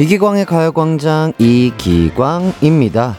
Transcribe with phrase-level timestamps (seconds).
[0.00, 3.18] 이기광의 가요광장 이기광입니다.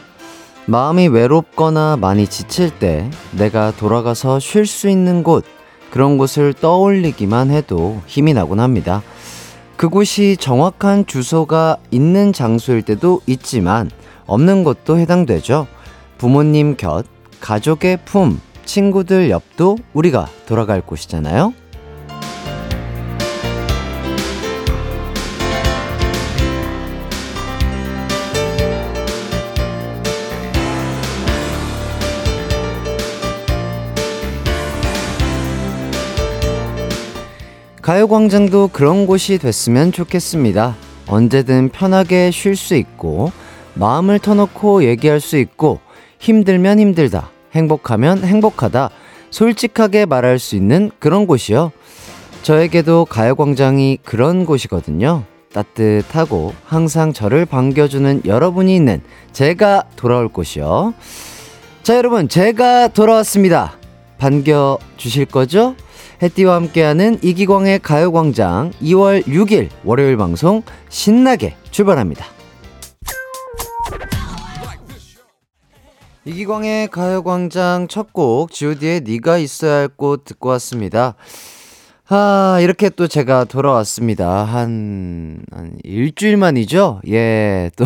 [0.66, 3.08] 마음이 외롭거나 많이 지칠 때
[3.38, 5.46] 내가 돌아가서 쉴 수 있는 곳,
[5.92, 9.04] 그런 곳을 떠올리기만 해도 힘이 나곤 합니다.
[9.78, 13.92] 그곳이 정확한 주소가 있는 장소일 때도 있지만
[14.26, 15.68] 없는 곳도 해당되죠.
[16.18, 17.06] 부모님 곁,
[17.42, 21.54] 가족의 품, 친구들 옆도 우리가 돌아갈 곳이잖아요.
[37.92, 40.78] 가요광장도 그런 곳이 됐으면 좋겠습니다.
[41.08, 43.34] 언제든 편하게 쉴 수 있고,
[43.74, 45.82] 마음을 터놓고 얘기할 수 있고,
[46.18, 48.92] 힘들면 힘들다, 행복하면 행복하다,
[49.30, 51.74] 솔직하게 말할 수 있는 그런 곳이요.
[52.44, 55.26] 저에게도 가요광장이 그런 곳이거든요.
[55.52, 59.02] 따뜻하고 항상 저를 반겨주는 여러분이 있는
[59.34, 60.94] 제가 돌아올 곳이요.
[61.84, 63.74] 자, 여러분, 제가 돌아왔습니다.
[64.18, 65.76] 반겨주실 거죠?
[66.22, 72.26] 해띠와 함께하는 이기광의 가요광장 2월 6일 월요일 방송 신나게 출발합니다.
[76.26, 81.16] 이기광의 가요광장 첫곡 god의 네가 있어야 할 곳 듣고 왔습니다.
[82.08, 84.44] 아, 이렇게 또 제가 돌아왔습니다.
[84.44, 87.02] 한, 한 일주일 만이죠?
[87.08, 87.86] 예, 또,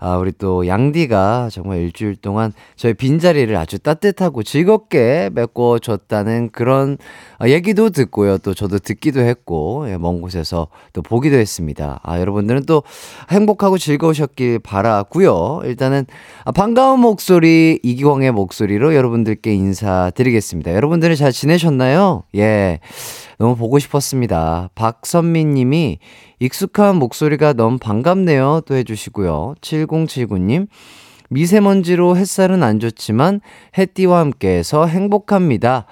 [0.00, 6.96] 아, 우리 또 양디가 정말 일주일 동안 저희 빈자리를 아주 따뜻하고 즐겁게 메꿔줬다는 그런
[7.38, 8.38] 아, 얘기도 듣고요.
[8.38, 12.00] 또 저도 듣기도 했고, 예, 먼 곳에서 또 보기도 했습니다.
[12.02, 12.82] 아, 여러분들은 또
[13.30, 16.06] 행복하고 즐거우셨길 바라고요 일단은
[16.44, 20.74] 아, 반가운 목소리, 이기광의 목소리로 여러분들께 인사드리겠습니다.
[20.74, 22.24] 여러분들은 잘 지내셨나요?
[22.36, 22.80] 예.
[23.40, 24.68] 너무 보고 싶었습니다.
[24.74, 25.98] 박선미 님이
[26.40, 28.60] 익숙한 목소리가 너무 반갑네요.
[28.66, 29.54] 또 해주시고요.
[29.62, 30.68] 7079님.
[31.30, 33.40] 미세먼지로 햇살은 안 좋지만
[33.78, 35.86] 해띠와 함께해서 행복합니다.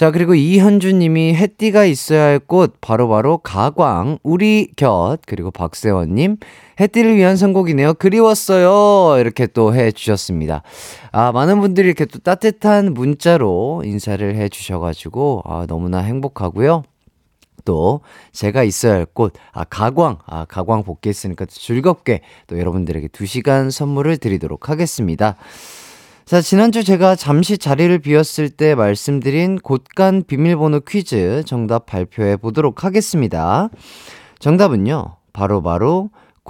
[0.00, 6.38] 자, 그리고 이현주 님이 해띠가 있어야 할 곳, 바로바로 가광, 우리 곁, 그리고 박세원 님,
[6.80, 7.92] 해띠를 위한 선곡이네요.
[7.92, 9.20] 그리웠어요.
[9.20, 10.62] 이렇게 또 해 주셨습니다.
[11.12, 16.84] 아, 많은 분들이 이렇게 또 따뜻한 문자로 인사를 해 주셔가지고, 아, 너무나 행복하고요.
[17.66, 18.00] 또
[18.32, 24.70] 제가 있어야 할 곳, 아, 가광, 아, 가광 복귀했으니까 즐겁게 또 여러분들에게 2시간 선물을 드리도록
[24.70, 25.36] 하겠습니다.
[26.30, 33.68] 자, 지난주 제가 잠시 자리를 비웠을 때 말씀드린 곳간 비밀번호 퀴즈 정답 발표해 보도록 하겠습니다.
[34.38, 36.10] 정답은요, 바로바로
[36.44, 36.46] 바로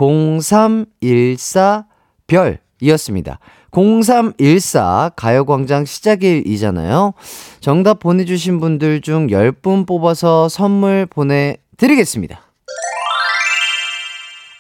[1.07, 3.39] 0314별 이었습니다.
[3.73, 7.15] 0314 가요광장 시작일이잖아요.
[7.61, 12.43] 정답 보내주신 분들 중 10분 뽑아서 선물 보내드리겠습니다.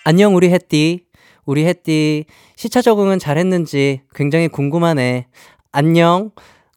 [0.04, 1.04] 안녕, 우리 햇띠.
[1.44, 2.24] 우리 햇띠
[2.60, 5.28] 시차 적응은 잘했는지 굉장히 궁금하네.
[5.72, 6.30] 안녕.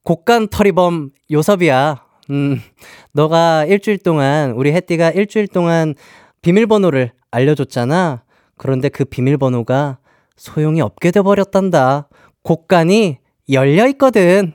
[0.03, 2.05] 곡간 터리범 요섭이야.
[2.29, 2.61] 음,
[3.11, 5.93] 너가 일주일 동안, 우리 햇띠가 일주일 동안
[6.41, 8.23] 비밀번호를 알려줬잖아.
[8.55, 9.97] 그런데 그 비밀번호가
[10.37, 12.07] 소용이 없게 돼버렸단다.
[12.43, 13.17] 곡간이
[13.51, 14.53] 열려있거든.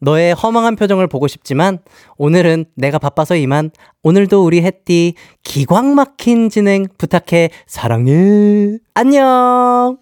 [0.00, 1.78] 너의 허망한 표정을 보고 싶지만
[2.16, 3.70] 오늘은 내가 바빠서 이만
[4.02, 7.50] 오늘도 우리 햇띠 기광 막힌 진행 부탁해.
[7.66, 8.78] 사랑해.
[8.94, 9.98] 안녕.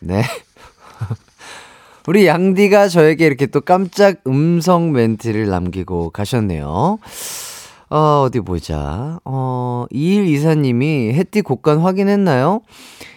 [0.00, 0.22] 네.
[2.06, 6.98] 우리 양디가 저에게 이렇게 또 깜짝 음성 멘트를 남기고 가셨네요
[7.88, 9.20] 어, 어디 보자.
[9.24, 12.62] 어, 21 이사님이 햇띠 곡간 확인했나요?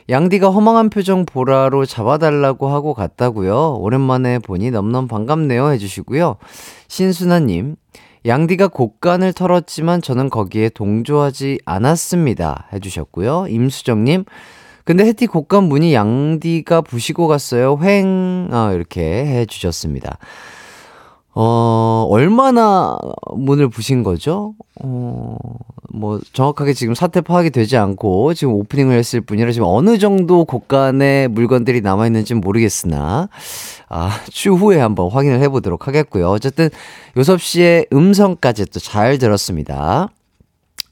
[0.10, 3.78] 양디가 허망한 표정 보라로 잡아달라고 하고 갔다고요.
[3.80, 6.38] 오랜만에 보니 넘넘 반갑네요 해주시고요.
[6.88, 7.76] 신순아님,
[8.26, 13.48] 양디가 곡간을 털었지만 저는 거기에 동조하지 않았습니다 해주셨고요.
[13.50, 14.26] 임수정님,
[14.84, 17.78] 근데 해티 곡간 문이 양디가 부시고 갔어요.
[17.82, 20.18] 횡, 아, 이렇게 해주셨습니다.
[21.36, 22.98] 어, 얼마나
[23.34, 24.56] 문을 부신 거죠?
[24.82, 25.38] 어,
[25.94, 31.28] 뭐, 정확하게 지금 사태 파악이 되지 않고 지금 오프닝을 했을 뿐이라 지금 어느 정도 곳간에
[31.28, 33.30] 물건들이 남아있는지는 모르겠으나,
[33.90, 36.30] 아, 추후에 한번 확인을 해보도록 하겠고요.
[36.30, 36.70] 어쨌든,
[37.18, 40.10] 요섭 씨의 음성까지 또 잘 들었습니다.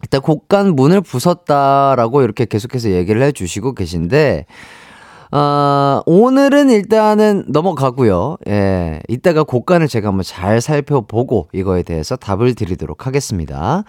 [0.04, 4.46] 일단 곳간 문을 부쉈다라고 이렇게 계속해서 얘기를 해주시고 계신데,
[5.32, 8.38] 아, 오늘은 일단은 넘어가고요.
[8.48, 9.02] 예.
[9.10, 13.84] 이따가 곡간을 제가 한번 잘 살펴보고 이거에 대해서 답을 드리도록 하겠습니다.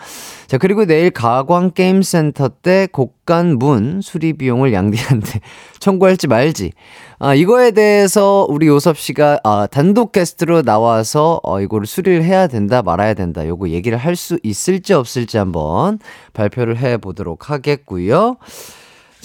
[0.48, 5.40] 자, 그리고 내일 가광게임센터 때 곡간 문 수리 비용을 양디한테
[5.78, 6.72] 청구할지 말지.
[7.20, 12.82] 아, 이거에 대해서 우리 요섭 씨가 아, 단독 게스트로 나와서 어, 이거를 수리를 해야 된다,
[12.82, 13.46] 말아야 된다.
[13.46, 16.00] 요거 얘기를 할 수 있을지 없을지 한번
[16.32, 18.36] 발표를 해 보도록 하겠고요.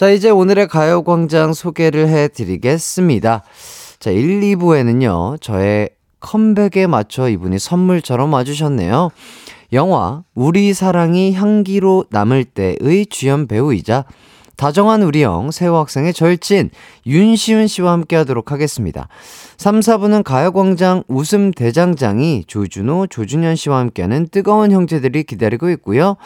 [0.03, 3.41] 자, 이제 오늘의 가요광장 소개를 해드리겠습니다.
[3.99, 9.11] 자, 1, 2부에는요, 저의 컴백에 맞춰 이분이 선물처럼 와주셨네요.
[9.71, 14.03] 영화, 우리 사랑이 향기로 남을 때의 주연 배우이자
[14.55, 16.69] 다정한 우리 형, 세호 학생의 절친,
[17.05, 19.07] 윤시윤 씨와 함께 하도록 하겠습니다.
[19.57, 26.17] 3, 4부는 가요광장 웃음 대장장이 조준호, 조준현 씨와 함께하는 뜨거운 형제들이 기다리고 있고요.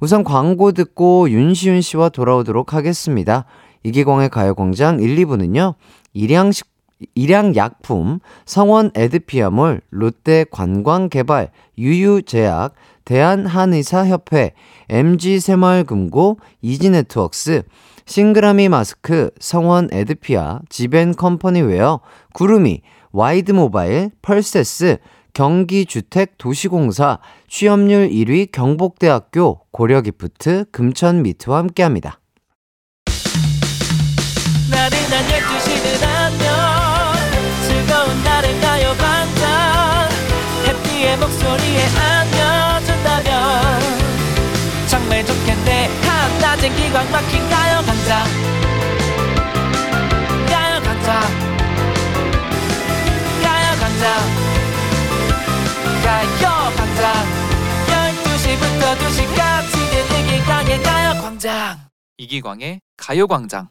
[0.00, 3.44] 우선 광고 듣고 윤시윤 씨와 돌아오도록 하겠습니다.
[3.82, 5.74] 이기광의 가요광장 1, 2부는요.
[6.12, 6.68] 일양식
[7.14, 12.74] 일양약품, 성원 에드피아몰, 롯데 관광개발, 유유제약,
[13.10, 14.52] 대한한의사협회,
[14.88, 17.64] MG새마을금고, 이지네트웍스,
[18.06, 22.00] 싱그라미 마스크, 성원 에드피아, 지벤컴퍼니웨어,
[22.34, 24.98] 구름이, 와이드모바일, 펄세스,
[25.32, 27.18] 경기주택도시공사,
[27.48, 32.20] 취업률 1위 경복대학교, 고려기프트, 금천미트와 함께합니다.
[34.70, 36.48] 나른한 12시는 안녕
[37.66, 40.08] 즐거운 날을 가요광장
[40.68, 42.09] 해피의 목소리에
[46.90, 48.24] 기광 막힌 가요광장
[50.48, 51.20] 가요광장
[53.44, 54.04] 가요광장
[56.02, 57.12] 가요광장
[57.86, 59.74] 12시부터 2시까지
[60.18, 61.78] 이기광의 가요광장.
[62.18, 63.68] 이기광의 가요광장.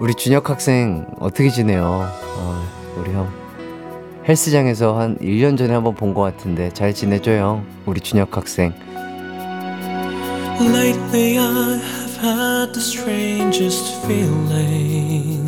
[0.00, 1.84] 우리 준혁 학생 어떻게 지내요?
[1.84, 3.47] 어, 우리 형
[4.28, 7.64] 헬스장에서 한 1년 전에 한번 본 것 같은데 잘 지내죠 형?
[7.86, 8.72] 우리 준혁 학생
[10.60, 15.46] Lately I have had the strangest feeling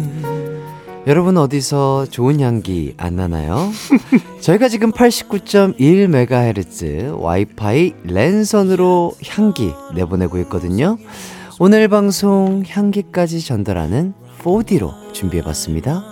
[1.06, 3.70] 여러분 어디서 좋은 향기 안 나나요?
[4.40, 10.98] 저희가 지금 89.1MHz 와이파이 랜선으로 향기 내보내고 있거든요.
[11.58, 14.12] 오늘 방송 향기까지 전달하는
[14.42, 16.04] 4D로 준비해봤습니다.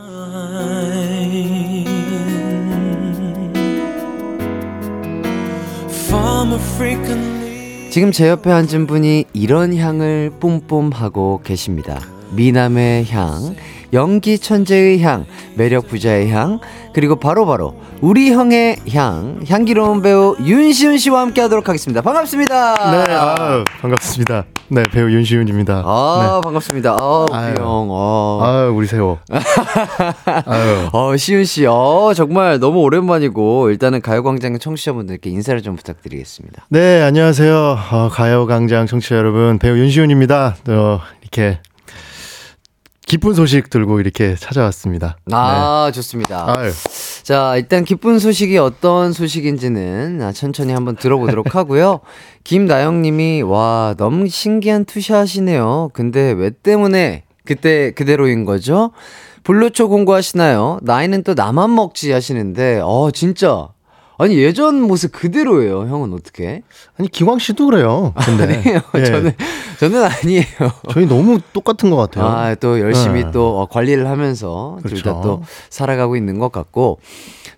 [7.91, 12.01] 지금 제 옆에 앉은 분이 이런 향을 뿜뿜하고 계십니다.
[12.31, 13.57] 미남의 향,
[13.93, 15.27] 연기 천재의 향,
[15.57, 16.61] 매력 부자의 향,
[16.93, 22.01] 그리고 바로바로 바로 우리 형의 향, 향기로운 배우 윤시훈 씨와 함께 하도록 하겠습니다.
[22.01, 22.75] 반갑습니다.
[22.93, 24.45] 네, 아 반갑습니다.
[24.69, 25.83] 네, 배우 윤시훈입니다.
[25.85, 26.41] 아, 네.
[26.45, 26.97] 반갑습니다.
[27.01, 27.89] 아, 우리 형.
[27.91, 28.41] 어.
[28.41, 29.19] 아, 우리 세호.
[30.47, 30.89] 아유.
[30.93, 31.67] 어, 시훈 씨.
[31.67, 36.67] 어, 정말 너무 오랜만이고 일단은 가요광장 청취자분들께 인사를 좀 부탁드리겠습니다.
[36.69, 37.79] 네, 안녕하세요.
[37.91, 40.57] 어, 가요광장 청취자 여러분, 배우 윤시훈입니다.
[40.69, 41.59] 어, 이렇게
[43.07, 45.17] 기쁜 소식 들고 이렇게 찾아왔습니다.
[45.33, 45.93] 아, 네.
[45.93, 46.55] 좋습니다.
[46.57, 46.71] 아유.
[47.29, 52.01] 자, 일단 기쁜 소식이 어떤 소식인지는 천천히 한번 들어보도록 하고요.
[52.43, 55.91] 김나영 님이, 와, 너무 신기한 투샷이네요.
[55.93, 58.93] 근데 왜 때문에 그때 그대로인 거죠?
[59.43, 60.79] 블루초 공부하시나요?
[60.81, 63.69] 나이는 또 나만 먹지 하시는데, 어, 진짜.
[64.21, 65.83] 아니 예전 모습 그대로예요.
[65.87, 66.63] 형은 어떻게?
[66.99, 68.13] 아니 기광 씨도 그래요.
[68.25, 68.81] 근데 아니에요.
[68.97, 69.05] 예.
[69.05, 69.33] 저는
[69.79, 70.45] 저는 아니에요.
[70.93, 72.25] 저희 너무 똑같은 것 같아요.
[72.27, 73.31] 아 또 열심히 네.
[73.31, 74.97] 또 어, 관리를 하면서 그렇죠.
[75.03, 76.99] 둘다 또 살아가고 있는 것 같고.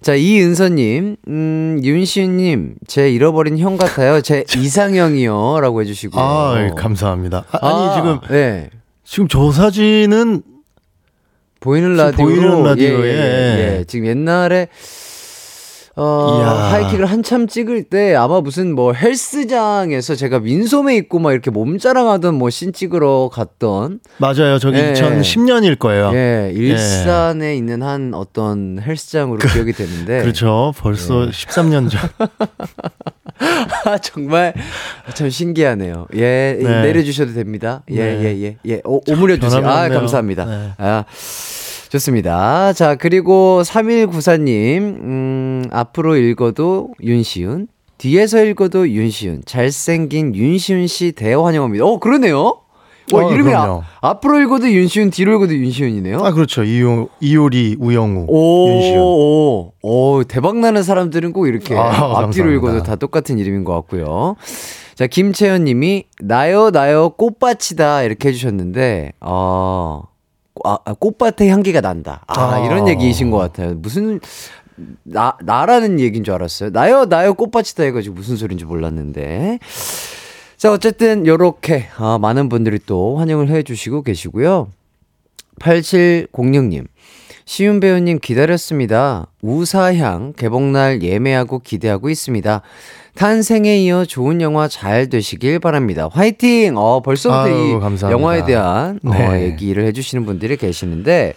[0.02, 4.21] 자 이은서님, 음 윤시윤님 제 잃어버린 형 같아요.
[4.21, 6.21] 제 이상형이요라고 해주시고.
[6.21, 7.45] 아 예, 감사합니다.
[7.52, 8.71] 아, 니 아, 지금 네.
[9.05, 10.43] 지금 저 사진은
[11.61, 13.85] 보이는 라디오로 보이는 라디오에 예, 예, 예.
[13.85, 14.69] 지금 옛날에
[16.02, 16.49] 어, 이야.
[16.73, 22.37] 하이킥을 한참 찍을 때 아마 무슨 뭐 헬스장에서 제가 민소매 입고 막 이렇게 몸 자랑하던
[22.37, 24.59] 뭐신 찍으러 갔던 맞아요.
[24.59, 24.95] 저기 예.
[24.95, 26.11] 2010년일 거예요.
[26.14, 27.54] 예, 일산에 예.
[27.54, 30.73] 있는 한 어떤 헬스장으로 그, 기억이 되는데 그렇죠.
[30.78, 31.30] 벌써 예.
[31.30, 32.00] 13년 전.
[33.85, 34.54] 아, 정말
[35.12, 36.07] 참 신기하네요.
[36.14, 36.83] 예, 네.
[36.83, 37.83] 내려주셔도 됩니다.
[37.90, 38.25] 예, 네.
[38.25, 38.80] 예, 예, 예.
[38.85, 39.66] 오, 오므려 주세요.
[39.69, 40.45] 아, 감사합니다.
[40.47, 40.71] 네.
[40.78, 41.04] 아.
[41.90, 42.73] 좋습니다.
[42.73, 47.66] 자, 그리고 3194님, 음, 앞으로 읽어도 윤시윤,
[47.99, 51.85] 뒤에서 읽어도 윤시윤, 잘생긴 윤시윤 씨 대환영합니다.
[51.85, 52.61] 어, 그러네요?
[53.12, 56.20] 와, 어, 이름이 아, 앞으로 읽어도 윤시윤, 뒤로 읽어도 윤시윤이네요.
[56.20, 56.62] 아, 그렇죠.
[56.62, 58.99] 이요, 이효리, 우영우, 오, 윤시윤.
[59.00, 64.37] 오, 오, 대박 나는 사람들은 꼭 이렇게 아, 앞뒤로 읽어도 다 똑같은 이름인 것 같고요.
[64.94, 68.04] 자, 김채연 님이, 나요, 나요, 꽃밭이다.
[68.04, 70.04] 이렇게 해주셨는데, 어,
[70.64, 72.23] 아, 아, 꽃밭의 향기가 난다.
[72.26, 72.59] 아, 아.
[72.67, 73.75] 이런 얘기이신 것 같아요.
[73.75, 74.21] 무슨,
[75.02, 76.71] 나, 나라는 얘기인 줄 알았어요.
[76.71, 79.59] 나요, 나요, 꽃밭이다 해가지고 무슨 소린지 몰랐는데.
[80.57, 84.69] 자, 어쨌든, 요렇게, 아, 많은 분들이 또 환영을 해주시고 계시고요.
[85.61, 86.87] 8706님.
[87.50, 89.26] 시윤 배우님 기다렸습니다.
[89.42, 92.62] 우사향 개봉날 예매하고 기대하고 있습니다.
[93.16, 96.09] 탄생에 이어 좋은 영화 잘 되시길 바랍니다.
[96.12, 96.76] 화이팅!
[96.76, 98.11] 어, 벌써부터 아유, 이 감사합니다.
[98.12, 99.42] 영화에 대한 어, 네.
[99.47, 101.35] 얘기를 해주시는 분들이 계시는데,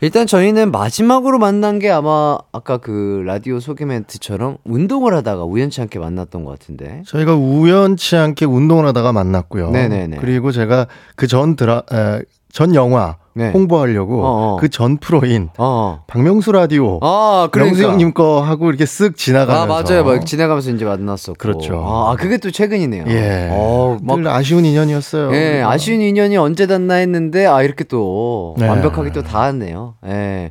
[0.00, 6.00] 일단 저희는 마지막으로 만난 게 아마 아까 그 라디오 소개 멘트처럼 운동을 하다가 우연치 않게
[6.00, 7.04] 만났던 것 같은데.
[7.06, 9.70] 저희가 우연치 않게 운동을 하다가 만났고요.
[9.70, 10.16] 네네네.
[10.16, 13.50] 그리고 제가 그 전 드라 에, 전 영화 네.
[13.52, 14.56] 홍보하려고 어어.
[14.56, 16.02] 그전 프로인 어.
[16.08, 17.76] 박명수 라디오 아, 그러니까.
[17.76, 20.04] 명수 형님 거 하고 이렇게 쓱 지나가면서 아, 맞아요.
[20.04, 21.38] 막 지나가면서 이제 만났었고.
[21.38, 21.80] 그렇죠.
[21.86, 23.04] 아, 그게 또 최근이네요.
[23.08, 23.48] 예.
[23.52, 25.32] 어, 막늘 아쉬운 인연이었어요.
[25.34, 25.70] 예, 우리가.
[25.70, 28.66] 아쉬운 인연이 언제 닿나 했는데, 아, 이렇게 또 네.
[28.66, 29.94] 완벽하게 또 닿았네요.
[30.06, 30.50] 예.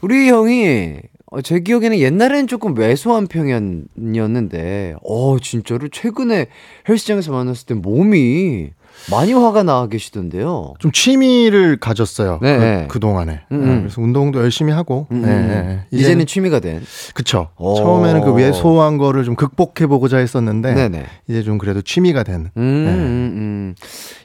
[0.00, 0.94] 우리 형이,
[1.32, 6.46] 어, 제 기억에는 옛날에는 조금 왜소한 편이었는데, 어, 진짜로 최근에
[6.88, 8.70] 헬스장에서 만났을 때 몸이
[9.10, 10.74] 많이 화가 나 계시던데요.
[10.78, 12.38] 좀 취미를 가졌어요.
[12.40, 12.86] 네, 네.
[12.88, 13.80] 그, 동안에 음, 음.
[13.80, 15.06] 그래서 운동도 열심히 하고.
[15.10, 15.48] 음, 네, 음.
[15.48, 15.98] 네.
[15.98, 16.82] 이제는 취미가 된.
[17.14, 17.48] 그쵸.
[17.56, 17.74] 오.
[17.74, 21.06] 처음에는 그 왜소한 거를 좀 극복해 보고자 했었는데 네네.
[21.28, 22.50] 이제 좀 그래도 취미가 된.
[22.56, 23.74] 음, 음, 음.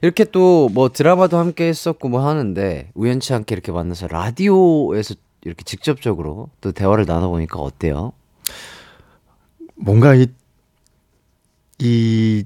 [0.01, 6.49] 이렇게 또 뭐 드라마도 함께 했었고 뭐 하는데 우연치 않게 이렇게 만나서 라디오에서 이렇게 직접적으로
[6.61, 8.11] 또 대화를 나눠보니까 어때요?
[9.75, 10.27] 뭔가 이,
[11.79, 12.43] 이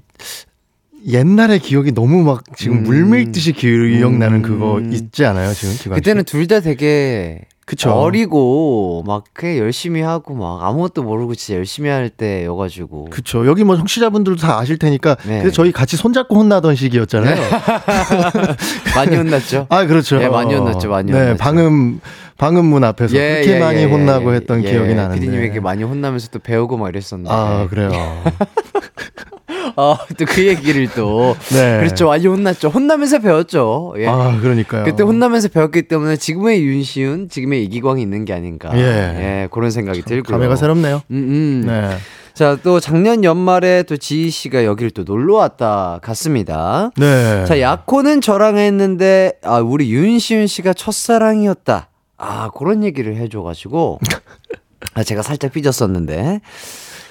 [1.06, 2.82] 옛날의 기억이 너무 막 지금 음.
[2.84, 4.42] 물밀듯이 기억나는 음.
[4.42, 6.00] 그거 있지 않아요 지금 기관 씨?
[6.00, 7.90] 그때는 둘 다 되게 그쵸.
[7.92, 13.76] 어리고 막 그냥 열심히 하고 막 아무것도 모르고 진짜 열심히 할 때여가지고 그쵸 여기 뭐
[13.76, 15.38] 청취자분들도 다 아실 테니까 네.
[15.38, 17.36] 근데 저희 같이 손잡고 혼나던 시기였잖아요.
[18.96, 19.66] 많이 혼났죠.
[19.70, 20.20] 아 그렇죠.
[20.20, 21.38] 예, 많이 혼났죠, 많이 네, 혼났죠.
[21.38, 22.00] 방음
[22.36, 25.20] 방음문 앞에서 그렇게 많이 혼나고 했던 예, 기억이 나는데.
[25.20, 27.30] 피디님에게 많이 혼나면서 또 배우고 막 이랬었는데.
[27.32, 27.90] 아 그래요.
[29.76, 31.36] 아, 또그 얘기를 또.
[31.50, 31.78] 네.
[31.78, 32.06] 그렇죠.
[32.06, 32.68] 많이 혼났죠.
[32.68, 33.94] 혼나면서 배웠죠.
[33.98, 34.06] 예.
[34.06, 34.84] 아 그러니까요.
[34.84, 38.70] 그때 혼나면서 배웠기 때문에 지금의 윤시윤, 지금의 이기광이 있는 게 아닌가.
[38.76, 39.48] 예.
[39.50, 40.36] 그런 생각이 들고요.
[40.36, 41.02] 감회가 새롭네요.
[41.10, 41.64] 음, 음.
[41.66, 41.96] 네.
[42.34, 46.90] 자, 또 작년 연말에 또 지희 씨가 여기를 또 놀러 왔다 갔습니다.
[46.96, 47.44] 네.
[47.44, 51.88] 자, 야코는 저랑 했는데, 아, 우리 윤시윤 씨가 첫사랑이었다.
[52.16, 54.00] 아, 그런 얘기를 해줘가지고.
[54.94, 56.40] 아, 제가 살짝 삐졌었는데.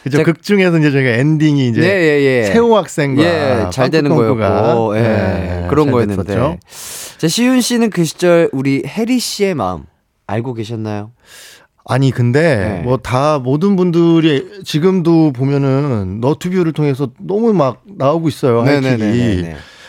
[0.04, 0.18] 그죠.
[0.18, 2.44] 자- 극 중에서 이제 저희가 엔딩이 이제 예, 예, 예.
[2.46, 6.24] 세호 학생과 예, 잘 되는 거였고, 예, 네, 그런 잘 거였는데.
[6.24, 6.58] 됐었죠.
[7.20, 9.84] 자, 시윤 씨는 그 시절 우리 혜리 씨의 마음
[10.28, 11.12] 알고 계셨나요?
[11.86, 12.82] 아니 근데 네.
[12.84, 18.62] 뭐다 모든 분들이 지금도 보면은 너튜브를 통해서 너무 막 나오고 있어요.
[18.62, 19.46] 하이킥이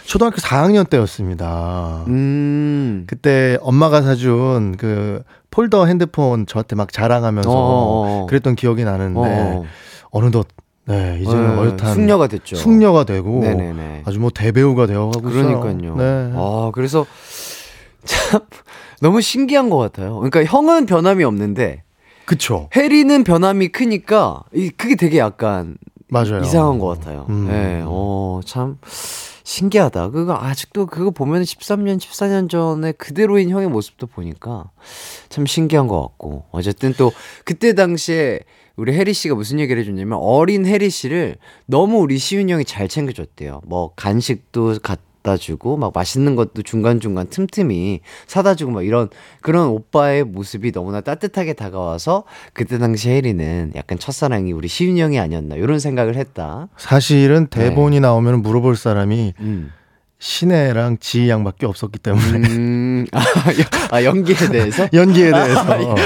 [0.07, 2.05] 초등학교 4학년 때였습니다.
[2.09, 3.05] 음.
[3.07, 8.27] 그때 엄마가 사준 그 폴더 핸드폰 저한테 막 자랑하면서 어어어.
[8.27, 9.25] 그랬던 기억이 나는데 어.
[9.25, 9.65] 어
[10.21, 10.47] 느덧
[10.85, 12.57] 네 이제는 네, 어엿한 숙녀가 됐죠.
[12.57, 14.03] 숙녀가 되고 네네네.
[14.05, 15.23] 아주 뭐 대배우가 되어가고.
[15.23, 15.97] 그러니까요.
[15.97, 16.33] 네.
[16.35, 17.07] 아, 그래서
[18.05, 18.41] 참
[19.01, 20.17] 너무 신기한 것 같아요.
[20.17, 21.85] 그러니까 형은 변함이 없는데
[22.25, 22.69] 그쵸.
[22.75, 25.77] 혜리는 변함이 크니까 이 그게 되게 약간
[26.09, 26.41] 맞아요.
[26.43, 27.27] 이상한 것 같아요.
[27.31, 27.47] 음.
[27.49, 28.79] 네, 어, 참
[29.53, 30.11] 신기하다.
[30.11, 34.71] 그거 아직도 그거 보면 13년, 14년 전에 그대로인 형의 모습도 보니까
[35.29, 36.45] 참 신기한 것 같고.
[36.53, 37.13] 어쨌든 또
[37.45, 38.41] 그때 당시에
[38.77, 43.61] 우리 혜리 씨가 무슨 얘기를 해줬냐면 어린 혜리 씨를 너무 우리 시윤 형이 잘 챙겨줬대요.
[43.67, 44.79] 뭐 간식도
[45.23, 49.09] 갖다 주고 막 맛있는 것도 중간중간 틈틈이 사다 주고 막 이런
[49.41, 55.55] 그런 오빠의 모습이 너무나 따뜻하게 다가와서 그때 당시 혜리는 약간 첫사랑이 우리 시윤 형이 아니었나
[55.57, 56.69] 이런 생각을 했다.
[56.77, 59.73] 사실은 대본이 나오면 물어볼 사람이 음.
[60.19, 64.87] 신혜랑 지희 양밖에 없었기 때문에 음, 아, 여- 아, 연기에 대해서?
[64.95, 65.61] 연기에 대해서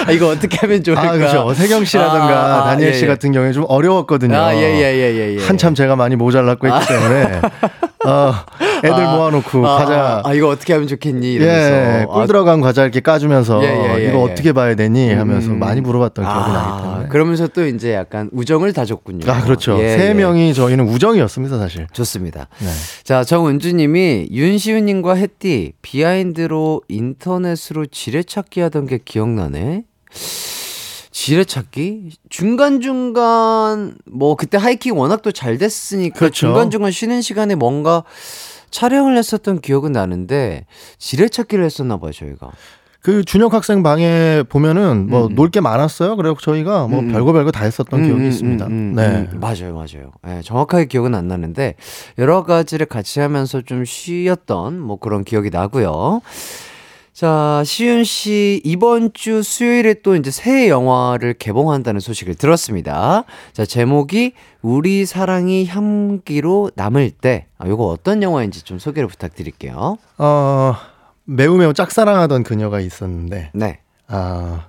[0.07, 1.03] 아, 이거 어떻게 하면 좋을까?
[1.11, 3.09] 아 그렇죠 세경 씨라든가 아, 아, 다니엘 예, 씨 예.
[3.09, 4.35] 같은 경우에 좀 어려웠거든요.
[4.35, 5.45] 아, 예, 예, 예, 예, 예.
[5.45, 7.41] 한참 제가 많이 모자랐고 했기 때문에
[8.09, 8.35] 어,
[8.79, 11.27] 애들 아, 모아놓고 아, 과자 아, 이거 어떻게 하면 좋겠니?
[11.27, 12.07] 예, 이러면서.
[12.09, 14.33] 꿀 아, 들어간 과자 이렇게 까주면서 예, 예, 예, 이거 예.
[14.33, 15.59] 어떻게 봐야 되니 하면서 음.
[15.59, 17.09] 많이 물어봤던 기억이 아, 나기 때문에.
[17.09, 19.31] 그러면서 또 이제 약간 우정을 다졌군요.
[19.31, 19.79] 아 그렇죠.
[19.83, 20.15] 예, 세 예.
[20.15, 21.87] 명이 저희는 우정이었습니다 사실.
[21.93, 22.49] 좋습니다.
[22.59, 22.67] 네.
[23.05, 29.85] 자, 정은주님이 윤시윤님과 혜띠 비하인드로 인터넷으로 지뢰찾기 하던 게 기억나네.
[31.21, 36.35] 지뢰찾기 중간 중간 뭐 그때 하이킹 워낙 또 잘 됐으니까 그렇죠.
[36.49, 38.05] 중간 중간 쉬는 시간에 뭔가
[38.71, 40.67] 촬영을 했었던 기억은 나는데
[40.99, 42.51] 지뢰찾기를 했었나 봐요 저희가.
[43.01, 46.17] 그 준혁 학생 방에 보면은 뭐 놀 게 많았어요.
[46.17, 47.11] 그래서 저희가 뭐 음.
[47.13, 48.69] 별거 별거 다 했었던 음, 기억이 있습니다.
[48.69, 49.29] 네.
[49.37, 50.11] 맞아요, 맞아요.
[50.23, 51.77] 네, 정확하게 기억은 안 나는데
[52.19, 56.21] 여러 가지를 같이 하면서 좀 쉬었던 뭐 그런 기억이 나고요.
[57.17, 63.25] 자, 시윤 씨, 이번 주 수요일에 또 이제 새 영화를 개봉한다는 소식을 들었습니다.
[63.55, 67.47] 자, 제목이 우리 사랑이 향기로 남을 때.
[67.57, 69.97] 아, 요거 어떤 영화인지 좀 소개를 부탁드릴게요.
[70.19, 70.75] 어,
[71.25, 73.51] 매우 매우 짝사랑하던 그녀가 있었는데.
[73.55, 73.79] 네.
[74.09, 74.67] 아,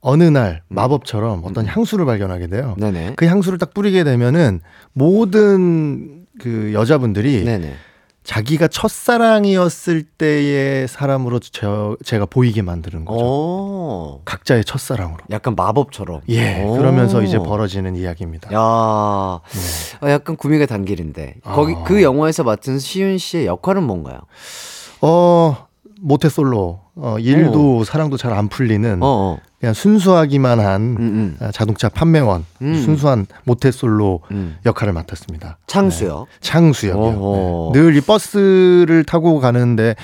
[0.00, 2.76] 어느 날 마법처럼 어떤 향수를 발견하게 돼요.
[2.78, 3.14] 네네.
[3.16, 4.60] 그 향수를 딱 뿌리게 되면은
[4.92, 7.74] 모든 그 여자분들이 네네.
[8.30, 13.24] 자기가 첫사랑이었을 때의 사람으로 저, 제가 보이게 만드는 거죠.
[13.24, 14.22] 오.
[14.24, 15.18] 각자의 첫사랑으로.
[15.32, 16.20] 약간 마법처럼.
[16.28, 16.62] 예.
[16.62, 16.76] 오.
[16.76, 18.52] 그러면서 이제 벌어지는 이야기입니다.
[18.52, 20.06] 야, 네.
[20.06, 21.82] 어, 약간 구미가 단길인데 거기 아.
[21.82, 24.20] 그 영화에서 맡은 시윤 씨의 역할은 뭔가요?
[25.00, 25.66] 어,
[26.00, 26.80] 모태솔로.
[26.96, 27.84] 어, 일도 오.
[27.84, 29.38] 사랑도 잘 안 풀리는 어어.
[29.58, 31.36] 그냥 순수하기만 한 음, 음.
[31.40, 32.74] 아, 자동차 판매원, 음.
[32.82, 34.56] 순수한 모태솔로 음.
[34.64, 35.58] 역할을 맡았습니다.
[35.66, 36.26] 창수요?
[36.30, 36.36] 네.
[36.40, 37.70] 창수역이요.
[37.74, 37.80] 네.
[37.80, 39.96] 늘이 버스를 타고 가는데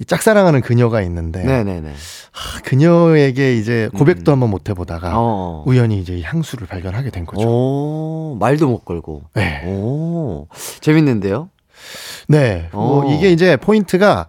[0.00, 1.92] 이 짝사랑하는 그녀가 있는데 네네네.
[2.32, 4.32] 하, 그녀에게 이제 고백도 음.
[4.32, 5.62] 한번 못 해보다가 어.
[5.66, 7.46] 우연히 이제 향수를 발견하게 된 거죠.
[7.48, 9.22] 오, 말도 못 걸고.
[9.34, 9.62] 네.
[9.66, 10.48] 오,
[10.80, 11.50] 재밌는데요?
[12.26, 12.68] 네.
[12.72, 14.26] 뭐 이게 이제 포인트가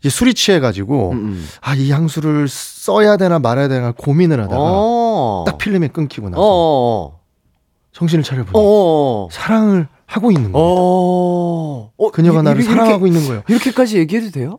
[0.00, 1.48] 이제 술이 취해가지고 음, 음.
[1.60, 5.44] 아이 향수를 써야 되나 말아야 되나 고민을 하다가 어.
[5.46, 7.20] 딱 필름이 끊기고 나서 어.
[7.92, 9.28] 정신을 차려보니 어.
[9.30, 10.66] 사랑을 하고 있는 거예요.
[10.66, 11.90] 어.
[12.12, 13.42] 그녀가 이, 나를 이렇게, 사랑하고 있는 거예요.
[13.48, 14.58] 이렇게까지 얘기해도 돼요?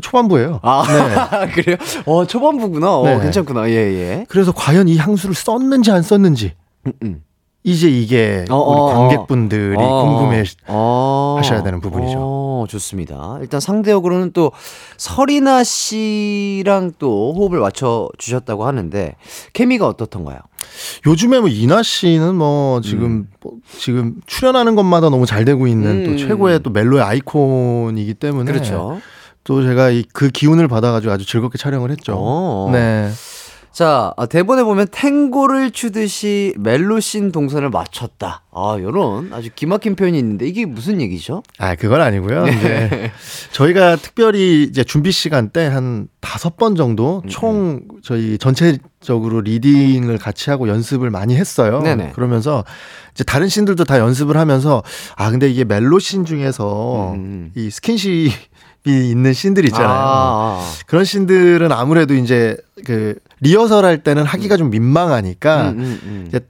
[0.00, 0.60] 초반부예요.
[0.62, 1.52] 아, 네.
[1.52, 1.76] 그래요?
[2.06, 2.98] 어, 초반부구나.
[2.98, 3.20] 어, 네.
[3.20, 3.68] 괜찮구나.
[3.68, 4.26] 예, 예.
[4.28, 6.54] 그래서 과연 이 향수를 썼는지 안 썼는지.
[6.86, 7.24] 음, 음.
[7.64, 8.94] 이제 이게 어, 우리 어, 어.
[8.94, 12.16] 관객분들이 어, 궁금해 어, 하셔야 되는 부분이죠.
[12.18, 13.38] 어, 좋습니다.
[13.40, 14.50] 일단 상대역으로는 또
[14.96, 19.14] 설이나 씨랑 또 호흡을 맞춰 주셨다고 하는데
[19.52, 20.38] 케미가 어떻던가요?
[21.06, 23.28] 요즘에 뭐 이나 씨는 뭐 지금 음.
[23.40, 26.06] 뭐 지금 출연하는 것마다 너무 잘 되고 있는 음.
[26.06, 29.00] 또 최고의 또 멜로의 아이콘이기 때문에 그렇죠.
[29.44, 32.68] 또 제가 그 기운을 받아가지고 아주 즐겁게 촬영을 했죠.
[32.72, 33.10] 네.
[33.72, 38.42] 자, 아, 대본에 보면 탱고를 추듯이 멜로신 동선을 맞췄다.
[38.52, 41.42] 아, 요런 아주 기막힌 표현이 있는데 이게 무슨 얘기죠?
[41.58, 42.44] 아, 그건 아니고요.
[42.44, 42.52] 네.
[42.52, 43.10] 이제
[43.52, 48.00] 저희가 특별히 이제 준비 시간 때 한 다섯 번 정도 음, 총 음.
[48.02, 51.80] 저희 전체적으로 리딩을 같이 하고 연습을 많이 했어요.
[51.80, 52.12] 네네.
[52.14, 52.64] 그러면서
[53.14, 54.82] 이제 다른 신들도 다 연습을 하면서
[55.16, 57.16] 아, 근데 이게 멜로신 중에서 음.
[57.16, 57.52] 음.
[57.56, 58.30] 이 스킨십 이
[58.84, 59.88] 있는 씬들 있잖아요.
[59.88, 60.70] 아, 아.
[60.86, 66.24] 그런 씬들은 아무래도 이제 그 리허설 할 때는 하기가 좀 민망하니까 음, 음, 음.
[66.28, 66.40] 이제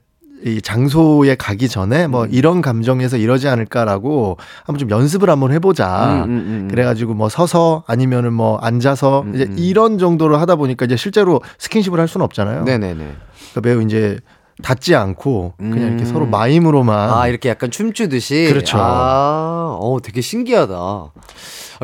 [0.45, 2.29] 이 장소에 가기 전에 뭐 음.
[2.31, 6.25] 이런 감정에서 이러지 않을까라고 한번 좀 연습을 한번 해보자.
[6.25, 11.41] 음, 음, 그래가지고 뭐 서서 아니면은 뭐 앉아서 이제 이런 정도로 하다 보니까 이제 실제로
[11.59, 12.63] 스킨십을 할 수는 없잖아요.
[12.65, 13.15] 네네네.
[13.51, 14.19] 그러니까 매우 이제
[14.63, 18.77] 닿지 않고 그냥 이렇게 서로 마임으로만 아 이렇게 약간 춤추듯이 그렇죠.
[18.79, 20.73] 아, 어 되게 신기하다.
[20.75, 21.09] 아,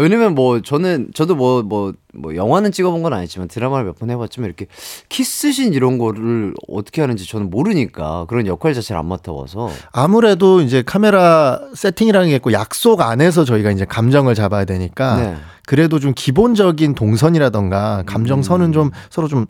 [0.01, 4.47] 왜냐면 뭐 저는 저도 뭐뭐뭐 뭐, 뭐 영화는 찍어본 건 아니지만 드라마를 몇 번 해봤지만
[4.47, 4.67] 이렇게
[5.09, 11.59] 키스신 이런 거를 어떻게 하는지 저는 모르니까 그런 역할 자체를 안 맡아봐서 아무래도 이제 카메라
[11.75, 15.35] 세팅이라는 게 있고 약속 안에서 저희가 이제 감정을 잡아야 되니까 네.
[15.67, 18.71] 그래도 좀 기본적인 동선이라던가 감정선은 음.
[18.71, 19.45] 좀 서로 좀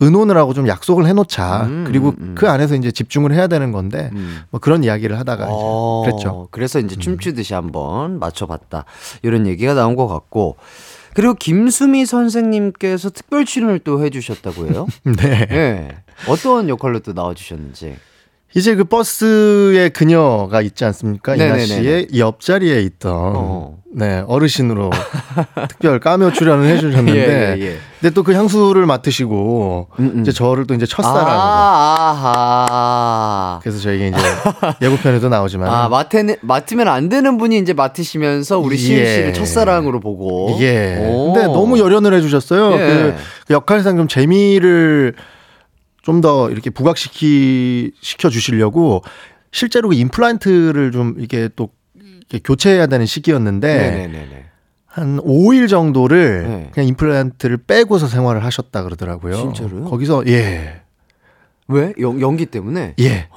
[0.00, 1.64] 의논을 하고 좀 약속을 해놓자.
[1.66, 2.34] 음, 그리고 음, 음.
[2.34, 4.40] 그 안에서 이제 집중을 해야 되는 건데 음.
[4.50, 6.48] 뭐 그런 이야기를 하다가 어, 그랬죠.
[6.50, 7.00] 그래서 이제 음.
[7.00, 8.84] 춤추듯이 한번 맞춰봤다
[9.22, 10.56] 이런 얘기가 나온 것 같고.
[11.12, 14.86] 그리고 김수미 선생님께서 특별 출연을 또 해주셨다고 해요.
[15.04, 15.46] 네.
[15.46, 15.88] 네.
[16.28, 17.96] 어떤 역할로 또 나와주셨는지.
[18.56, 21.36] 이제 그 버스에 그녀가 있지 않습니까?
[21.36, 23.78] 이나 씨의 옆자리에 있던 어.
[23.92, 24.90] 네 어르신으로
[25.68, 27.76] 특별 까메오 출연을 해주셨는데, 예, 예, 예.
[28.00, 30.20] 근데 또 그 향수를 맡으시고 음, 음.
[30.20, 31.28] 이제 저를 또 이제 첫사랑으로.
[32.72, 34.18] 아, 그래서 저희가 이제
[34.82, 39.06] 예고편에도 나오지만 아 맡으면 맡으면 안 되는 분이 이제 맡으시면서 우리 시은 예.
[39.06, 40.56] 씨를 첫사랑으로 보고.
[40.60, 41.04] 예.
[41.08, 41.32] 오.
[41.32, 42.72] 근데 너무 열연을 해주셨어요.
[42.72, 42.76] 예.
[42.78, 43.14] 그,
[43.48, 45.14] 그 역할상 좀 재미를
[46.02, 49.02] 좀 더 이렇게 부각시키 시켜 주시려고
[49.52, 54.44] 실제로 그 임플란트를 좀 이게 또 이렇게 교체해야 되는 시기였는데 네네네네.
[54.86, 56.70] 한 5일 정도를 네.
[56.72, 59.34] 그냥 임플란트를 빼고서 생활을 하셨다 그러더라고요.
[59.54, 59.84] 진짜로요?
[59.84, 60.80] 거기서 예.
[61.68, 61.92] 왜?
[62.00, 62.94] 연, 연기 때문에?
[63.00, 63.28] 예.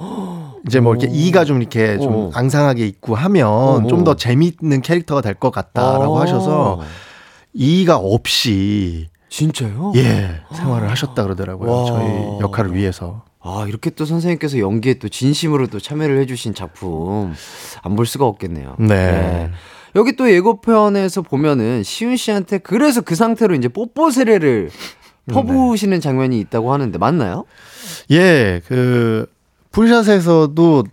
[0.66, 2.30] 이제 뭐 이렇게 이가 좀 이렇게 좀 오.
[2.34, 6.80] 앙상하게 있고 하면 좀 더 재미있는 캐릭터가 될 것 같다라고 하셔서
[7.52, 9.92] 이가 없이 진짜요?
[9.96, 11.68] 예, 생활을 하셨다 그러더라고요.
[11.68, 11.84] 와.
[11.86, 13.24] 저희 역할을 위해서.
[13.40, 17.34] 아, 이렇게 또 선생님께서 연기에 또 진심으로 또 참여를 해주신 작품
[17.82, 18.76] 안 볼 수가 없겠네요.
[18.78, 18.86] 네.
[18.86, 19.50] 네.
[19.96, 24.70] 여기 또 예고편에서 보면은 시윤 씨한테 그래서 그 상태로 이제 뽀뽀 세례를
[25.32, 26.00] 퍼부으시는 네.
[26.00, 27.44] 장면이 있다고 하는데 맞나요?
[28.12, 29.26] 예, 그
[29.72, 30.84] 풀샷에서도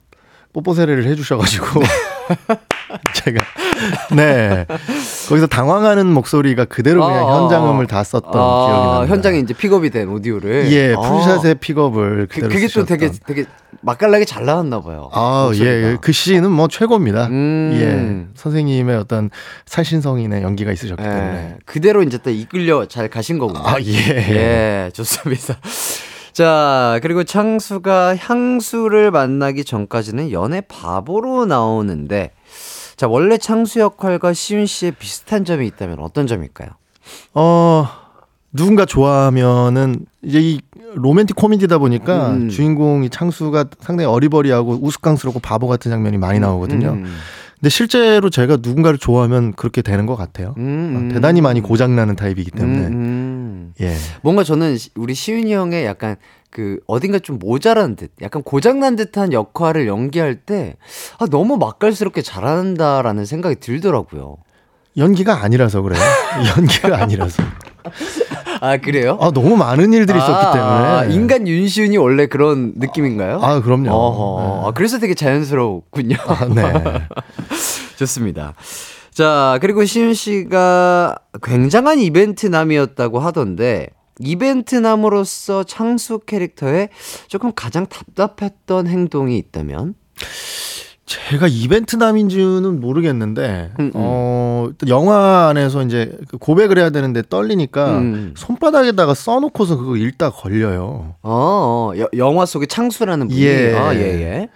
[0.51, 1.65] 뽀뽀 세례를 해주셔가지고
[3.13, 3.43] 제가
[4.15, 4.65] 네
[5.27, 9.13] 거기서 당황하는 목소리가 그대로 그냥 아, 현장음을 다 썼던 아, 기억이 납니다.
[9.13, 11.56] 현장에 이제 픽업이 된 오디오를 예 풀샷의 아.
[11.60, 12.86] 픽업을 그, 그게 쓰셨던.
[12.86, 13.45] 또 되게 되게
[13.82, 15.10] 맛깔나게 잘 나왔나 봐요.
[15.13, 17.27] 아예그 시는 뭐 최고입니다.
[17.27, 17.71] 음.
[17.73, 19.30] 예 선생님의 어떤
[19.65, 23.62] 살신성인의 연기가 있으셨기 예, 때문에 그대로 이제 또 이끌려 잘 가신 거군요.
[23.65, 25.56] 아예 예 좋습니다.
[26.34, 32.32] 자, 그리고 창수가 향수를 만나기 전까지는 연애 바보로 나오는데,
[32.95, 36.69] 자, 원래 창수 역할과 시윤 씨의 비슷한 점이 있다면 어떤 점일까요?
[37.34, 37.88] 어,
[38.54, 40.62] 누군가 좋아하면은 이제 이
[40.93, 42.49] 로맨틱 코미디다 보니까 음.
[42.49, 46.91] 주인공이 창수가 상당히 어리버리하고 우스꽝스럽고 바보 같은 장면이 많이 나오거든요.
[46.91, 47.06] 음.
[47.62, 50.56] 근데 실제로 제가 누군가를 좋아하면 그렇게 되는 것 같아요.
[50.58, 51.10] 음, 음.
[51.13, 52.88] 대단히 많이 고장나는 타입이기 때문에.
[52.88, 53.73] 음, 음.
[53.82, 53.95] 예.
[54.23, 56.15] 뭔가 저는 우리 시윤이 형의 약간
[56.52, 60.76] 그 어딘가 좀 모자란 듯, 약간 고장난 듯한 역할을 연기할 때
[61.18, 64.38] 아, 너무 맛깔스럽게 잘한다라는 생각이 들더라고요.
[64.98, 66.02] 연기가 아니라서 그래요.
[66.58, 67.42] 연기가 아니라서.
[68.60, 69.18] 아 그래요?
[69.22, 73.40] 아 너무 많은 일들이 아, 있었기 때문에 아, 인간 윤시윤이 원래 그런 느낌인가요?
[73.42, 73.84] 아 그럼요.
[73.86, 74.68] 네.
[74.68, 76.18] 아, 그래서 되게 자연스럽군요.
[76.28, 76.74] 아, 네.
[77.98, 78.54] 좋습니다.
[79.12, 83.88] 자 그리고 시윤 씨가 굉장한 이벤트남이었다고 하던데
[84.19, 86.89] 이벤트남으로서 창수 캐릭터에
[87.28, 89.95] 조금 가장 답답했던 행동이 있다면?
[91.06, 93.91] 제가 이벤트남인지는 모르겠는데, 음, 음.
[93.95, 98.34] 어, 영화 안에서 이제 그 고백을 해야 되는데 떨리니까 음.
[98.38, 101.15] 손바닥에다가 써놓고서 그거 읽다 걸려요.
[101.21, 103.41] 어, 어 여, 영화 속에 창수라는 분이.
[103.41, 103.76] 예.
[103.76, 104.50] 아, 예, 예.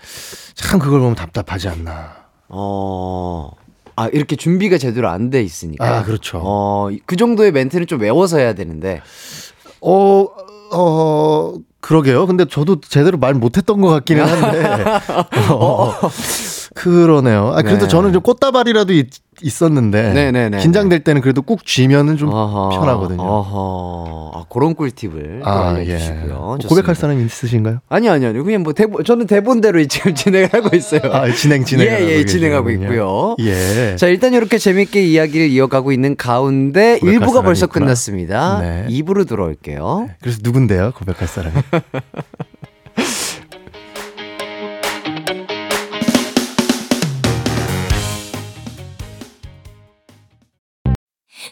[0.54, 2.16] 참 그걸 보면 답답하지 않나.
[2.48, 3.52] 어.
[3.98, 5.98] 아, 이렇게 준비가 제대로 안 돼 있으니까.
[5.98, 6.40] 아, 그렇죠.
[6.42, 9.02] 어, 그 정도의 멘트는 좀 외워서 해야 되는데.
[9.86, 10.28] 어,
[10.72, 12.26] 어, 그러게요.
[12.26, 14.84] 근데 저도 제대로 말 못했던 것 같기는 한데.
[15.54, 15.94] 어,
[16.76, 17.54] 그러네요.
[17.56, 17.88] 아, 그래도 네.
[17.88, 19.08] 저는 좀 꽃다발이라도 있,
[19.42, 20.60] 있었는데 네네네.
[20.60, 23.22] 긴장될 때는 그래도 꾹 쥐면은 좀 어허, 편하거든요.
[23.24, 24.32] 어허.
[24.36, 26.58] 아, 그런 꿀팁을 아, 알려주시고요.
[26.62, 26.68] 예.
[26.68, 27.80] 고백할 사람 있으신가요?
[27.88, 28.44] 아니요, 아니요.
[28.44, 31.02] 그냥 뭐 대본 저는 대본대로 지금 진행을 하고 있어요.
[31.14, 31.88] 아, 진행 진행.
[31.88, 33.38] 예, 예, 진행하고 있고요.
[33.40, 33.96] 예.
[33.96, 37.86] 자, 일단 이렇게 재밌게 이야기를 이어가고 있는 가운데 1부가 벌써 있구나.
[37.86, 38.60] 끝났습니다.
[38.60, 38.86] 네.
[38.90, 40.06] 2부로 들어올게요.
[40.10, 40.16] 네.
[40.20, 40.92] 그래서 누군데요?
[40.94, 41.56] 고백할 사람이?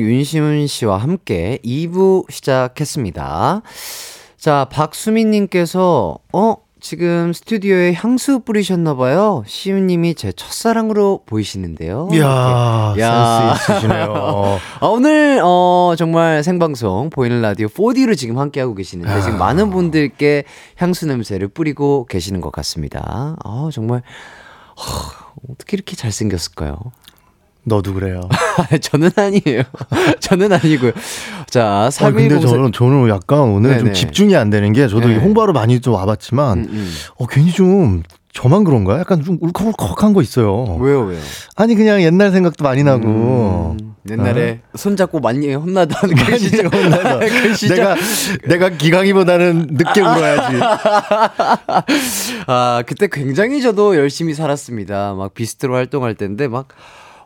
[0.00, 3.62] 윤시훈 씨와 함께 2부 시작했습니다.
[4.36, 6.56] 자, 박수민님께서, 어?
[6.80, 9.44] 지금 스튜디오에 향수 뿌리셨나봐요.
[9.46, 12.10] 시우님이 제 첫사랑으로 보이시는데요.
[12.12, 13.54] 이야, 야.
[13.56, 14.12] 센스 있으시네요.
[14.80, 19.22] 아, 오늘, 어, 정말 생방송, 보이는 라디오 4D로 지금 함께하고 계시는데, 야.
[19.22, 20.44] 지금 많은 분들께
[20.76, 23.34] 향수 냄새를 뿌리고 계시는 것 같습니다.
[23.42, 24.02] 아, 정말,
[24.76, 26.76] 허, 어떻게 이렇게 잘생겼을까요?
[27.64, 28.28] 너도 그래요.
[28.80, 29.62] 저는 아니에요.
[30.20, 30.92] 저는 아니고요.
[31.48, 33.84] 자, 3 1 근데 저는 저는 약간 오늘 네네.
[33.84, 35.16] 좀 집중이 안 되는 게 저도 네.
[35.16, 36.92] 홍보하러 많이 좀 와봤지만 음, 음.
[37.16, 38.02] 어 괜히 좀
[38.34, 38.98] 저만 그런가?
[38.98, 40.76] 약간 좀 울컥울컥한 거 있어요.
[40.80, 41.20] 왜요, 왜요?
[41.56, 43.76] 아니 그냥 옛날 생각도 많이 나고.
[43.78, 44.76] 음, 옛날에 어?
[44.76, 46.66] 손잡고 많이 혼나던 그 시절.
[46.66, 47.20] 혼나던.
[47.30, 47.78] 그 시절.
[47.78, 47.96] 내가
[48.48, 50.56] 내가 기강이보다는 늦게 울어야지.
[52.46, 55.14] 아 그때 굉장히 저도 열심히 살았습니다.
[55.14, 56.68] 막 비스트로 활동할 때인데 막.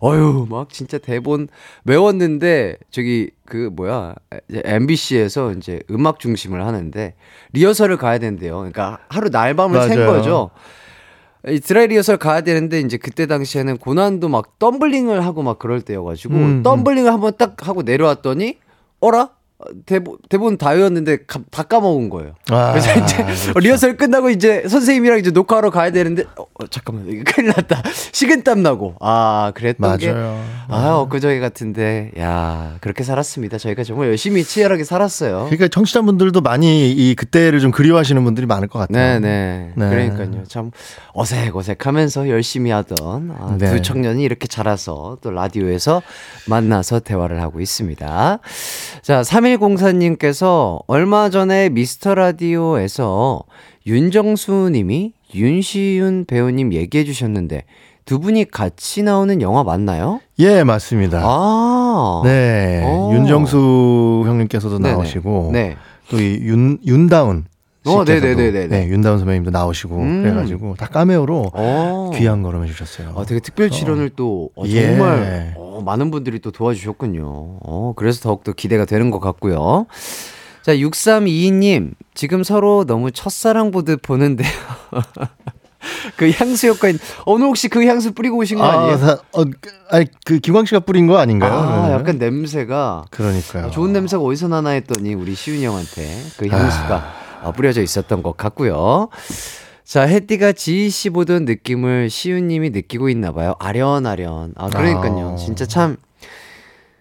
[0.01, 1.49] 어휴, 막 진짜 대본
[1.85, 4.15] 외웠는데, 저기, 그, 뭐야,
[4.51, 7.15] MBC에서 이제 음악 중심을 하는데,
[7.53, 8.59] 리허설을 가야 된대요.
[8.59, 10.51] 그러니까 하루 날밤을 샌 거죠.
[11.65, 16.43] 드라이 리허설 가야 되는데 이제 그때 당시에는 고난도 막 덤블링을 하고 막 그럴 때여가지고 음,
[16.43, 16.63] 음.
[16.63, 18.59] 덤블링을 한번 딱 하고 내려왔더니
[19.01, 19.31] 어라
[19.87, 21.19] 대본 대본 다 외웠는데
[21.51, 22.35] 다 까먹은 거예요.
[22.51, 23.59] 아, 그래서 이제 그렇죠.
[23.59, 26.25] 리허설 끝나고 이제 선생님이랑 이제 녹화하러 가야 되는데
[26.59, 27.83] 어, 어, 잠깐만, 큰일 났다.
[28.13, 28.97] 식은땀 나고.
[29.01, 29.99] 아, 그랬던 맞아요.
[29.99, 30.13] 게.
[30.69, 32.11] 아, 엊그저께 같은데.
[32.19, 33.59] 야, 그렇게 살았습니다.
[33.59, 35.45] 저희가 정말 열심히 치열하게 살았어요.
[35.47, 39.21] 그러니까 청취자분들도 많이 이 그때를 좀 그리워하시는 분들이 많을 것 같아요.
[39.21, 39.73] 네네.
[39.77, 39.89] 네.
[39.89, 40.45] 그러니까요.
[40.49, 40.71] 참
[41.15, 43.71] 어색어색하면서 열심히 하던 아, 네.
[43.71, 46.03] 두 청년이 이렇게 자라서 또 라디오에서
[46.47, 48.39] 만나서 대화를 하고 있습니다.
[49.03, 53.43] 자, 3104님께서 얼마 전에 미스터 라디오에서
[53.87, 57.65] 윤정수 님이 윤시윤 배우님 얘기해 주셨는데
[58.05, 60.21] 두 분이 같이 나오는 영화 맞나요?
[60.39, 61.21] 예, 맞습니다.
[61.23, 62.23] 아.
[62.25, 62.83] 네.
[62.85, 63.13] 오.
[63.13, 64.95] 윤정수 형님께서도 네네.
[64.95, 65.77] 나오시고 네.
[66.11, 67.45] 또이 윤 윤다운
[67.87, 68.67] 어, 네네네네.
[68.67, 70.23] 네, 윤다운 선배님도 나오시고 음.
[70.23, 72.11] 그래가지고 다 카메오로 오.
[72.17, 73.15] 귀한 걸음 해주셨어요.
[73.17, 74.87] 아, 되게 특별 출연을 또 어, 예.
[74.87, 75.55] 정말 예.
[75.57, 77.25] 어, 많은 분들이 또 도와주셨군요.
[77.25, 79.87] 어, 그래서 더욱더 기대가 되는 것 같고요.
[80.63, 84.51] 자, 6322님, 지금 서로 너무 첫사랑 보듯 보는데요.
[86.17, 89.71] 그 향수 효과인 오늘 혹시 그 향수 뿌리고 오신 거 아, 니에요 사, 어, 그,
[89.89, 91.53] 아니 그 기광 씨가 뿌린 거 아닌가요?
[91.53, 91.93] 아, 그러면?
[91.93, 93.67] 약간 냄새가 그러니까요.
[93.67, 97.53] 아, 좋은 냄새가 어디서 나나 했더니 우리 시윤이 형한테 그 향수가 아.
[97.53, 99.11] 뿌려져 있었던 것 같고요.
[99.85, 103.55] 자, 혜띠가 지희 씨 보던 느낌을 시윤님이 느끼고 있나 봐요.
[103.61, 104.55] 아련아련.
[104.57, 105.35] 아, 그러니까요.
[105.35, 105.37] 아.
[105.37, 105.97] 진짜 참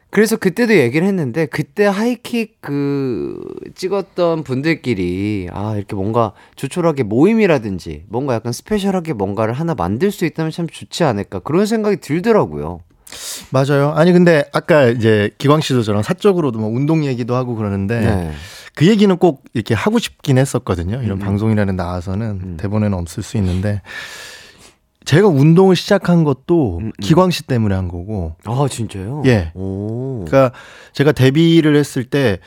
[0.10, 3.40] 그래서 그때도 얘기를 했는데 그때 하이킥 그
[3.76, 10.52] 찍었던 분들끼리 아 이렇게 뭔가 조촐하게 모임이라든지 뭔가 약간 스페셜하게 뭔가를 하나 만들 수 있다면
[10.52, 12.80] 참 좋지 않을까 그런 생각이 들더라고요.
[13.52, 13.94] 맞아요.
[13.96, 18.32] 아니 근데 아까 이제 기광 씨도 저랑 사적으로도 뭐 운동 얘기도 하고 그러는데 네.
[18.76, 21.02] 그 얘기는 꼭 이렇게 하고 싶긴 했었거든요.
[21.02, 21.20] 이런 음.
[21.20, 22.58] 방송이라는 나와서는 음.
[22.58, 23.82] 대본에는 없을 수 있는데
[25.08, 26.92] 제가 운동을 시작한 것도 음, 음.
[27.02, 28.36] 기광 씨 때문에 한 거고.
[28.46, 29.24] 아, 진짜요?
[29.26, 29.52] 예.
[29.56, 30.24] 오.
[30.28, 30.56] 그러니까
[30.94, 32.38] 제가 데뷔를 했을 때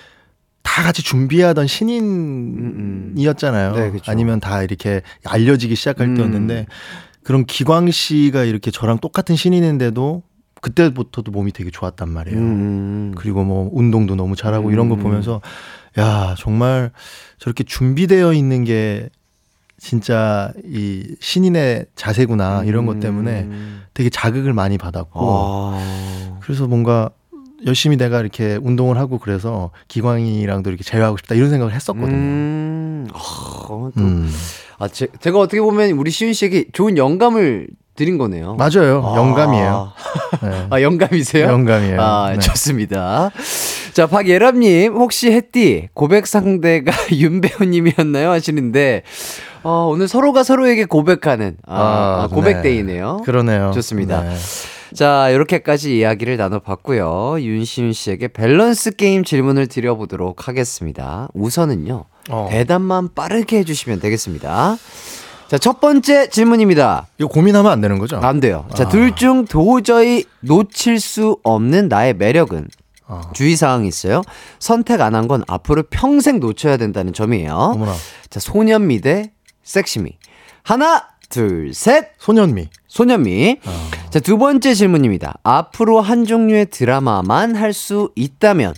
[0.62, 3.70] 다 같이 준비하던 신인이었잖아요.
[3.70, 3.80] 음, 음.
[3.80, 4.10] 네, 그쵸.
[4.10, 6.14] 아니면 다 이렇게 알려지기 시작할 음.
[6.14, 6.66] 때였는데
[7.22, 10.22] 그런 기광 씨가 이렇게 저랑 똑같은 신인인데도
[10.60, 12.38] 그때부터도 몸이 되게 좋았단 말이에요.
[12.38, 13.12] 음.
[13.16, 15.40] 그리고 뭐 운동도 너무 잘하고 이런 거 보면서
[15.98, 16.92] 야, 정말
[17.38, 19.08] 저렇게 준비되어 있는 게
[19.80, 23.82] 진짜 이 신인의 자세구나 이런 것 때문에 음.
[23.94, 26.38] 되게 자극을 많이 받았고 아.
[26.40, 27.10] 그래서 뭔가
[27.66, 32.14] 열심히 내가 이렇게 운동을 하고 그래서 기광이랑도 이렇게 제외하고 싶다 이런 생각을 했었거든요.
[32.14, 33.08] 음.
[33.12, 33.18] 아,
[33.68, 34.30] 또, 음.
[34.78, 38.54] 아 제, 제가 어떻게 보면 우리 시윤 씨에게 좋은 영감을 드린 거네요.
[38.54, 39.02] 맞아요.
[39.04, 39.16] 아.
[39.16, 39.92] 영감이에요.
[40.42, 40.66] 네.
[40.70, 41.46] 아, 영감이세요?
[41.46, 42.00] 영감이에요.
[42.00, 42.38] 아, 네.
[42.38, 43.30] 좋습니다.
[43.92, 48.30] 자, 박예람님, 혹시 햇띠 고백 상대가 윤 배우님이었나요?
[48.30, 49.02] 하시는데,
[49.62, 53.16] 어, 오늘 서로가 서로에게 고백하는 아, 아, 아 고백데이네요.
[53.18, 53.24] 네.
[53.24, 53.72] 그러네요.
[53.74, 54.22] 좋습니다.
[54.22, 54.36] 네.
[54.94, 57.36] 자, 이렇게까지 이야기를 나눠봤고요.
[57.40, 61.28] 윤시윤 씨에게 밸런스 게임 질문을 드려보도록 하겠습니다.
[61.34, 62.48] 우선은요, 어.
[62.50, 64.76] 대답만 빠르게 해주시면 되겠습니다.
[65.48, 67.06] 자, 첫 번째 질문입니다.
[67.18, 68.16] 이거 고민하면 안 되는 거죠?
[68.18, 68.66] 안 돼요.
[68.74, 68.88] 자, 아.
[68.88, 72.66] 둘중 도저히 놓칠 수 없는 나의 매력은
[73.06, 73.20] 어.
[73.32, 74.22] 주의사항이 있어요.
[74.60, 77.52] 선택 안 한 건 앞으로 평생 놓쳐야 된다는 점이에요.
[77.52, 77.92] 어머나.
[78.28, 80.18] 자, 소년미 대 섹시미.
[80.62, 82.10] 하나, 둘, 셋.
[82.18, 82.68] 소년미.
[82.88, 83.58] 소년미.
[83.64, 83.90] 어.
[84.10, 85.38] 자, 두 번째 질문입니다.
[85.44, 88.74] 앞으로 한 종류의 드라마만 할 수 있다면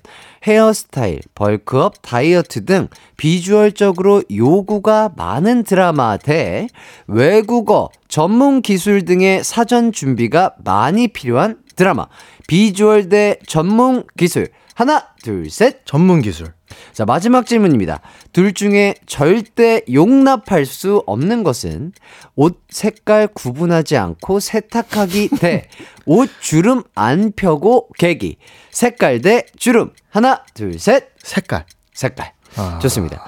[0.47, 6.67] 헤어스타일, 벌크업, 다이어트 등 비주얼적으로 요구가 많은 드라마 대
[7.07, 12.07] 외국어, 전문 기술 등의 사전 준비가 많이 필요한 드라마.
[12.49, 14.49] 비주얼 대 전문 기술.
[14.75, 15.85] 하나, 둘, 셋.
[15.85, 16.55] 전문 기술.
[16.93, 18.01] 자, 마지막 질문입니다.
[18.33, 21.93] 둘 중에 절대 용납할 수 없는 것은
[22.37, 25.69] 옷 색깔 구분하지 않고 세탁하기 대
[26.07, 28.37] 옷 주름 안 펴고 개기.
[28.71, 29.93] 색깔 대 주름.
[30.11, 31.11] 하나, 둘, 셋.
[31.23, 31.65] 색깔.
[31.95, 32.33] 색깔.
[32.57, 32.79] 아.
[32.81, 33.23] 좋습니다.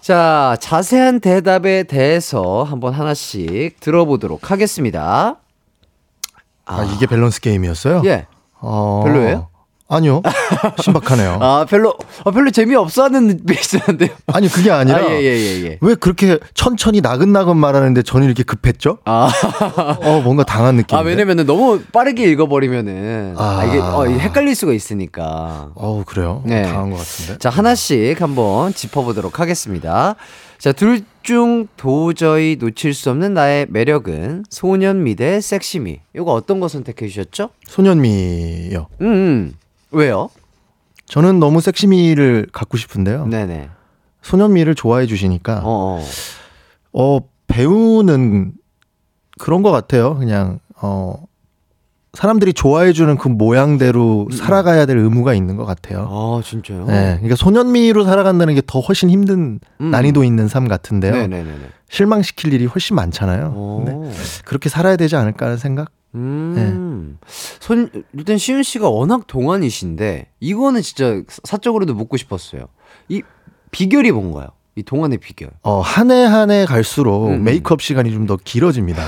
[0.00, 5.36] 자, 자세한 대답에 대해서 한번 하나씩 들어보도록 하겠습니다.
[6.64, 8.02] 아, 아 이게 밸런스 게임이었어요?
[8.06, 8.26] 예.
[8.60, 9.02] 어...
[9.04, 9.49] 별로예요?
[9.90, 10.22] 아니요.
[10.80, 11.38] 신박하네요.
[11.40, 14.10] 아, 별로, 아, 별로 재미없어 하는 느낌이 있었는데요.
[14.28, 14.98] 아니, 그게 아니라.
[14.98, 15.78] 아, 예, 예, 예, 예.
[15.80, 18.98] 왜 그렇게 천천히 나긋나긋 말하는데 저는 이렇게 급했죠?
[19.04, 19.28] 아.
[20.00, 20.96] 어, 뭔가 당한 느낌.
[20.96, 23.34] 아, 왜냐면은 너무 빠르게 읽어버리면은.
[23.36, 25.70] 아, 아 이게, 어, 헷갈릴 수가 있으니까.
[25.74, 26.42] 어 그래요?
[26.46, 26.62] 네.
[26.62, 27.38] 당한 것 같은데.
[27.38, 30.14] 자, 하나씩 한번 짚어보도록 하겠습니다.
[30.58, 36.00] 자, 둘 중 도저히 놓칠 수 없는 나의 매력은 소년미 대 섹시미.
[36.16, 37.50] 이거 어떤 거 선택해 주셨죠?
[37.66, 38.86] 소년미요.
[39.02, 39.52] 음.
[39.92, 39.98] 음.
[39.98, 40.30] 왜요?
[41.06, 43.26] 저는 너무 섹시미를 갖고 싶은데요.
[43.26, 43.68] 네네.
[44.22, 46.00] 소년미를 좋아해 주시니까 어어.
[46.92, 48.52] 어 배우는
[49.38, 50.16] 그런 것 같아요.
[50.18, 51.14] 그냥 어
[52.12, 54.36] 사람들이 좋아해 주는 그 모양대로 음.
[54.36, 56.06] 살아가야 될 의무가 있는 것 같아요.
[56.10, 56.84] 아 진짜요?
[56.86, 59.90] 네, 그러니까 소년미로 살아간다는 게 더 훨씬 힘든 음.
[59.90, 61.12] 난이도 있는 삶 같은데요.
[61.12, 61.52] 네네네.
[61.88, 63.82] 실망시킬 일이 훨씬 많잖아요.
[63.86, 64.12] 네.
[64.44, 65.90] 그렇게 살아야 되지 않을까 하는 생각?
[66.14, 67.18] 음.
[67.20, 67.26] 네.
[67.60, 72.66] 손, 일단 시윤 씨가 워낙 동안이신데, 이거는 진짜 사적으로도 묻고 싶었어요.
[73.08, 73.22] 이
[73.70, 74.48] 비결이 뭔가요?
[74.76, 75.50] 이 동안의 비결.
[75.62, 77.44] 어, 한 해 한 해 갈수록 음.
[77.44, 79.02] 메이크업 시간이 좀 더 길어집니다.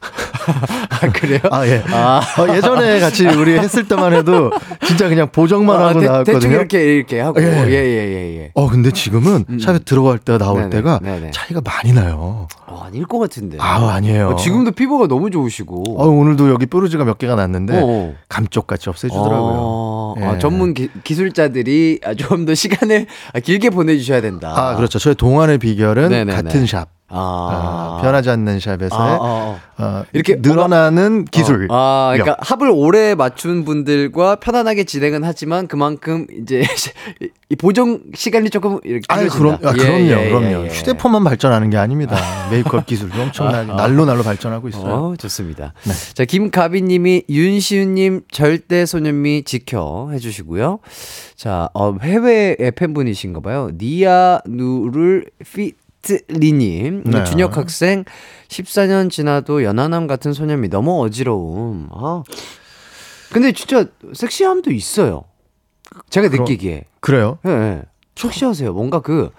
[1.00, 1.38] 아, 그래요?
[1.50, 1.82] 아, 예.
[1.92, 2.20] 아.
[2.38, 4.50] 어, 예전에 같이 우리 했을 때만 해도
[4.86, 6.34] 진짜 그냥 보정만 아, 하고 대, 나왔거든요.
[6.40, 7.40] 대충 이렇게 이렇게 하고.
[7.40, 8.36] 예, 예, 예, 예.
[8.38, 8.50] 예.
[8.54, 9.58] 어, 근데 지금은 음.
[9.58, 11.30] 샵에 들어갈 때 나올 네네, 때가 네네.
[11.30, 12.48] 차이가 많이 나요.
[12.66, 13.58] 어, 아닐 것 같은데.
[13.60, 14.30] 아, 아니에요.
[14.30, 15.96] 어, 지금도 피부가 너무 좋으시고.
[15.98, 18.14] 어, 오늘도 여기 뾰루지가 몇 개가 났는데 어.
[18.28, 19.38] 감쪽같이 없애주더라고요.
[19.38, 20.24] 어, 예.
[20.24, 23.06] 아, 전문 기, 술자들이 좀 더 시간을
[23.42, 24.52] 길게 보내주셔야 된다.
[24.56, 24.98] 아, 그렇죠.
[24.98, 26.32] 저의 동안의 비결은 네네네.
[26.32, 26.88] 같은 샵.
[27.10, 27.98] 아.
[27.98, 30.04] 어, 변하지 않는 샵에서의 아, 어, 어.
[30.12, 31.66] 이렇게 늘어나는 기술.
[31.70, 36.62] 아, 그러니까 합을 오래 맞춘 분들과 편안하게 진행은 하지만 그만큼 이제
[37.50, 40.46] 이 보정 시간이 조금 이렇게 아, 그럼, 아, 그럼요, 예, 예, 그럼요.
[40.46, 40.68] 예, 예.
[40.68, 42.16] 휴대폰만 발전하는 게 아닙니다.
[42.50, 43.76] 메이크업 기술도 엄청나게 아, 아.
[43.76, 44.94] 날로 날로 발전하고 있어요.
[44.94, 45.74] 어, 좋습니다.
[45.82, 45.92] 네.
[46.14, 50.78] 자, 김가비님이 윤시윤님 절대 소년미 지켜 해주시고요.
[51.34, 53.70] 자, 어, 해외의 팬분이신가 봐요.
[53.76, 55.72] 니아 누를 피
[56.28, 57.24] 리님 네.
[57.24, 58.04] 준혁 학생
[58.48, 61.88] 14년 지나도 연하남 같은 소년미 너무 어지러움.
[61.92, 62.22] 아.
[63.32, 65.24] 근데 진짜 섹시함도 있어요.
[66.08, 66.84] 제가 느끼기에.
[67.00, 67.38] 그래요?
[67.44, 67.48] 예.
[67.48, 67.82] 네,
[68.16, 68.72] 섹시하세요.
[68.72, 69.30] 뭔가 그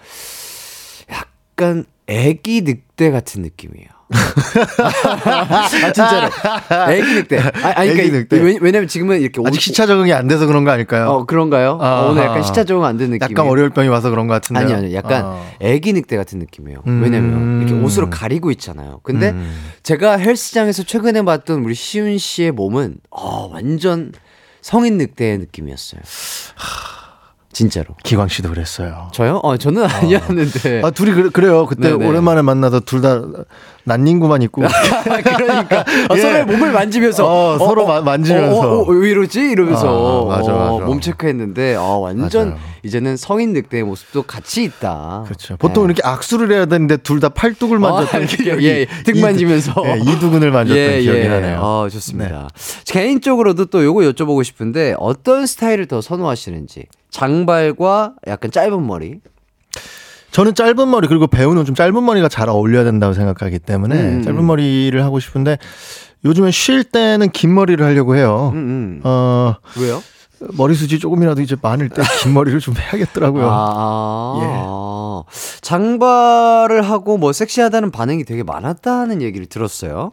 [1.10, 3.88] 약간 애기 늑대 같은 느낌이에요.
[4.12, 6.30] 아 진짜로.
[6.92, 7.38] 애기 늑대.
[7.38, 8.40] 아, 아니 그러니까 늑대.
[8.60, 11.08] 왜, 냐면 지금은 이렇게 아직 시차 적응이 안 돼서 그런 거 아닐까요?
[11.08, 11.78] 어 그런가요?
[11.80, 13.30] 아, 어, 오늘 약간 시차 적응 안 된 느낌.
[13.30, 14.60] 약간 월요병이 와서 그런 것 같은데.
[14.60, 15.42] 아니 아니 약간 아.
[15.60, 16.82] 애기 늑대 같은 느낌이에요.
[16.86, 17.02] 음.
[17.02, 19.00] 왜냐면 이렇게 옷으로 가리고 있잖아요.
[19.02, 19.52] 근데 음.
[19.82, 24.12] 제가 헬스장에서 최근에 봤던 우리 시윤 씨의 몸은 어 완전
[24.60, 26.00] 성인 늑대의 느낌이었어요.
[27.52, 27.94] 진짜로.
[28.02, 29.08] 기광 씨도 그랬어요.
[29.12, 29.36] 저요?
[29.42, 30.80] 어, 저는 아니었는데.
[30.84, 31.66] 아, 둘이 그래, 그래요.
[31.66, 32.06] 그때 네네.
[32.06, 33.20] 오랜만에 만나서 둘 다
[33.84, 34.62] 난닝구만 입고.
[35.24, 35.80] 그러니까.
[36.08, 36.20] 아, 예.
[36.20, 37.26] 서로의 몸을 만지면서.
[37.26, 38.56] 어, 어 서로 어, 만지면서.
[38.56, 39.40] 어, 어, 어, 왜 이러지?
[39.40, 40.30] 이러면서.
[40.30, 40.84] 아, 맞아, 맞아.
[40.84, 42.60] 몸 체크했는데, 아, 완전 맞아요.
[42.84, 45.24] 이제는 성인 늑대의 모습도 같이 있다.
[45.24, 45.56] 그렇죠.
[45.56, 45.92] 보통 네.
[45.92, 48.66] 이렇게 악수를 해야 되는데 둘 다 팔뚝을 만졌던 기억이.
[48.66, 49.74] 예, 등 만지면서.
[49.84, 51.28] 예, 이두근을 만졌던 예, 기억이 예.
[51.28, 51.60] 나네요.
[51.60, 52.48] 아, 좋습니다.
[52.54, 52.92] 네.
[52.92, 56.86] 개인적으로도 또 요거 여쭤보고 싶은데, 어떤 스타일을 더 선호하시는지.
[57.12, 59.20] 장발과 약간 짧은 머리.
[60.32, 64.22] 저는 짧은 머리 그리고 배우는 좀 짧은 머리가 잘 어울려야 된다고 생각하기 때문에 음.
[64.22, 65.58] 짧은 머리를 하고 싶은데
[66.24, 68.50] 요즘엔 쉴 때는 긴 머리를 하려고 해요.
[68.54, 69.00] 음, 음.
[69.04, 70.02] 어 왜요?
[70.56, 73.46] 머리숱이 조금이라도 이제 많을 때 긴 머리를 좀 해야겠더라고요.
[73.48, 75.32] 아, 예.
[75.60, 80.12] 장발을 하고 뭐 섹시하다는 반응이 되게 많았다는 얘기를 들었어요.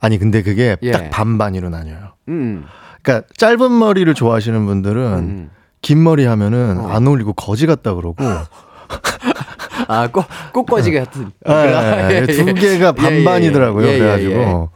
[0.00, 0.90] 아니 근데 그게 예.
[0.92, 2.12] 딱 반반으로 나뉘어요.
[2.28, 2.64] 음.
[3.02, 5.50] 그러니까 짧은 머리를 좋아하시는 분들은 음.
[5.86, 6.88] 긴 머리 하면은 어.
[6.88, 8.16] 안 어울리고 거지 같다 그러고.
[9.86, 11.30] 아, 꼭, 꼭거지 같은.
[11.44, 13.86] 아, 예, 예, 두 개가 반반이더라고요.
[13.86, 14.70] 예, 예, 그래가지고.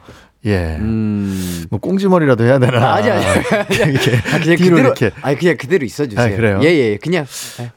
[0.45, 0.77] 예.
[0.79, 1.65] 음.
[1.69, 2.79] 뭐 꽁지머리라도 해야 되나?
[2.79, 3.25] 아, 아니 아니.
[3.91, 5.11] 이렇게 아, 그냥 뒤로 그대로, 이렇게.
[5.23, 6.25] 아니 그냥 그대로 있어 주세요.
[6.25, 6.61] 아, 그래요?
[6.63, 6.97] 예, 예.
[6.97, 7.27] 그냥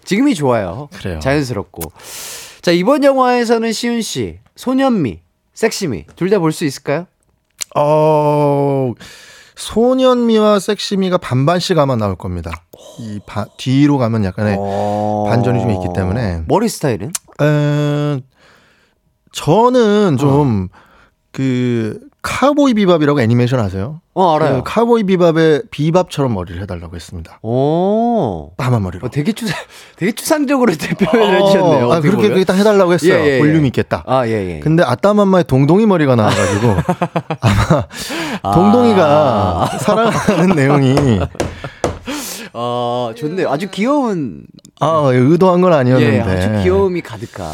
[0.06, 0.90] 지금이 좋아요.
[0.94, 1.20] 그래요.
[1.20, 1.92] 자연스럽고.
[2.62, 5.22] 자, 이번 영화에서는 시윤 씨, 소년미,
[5.56, 7.08] 섹시미 둘 다 볼 수 있을까요?
[7.76, 8.94] 어.
[9.56, 12.52] 소년미와 섹시미가 반반씩 아마 나올 겁니다.
[13.00, 15.26] 이 바, 뒤로 가면 약간의 어...
[15.30, 17.12] 반전이 좀 있기 때문에 머리 스타일은?
[17.42, 18.22] 에,
[19.32, 22.13] 저는 좀그 어.
[22.24, 24.00] 카보이 비밥이라고 애니메이션 아세요?
[24.14, 24.56] 어 알아요.
[24.56, 27.40] 그 카보이 비밥의 비밥처럼 머리를 해달라고 했습니다.
[27.42, 28.52] 오.
[28.56, 29.06] 까만 머리로.
[29.06, 29.56] 어, 되게 추상
[29.98, 30.72] 되게 추상적으로
[31.12, 31.92] 표현을 어, 해주셨네요.
[31.92, 33.14] 아 그렇게 그게 딱 해달라고 했어요.
[33.14, 33.40] 예, 예, 예.
[33.40, 34.04] 볼륨 있겠다.
[34.08, 34.60] 아 예, 예.
[34.62, 36.68] 근데 아따맘마의 동동이 머리가 나와가지고
[37.42, 37.84] 아마
[38.42, 38.52] 아.
[38.54, 40.96] 동동이가 사랑하는 내용이
[42.54, 43.50] 어, 좋네요.
[43.50, 44.46] 아주 귀여운.
[44.80, 46.16] 아, 의도한 건 아니었는데.
[46.16, 47.52] 예, 아주 귀여움이 가득한.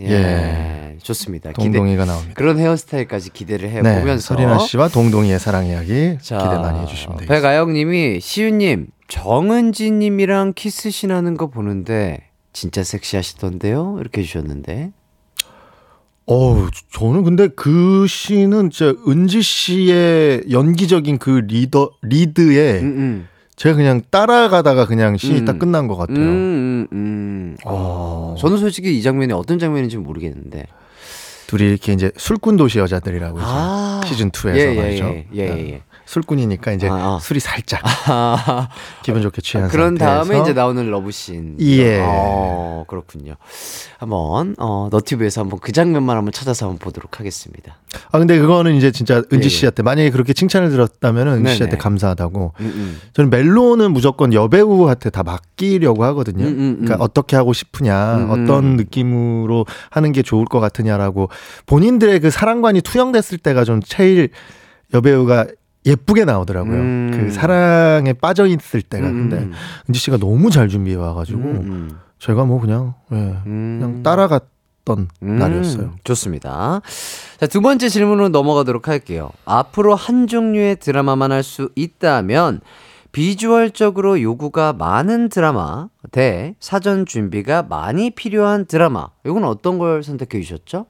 [0.00, 0.10] 예.
[0.10, 0.98] 예.
[1.02, 1.52] 좋습니다.
[1.52, 2.34] 동동이가 기대, 나옵니다.
[2.36, 4.34] 그런 헤어스타일까지 기대를 해보면서.
[4.34, 7.26] 네, 서리나 씨와 동동이의 사랑 이야기 자, 기대 많이 해주시면 되겠습니다.
[7.26, 13.96] 백아영 님이, 시우님, 정은지 님이랑 키스신 하는 거 보는데, 진짜 섹시하시던데요?
[14.00, 14.92] 이렇게 해주셨는데.
[16.26, 23.28] 어, 저는 근데 그 시는 진짜 은지 씨의 연기적인 그 리더 리드에 음, 음.
[23.62, 25.44] 제가 그냥 따라가다가 그냥 씬이 음.
[25.44, 26.18] 딱 끝난 것 같아요.
[26.18, 27.56] 음, 음, 음.
[27.64, 28.34] 어.
[28.36, 30.66] 저는 솔직히 이 장면이 어떤 장면인지 모르겠는데.
[31.46, 35.04] 둘이 이렇게 이제 술꾼 도시 여자들이라고 이제 아~ 시즌 2에서 예, 예, 말이죠.
[35.04, 35.42] 예, 예,
[35.74, 35.82] 예.
[36.12, 37.18] 술꾼이니까 이제 아, 아.
[37.22, 38.68] 술이 살짝 아,
[39.02, 40.24] 기분 좋게 취한 그런 상태에서.
[40.24, 41.56] 다음에 이제 나오는 러브씬.
[41.60, 42.00] 예.
[42.02, 43.36] 어, 그렇군요.
[43.96, 47.78] 한번 어, 너튜브에서 한번 그 장면만 한번 찾아서 한번 보도록 하겠습니다.
[48.10, 49.48] 아 근데 그거는 이제 진짜 은지 예, 예.
[49.48, 52.52] 씨한테 만약에 그렇게 칭찬을 들었다면 은지 씨한테 감사하다고.
[52.60, 53.00] 음, 음.
[53.14, 56.44] 저는 멜로는 무조건 여배우한테 다 맡기려고 하거든요.
[56.44, 56.84] 음, 음, 음.
[56.84, 61.30] 그러니까 어떻게 하고 싶으냐, 음, 어떤 느낌으로 하는 게 좋을 것 같으냐라고
[61.64, 64.28] 본인들의 그 사랑관이 투영됐을 때가 좀 제일
[64.92, 65.46] 여배우가
[65.84, 66.74] 예쁘게 나오더라고요.
[66.74, 67.10] 음.
[67.12, 69.28] 그 사랑에 빠져 있을 때가 음.
[69.30, 69.48] 근데
[69.88, 71.56] 은지 씨가 너무 잘 준비해 와가지고 음.
[71.64, 71.98] 음.
[72.18, 73.78] 제가 뭐 그냥 예, 음.
[73.80, 75.36] 그냥 따라갔던 음.
[75.36, 75.94] 날이었어요.
[76.04, 76.80] 좋습니다.
[77.40, 79.30] 자, 두 번째 질문으로 넘어가도록 할게요.
[79.44, 82.60] 앞으로 한 종류의 드라마만 할 수 있다면
[83.10, 89.08] 비주얼적으로 요구가 많은 드라마 대 사전 준비가 많이 필요한 드라마.
[89.26, 90.86] 이건 어떤 걸 선택해 주셨죠?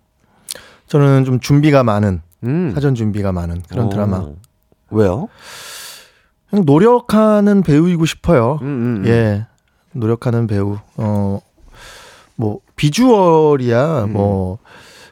[0.86, 2.20] 저는 좀 준비가 많은
[2.74, 3.88] 사전 준비가 많은 그런 오.
[3.88, 4.24] 드라마
[4.92, 5.28] 왜요?
[6.50, 8.58] 그냥 노력하는 배우이고 싶어요.
[8.62, 9.06] 음, 음, 음.
[9.06, 9.46] 예.
[9.92, 10.78] 노력하는 배우.
[10.96, 11.40] 어,
[12.36, 14.12] 뭐, 비주얼이야, 음.
[14.12, 14.58] 뭐,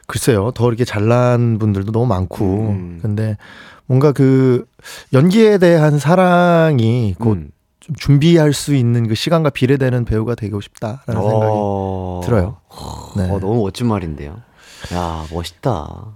[0.07, 0.51] 글쎄요.
[0.51, 2.45] 더 이렇게 잘난 분들도 너무 많고.
[2.45, 2.99] 음.
[3.01, 3.37] 근데
[3.85, 4.65] 뭔가 그
[5.13, 7.51] 연기에 대한 사랑이 곧 음.
[7.79, 12.21] 좀 준비할 수 있는 그 시간과 비례되는 배우가 되고 싶다라는 생각이 어...
[12.23, 12.57] 들어요.
[13.17, 13.29] 네.
[13.29, 14.37] 어, 너무 멋진 말인데요.
[14.93, 16.15] 야, 멋있다.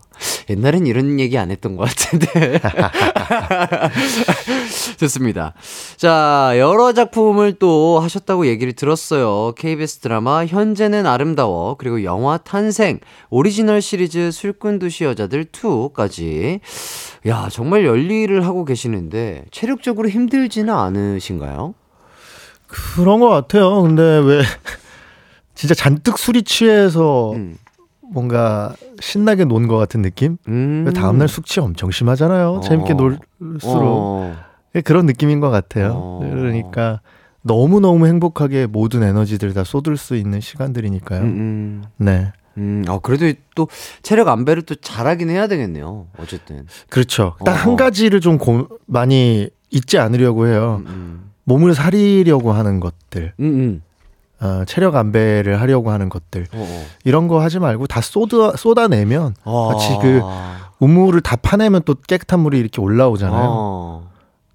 [0.49, 2.59] 옛날엔 이런 얘기 안 했던 것 같은데.
[4.97, 5.53] 좋습니다.
[5.97, 9.53] 자, 여러 작품을 또 하셨다고 얘기를 들었어요.
[9.57, 12.99] KBS 드라마 현재는 아름다워, 그리고 영화 탄생,
[13.29, 16.59] 오리지널 시리즈 술꾼도시 여자들 2까지.
[17.27, 21.73] 야, 정말 열일을 하고 계시는데, 체력적으로 힘들지는 않으신가요?
[22.67, 23.81] 그런 것 같아요.
[23.81, 24.41] 근데 왜,
[25.55, 27.57] 진짜 잔뜩 술이 취해서, 음.
[28.11, 30.37] 뭔가 신나게 논 것 같은 느낌?
[30.47, 30.89] 음.
[30.95, 32.49] 다음날 숙취 엄청 심하잖아요.
[32.55, 32.59] 어.
[32.61, 33.83] 재밌게 놀수록.
[33.83, 34.35] 어.
[34.75, 35.93] 예, 그런 느낌인 것 같아요.
[35.95, 36.19] 어.
[36.21, 37.01] 그러니까
[37.41, 41.21] 너무너무 행복하게 모든 에너지들 다 쏟을 수 있는 시간들이니까요.
[41.21, 41.83] 음, 음.
[41.97, 42.31] 네.
[42.57, 43.67] 음, 어, 그래도 또
[44.01, 46.07] 체력 안배를 또 잘하긴 해야 되겠네요.
[46.17, 46.65] 어쨌든.
[46.89, 47.35] 그렇죠.
[47.45, 47.75] 딱한 어.
[47.75, 50.81] 가지를 좀 고, 많이 잊지 않으려고 해요.
[50.85, 51.31] 음, 음.
[51.43, 53.33] 몸을 사리려고 하는 것들.
[54.41, 56.61] 음, 어, 체력 안배를 하려고 하는 것들 어어.
[56.61, 56.85] 어.
[57.03, 59.69] 이런 거 하지 말고 다 쏟아 쏟아내면 아.
[59.71, 60.21] 마치 그
[60.79, 63.43] 우물을 다 파내면 또 깨끗한 물이 이렇게 올라오잖아요.
[63.43, 64.01] 아.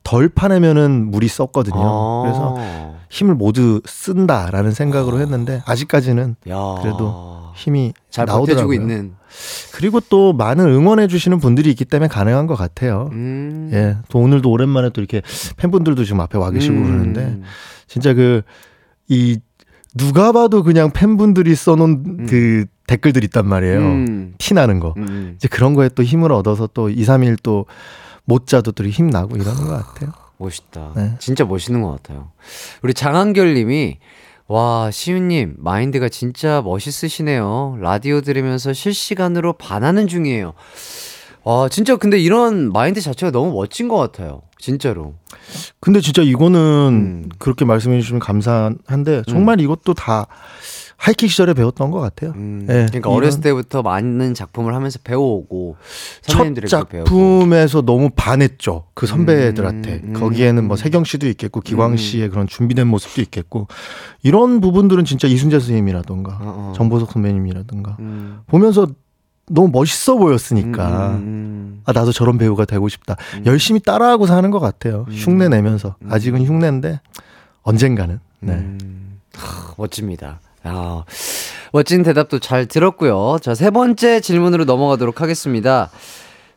[0.02, 1.76] 덜 파내면은 물이 썩거든요.
[1.82, 2.22] 아.
[2.24, 2.56] 그래서
[3.10, 6.56] 힘을 모두 쓴다라는 생각으로 했는데 아직까지는 야.
[6.82, 8.74] 그래도 힘이 잘 나오더라고요.
[8.74, 9.14] 있는.
[9.72, 13.08] 그리고 또 많은 응원해 주시는 분들이 있기 때문에 가능한 것 같아요.
[13.12, 13.70] 음.
[13.72, 15.22] 예, 또 오늘도 오랜만에 또 이렇게
[15.56, 16.84] 팬분들도 지금 앞에 와 계시고 음.
[16.84, 17.40] 그러는데
[17.86, 18.42] 진짜 그
[19.10, 19.40] 이
[19.96, 22.26] 누가 봐도 그냥 팬분들이 써놓은 음.
[22.28, 23.78] 그 댓글들 있단 말이에요.
[23.78, 24.34] 음.
[24.38, 24.94] 티 나는 거.
[24.96, 25.32] 음.
[25.36, 27.66] 이제 그런 거에 또 힘을 얻어서 또 2, 3일 또
[28.24, 30.12] 못 자도 또 힘 나고 이러는 것 같아요.
[30.38, 30.92] 멋있다.
[30.94, 31.14] 네.
[31.18, 32.30] 진짜 멋있는 것 같아요.
[32.82, 33.98] 우리 장한결 님이
[34.46, 37.78] 와, 시윤님, 마인드가 진짜 멋있으시네요.
[37.80, 40.54] 라디오 들으면서 실시간으로 반하는 중이에요.
[41.44, 44.42] 와, 진짜 근데 이런 마인드 자체가 너무 멋진 것 같아요.
[44.60, 45.14] 진짜로.
[45.80, 46.58] 근데 진짜 이거는
[47.24, 47.28] 음.
[47.38, 49.64] 그렇게 말씀해 주시면 감사한데 정말 음.
[49.64, 50.26] 이것도 다
[51.00, 52.32] 하이킥 시절에 배웠던 것 같아요.
[52.36, 52.64] 음.
[52.66, 55.76] 네, 그러니까 어렸을 때부터 많은 작품을 하면서 배워오고
[56.20, 57.86] 첫 작품에서 배우고.
[57.86, 58.84] 너무 반했죠.
[58.92, 61.96] 그 선배들한테 음, 음, 거기에는 뭐 세경 씨도 있겠고 기광 음.
[61.96, 63.66] 씨의 그런 준비된 모습도 있겠고
[64.22, 66.72] 이런 부분들은 진짜 이순재 선생님이라던가 어, 어.
[66.76, 68.40] 정보석 선배님이라던가 음.
[68.46, 68.86] 보면서
[69.50, 71.82] 너무 멋있어 보였으니까 음, 음, 음.
[71.84, 73.16] 아 나도 저런 배우가 되고 싶다.
[73.36, 73.42] 음.
[73.46, 75.06] 열심히 따라하고 사는 것 같아요.
[75.08, 75.12] 음.
[75.12, 76.12] 흉내 내면서 음.
[76.12, 77.00] 아직은 흉내인데
[77.62, 78.20] 언젠가는.
[78.40, 78.78] 네.
[79.34, 80.40] 하, 멋집니다.
[80.62, 81.04] 아,
[81.72, 83.38] 멋진 대답도 잘 들었고요.
[83.42, 85.90] 자, 세 번째 질문으로 넘어가도록 하겠습니다.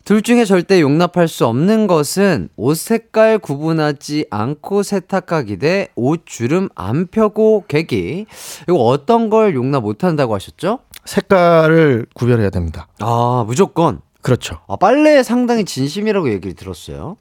[0.04, 6.68] 둘 중에 절대 용납할 수 없는 것은 옷 색깔 구분하지 않고 세탁하기 대 옷 주름
[6.76, 8.26] 안 펴고 개기.
[8.68, 10.80] 이거 어떤 걸 용납 못 한다고 하셨죠?
[11.06, 12.88] 색깔을 구별해야 됩니다.
[13.00, 14.02] 아, 무조건?
[14.22, 14.60] 그렇죠.
[14.68, 17.16] 아, 빨래 상당히 진심이라고 얘기를 들었어요.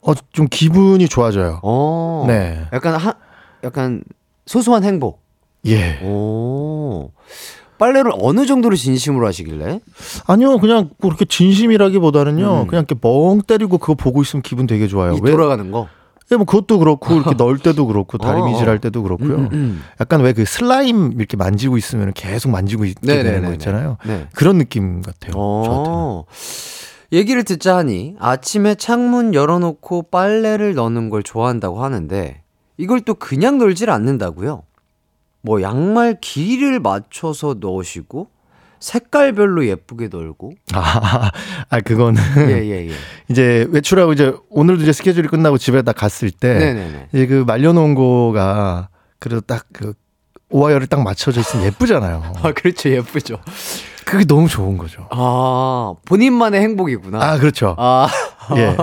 [0.00, 1.60] 어, 좀 기분이 좋아져요.
[1.62, 2.24] 어.
[2.26, 2.66] 네.
[2.72, 3.14] 약간 하,
[3.62, 4.02] 약간
[4.46, 5.20] 소소한 행복.
[5.66, 5.98] 예.
[6.02, 7.10] 오.
[7.82, 9.80] 빨래를 어느 정도로 진심으로 하시길래?
[10.28, 12.66] 아니요, 그냥 그렇게 진심이라기보다는요, 음.
[12.68, 15.16] 그냥 이렇게 멍 때리고 그거 보고 있으면 기분 되게 좋아요.
[15.20, 15.32] 왜?
[15.32, 15.88] 돌아가는 거?
[16.30, 18.46] 예, 뭐 그것도 그렇고 이렇게 넣을 때도 그렇고 다리 어.
[18.46, 19.34] 미질할 때도 그렇고요.
[19.34, 19.82] 음, 음, 음.
[20.00, 23.30] 약간 왜 그 슬라임 이렇게 만지고 있으면 계속 만지고 있게 네네네네.
[23.34, 23.96] 되는 거 있잖아요.
[24.06, 24.28] 네.
[24.32, 25.32] 그런 느낌 같아요.
[25.34, 25.62] 어.
[25.66, 27.20] 저한테는.
[27.20, 32.42] 얘기를 듣자 하니 아침에 창문 열어놓고 빨래를 넣는 걸 좋아한다고 하는데
[32.78, 34.62] 이걸 또 그냥 놀질 않는다고요.
[35.42, 38.28] 뭐 양말 길이를 맞춰서 넣으시고
[38.80, 40.54] 색깔별로 예쁘게 놀고.
[40.72, 41.30] 아,
[41.68, 42.92] 아 그거는 예, 예, 예.
[43.28, 47.08] 이제 외출하고 이제 오늘도 이제 스케줄이 끝나고 집에 딱 갔을 때 네네네.
[47.12, 48.88] 이제 그 말려놓은 거가
[49.18, 49.94] 그래도 딱 그
[50.52, 52.22] 오와이어를 딱 맞춰져 있으면 예쁘잖아요.
[52.42, 52.90] 아, 그렇죠.
[52.90, 53.38] 예쁘죠.
[54.04, 55.06] 그게 너무 좋은 거죠.
[55.10, 57.22] 아, 본인만의 행복이구나.
[57.22, 57.74] 아, 그렇죠.
[57.78, 58.08] 아,
[58.56, 58.60] 예.
[58.60, 58.76] 예.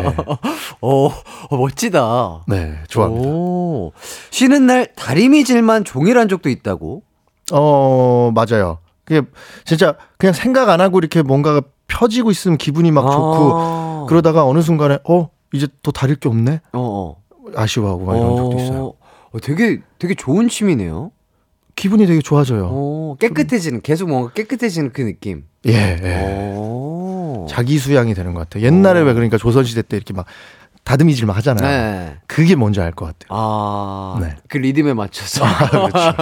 [0.82, 1.08] 오,
[1.50, 2.44] 어, 멋지다.
[2.48, 3.30] 네, 좋아합니다.
[3.30, 3.92] 오,
[4.32, 7.04] 쉬는 날 다리미질만 종일한 적도 있다고?
[7.52, 8.80] 어, 맞아요.
[9.04, 9.28] 그게
[9.66, 14.62] 진짜 그냥 생각 안 하고 이렇게 뭔가가 펴지고 있으면 기분이 막 좋고 아~ 그러다가 어느
[14.62, 16.62] 순간에 어 이제 더 다릴 게 없네.
[16.74, 17.16] 어, 어.
[17.56, 18.94] 아쉬워하고 막 이런 적도 있어요.
[19.32, 21.12] 어, 되게 되게 좋은 취미네요.
[21.80, 22.66] 기분이 되게 좋아져요.
[22.68, 25.46] 오, 깨끗해지는 계속 뭔가 깨끗해지는 그 느낌.
[25.66, 25.72] 예.
[25.74, 27.46] 예.
[27.48, 28.66] 자기 수양이 되는 것 같아요.
[28.66, 29.06] 옛날에 오.
[29.06, 30.26] 왜 그러니까 조선 시대 때 이렇게 막
[30.84, 31.62] 다듬이질 막 하잖아요.
[31.68, 32.18] 네.
[32.28, 33.28] 그게 뭔지 알 것 같아요.
[33.30, 34.36] 아, 네.
[34.50, 35.46] 그 리듬에 맞춰서.
[35.46, 36.14] 아, 그렇죠.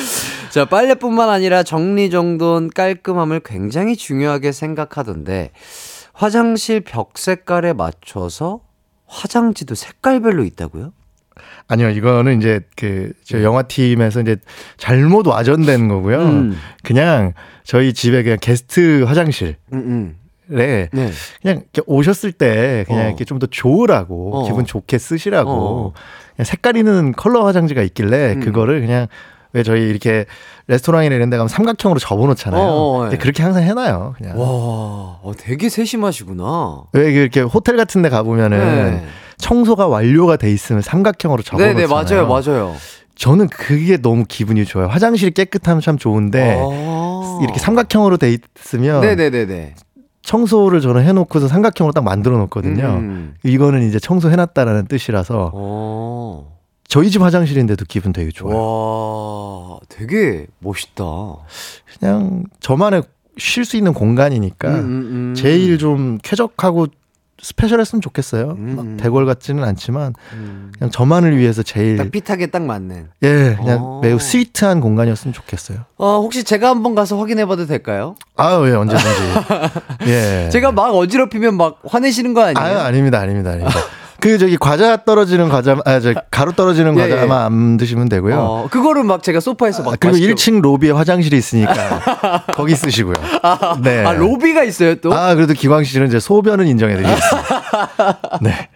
[0.50, 5.50] 자, 빨래뿐만 아니라 정리정돈, 깔끔함을 굉장히 중요하게 생각하던데,
[6.14, 8.60] 화장실 벽 색깔에 맞춰서
[9.06, 10.92] 화장지도 색깔별로 있다고요?
[11.68, 13.44] 아니요, 이거는 이제 그저 네.
[13.44, 14.36] 영화팀에서 이제
[14.76, 16.18] 잘못 와전된 거고요.
[16.20, 16.58] 음.
[16.82, 17.32] 그냥
[17.64, 19.56] 저희 집에 그냥 게스트 화장실.
[19.72, 20.16] 음, 음.
[20.46, 20.88] 네.
[20.92, 21.10] 네.
[21.40, 23.08] 그냥 오셨을 때 그냥 어.
[23.08, 24.46] 이렇게 좀 더 좋으라고 어.
[24.46, 25.92] 기분 좋게 쓰시라고 어.
[26.36, 28.40] 그냥 색깔 있는 컬러 화장지가 있길래 음.
[28.40, 29.06] 그거를 그냥
[29.54, 30.26] 왜 저희 이렇게
[30.66, 32.62] 레스토랑이나 이런 데 가면 삼각형으로 접어놓잖아요.
[32.62, 33.16] 어, 네.
[33.16, 34.16] 그렇게 항상 해놔요.
[34.18, 34.38] 그냥.
[34.38, 36.84] 와, 어, 되게 세심하시구나.
[36.92, 38.58] 왜 이렇게 호텔 같은 데 가보면은
[39.00, 39.06] 네.
[39.44, 41.86] 청소가 완료가 돼 있으면 삼각형으로 접어놓잖아요.
[41.86, 42.74] 네네, 맞아요, 맞아요.
[43.14, 44.86] 저는 그게 너무 기분이 좋아요.
[44.86, 49.74] 화장실이 깨끗하면 참 좋은데 아~ 이렇게 삼각형으로 돼 있으면 네네네네.
[50.22, 52.86] 청소를 저는 해놓고서 삼각형으로 딱 만들어 놓거든요.
[52.86, 53.34] 음.
[53.42, 56.46] 이거는 이제 청소해놨다라는 뜻이라서 오.
[56.88, 58.56] 저희 집 화장실인데도 기분 되게 좋아요.
[58.56, 61.04] 와, 되게 멋있다.
[61.98, 63.02] 그냥 저만의
[63.36, 65.34] 쉴 수 있는 공간이니까 음, 음, 음.
[65.36, 66.86] 제일 좀 쾌적하고
[67.44, 68.56] 스페셜했으면 좋겠어요.
[68.58, 68.74] 음.
[68.76, 70.72] 막 대궐 같지는 않지만 음.
[70.76, 73.08] 그냥 저만을 위해서 제일 딱 핏하게 딱 맞는.
[73.22, 73.86] 예, 그냥 오.
[73.86, 74.00] 어.
[74.00, 75.78] 매우 스위트한 공간이었으면 좋겠어요.
[75.98, 78.14] 어, 혹시 제가 한번 가서 확인해봐도 될까요?
[78.36, 80.08] 아유, 예, 언제든지.
[80.08, 80.48] 예.
[80.50, 82.58] 제가 막 어지럽히면 막 화내시는 거 아니에요?
[82.58, 83.78] 아유, 아닙니다, 아닙니다, 아닙니다.
[84.24, 87.44] 그 저기 과자 떨어지는 과자 아저 가루 떨어지는 예, 과자만 예.
[87.44, 88.38] 안 드시면 되고요.
[88.40, 90.32] 어, 그거를 막 제가 소파에서 막 아, 그리고 맛있게...
[90.32, 93.16] 1층 로비에 화장실이 있으니까 거기 쓰시고요.
[93.42, 94.02] 아, 네.
[94.02, 95.12] 아, 로비가 있어요 또?
[95.12, 98.38] 아 그래도 기광 씨는 이제 소변은 인정해드리겠습니다.
[98.40, 98.70] 네.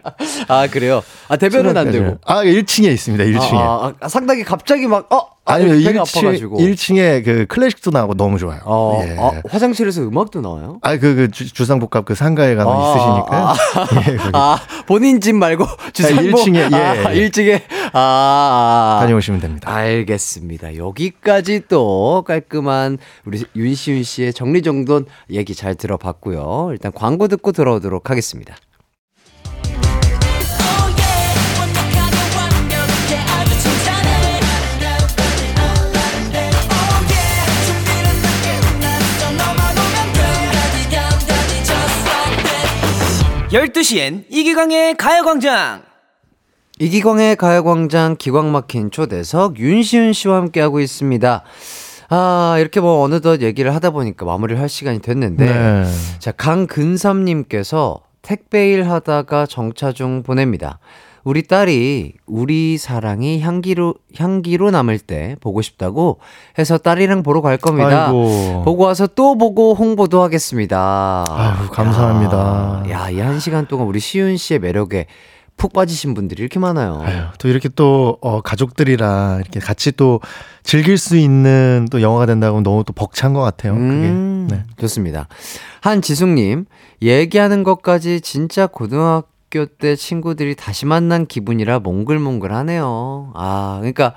[0.49, 1.03] 아 그래요?
[1.29, 2.19] 아 대변은 안 되고?
[2.27, 3.25] 아 1층에 있습니다.
[3.25, 3.55] 1층에.
[3.57, 5.38] 아, 아, 상당히 갑자기 막 어.
[5.49, 8.61] 아니면 1층, 1층에 그 클래식도 나오고 너무 좋아요.
[8.65, 9.17] 어, 예.
[9.19, 10.79] 아, 화장실에서 음악도 나와요?
[10.83, 13.29] 아, 그, 그 주, 상복합 그 상가에 가면 아, 있으시니까.
[13.31, 13.55] 아,
[14.11, 16.41] 예, 아, 본인 집 말고 주상복.
[16.41, 16.77] 아, 1층에, 예.
[16.77, 17.63] 아, 1층에.
[17.93, 19.73] 아, 다녀오시면 됩니다.
[19.73, 20.77] 알겠습니다.
[20.77, 26.69] 여기까지 또 깔끔한 우리 윤시윤 씨의 정리정돈 얘기 잘 들어봤고요.
[26.73, 28.55] 일단 광고 듣고 들어오도록 하겠습니다.
[43.51, 45.83] 12시엔 이기광의 가요광장!
[46.79, 51.45] 이기광의 가요광장 기광 막힌 초대석 윤시윤 씨와 함께하고 있습니다.
[52.11, 55.47] 아, 이렇게 뭐 어느덧 얘기를 하다 보니까 마무리를 할 시간이 됐는데.
[55.47, 55.85] 네.
[56.19, 60.79] 자, 강근삼님께서 택배일 하다가 정차 중 보냅니다.
[61.29, 66.21] 우리 딸이 우리 사랑이 향기로 향기로 남을 때 보고 싶다고
[66.59, 68.07] 해서 딸이랑 보러 갈 겁니다.
[68.07, 68.63] 아이고.
[68.65, 71.27] 보고 와서 또 보고 홍보도 하겠습니다.
[71.29, 72.85] 아유, 감사합니다.
[72.91, 75.05] 야, 이 한 시간 동안 우리 시윤 씨의 매력에
[75.59, 77.03] 푹 빠지신 분들이 이렇게 많아요.
[77.05, 80.21] 아유, 또 이렇게 또 어, 가족들이랑 이렇게 같이 또
[80.63, 83.75] 즐길 수 있는 또 영화가 된다고 너무 또 벅찬 것 같아요.
[83.75, 84.57] 음, 그게.
[84.57, 84.65] 네.
[84.81, 85.29] 좋습니다.
[85.83, 86.65] 한지숙님
[87.03, 93.33] 얘기하는 것까지 진짜 고등학교 학교 때 친구들이 다시 만난 기분이라 몽글몽글하네요.
[93.35, 94.15] 아, 그러니까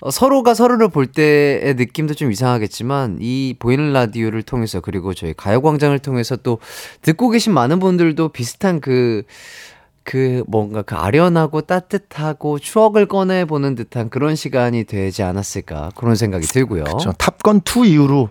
[0.00, 5.96] 어, 서로가 서로를 볼 때의 느낌도 좀 이상하겠지만 이 보이는 라디오를 통해서 그리고 저희 가요광장을
[6.00, 6.58] 통해서 또
[7.02, 9.22] 듣고 계신 많은 분들도 비슷한 그,
[10.02, 16.46] 그 뭔가 그 아련하고 따뜻하고 추억을 꺼내 보는 듯한 그런 시간이 되지 않았을까 그런 생각이
[16.46, 16.82] 들고요.
[16.84, 17.12] 그렇죠.
[17.12, 18.28] 탑건 2 이후로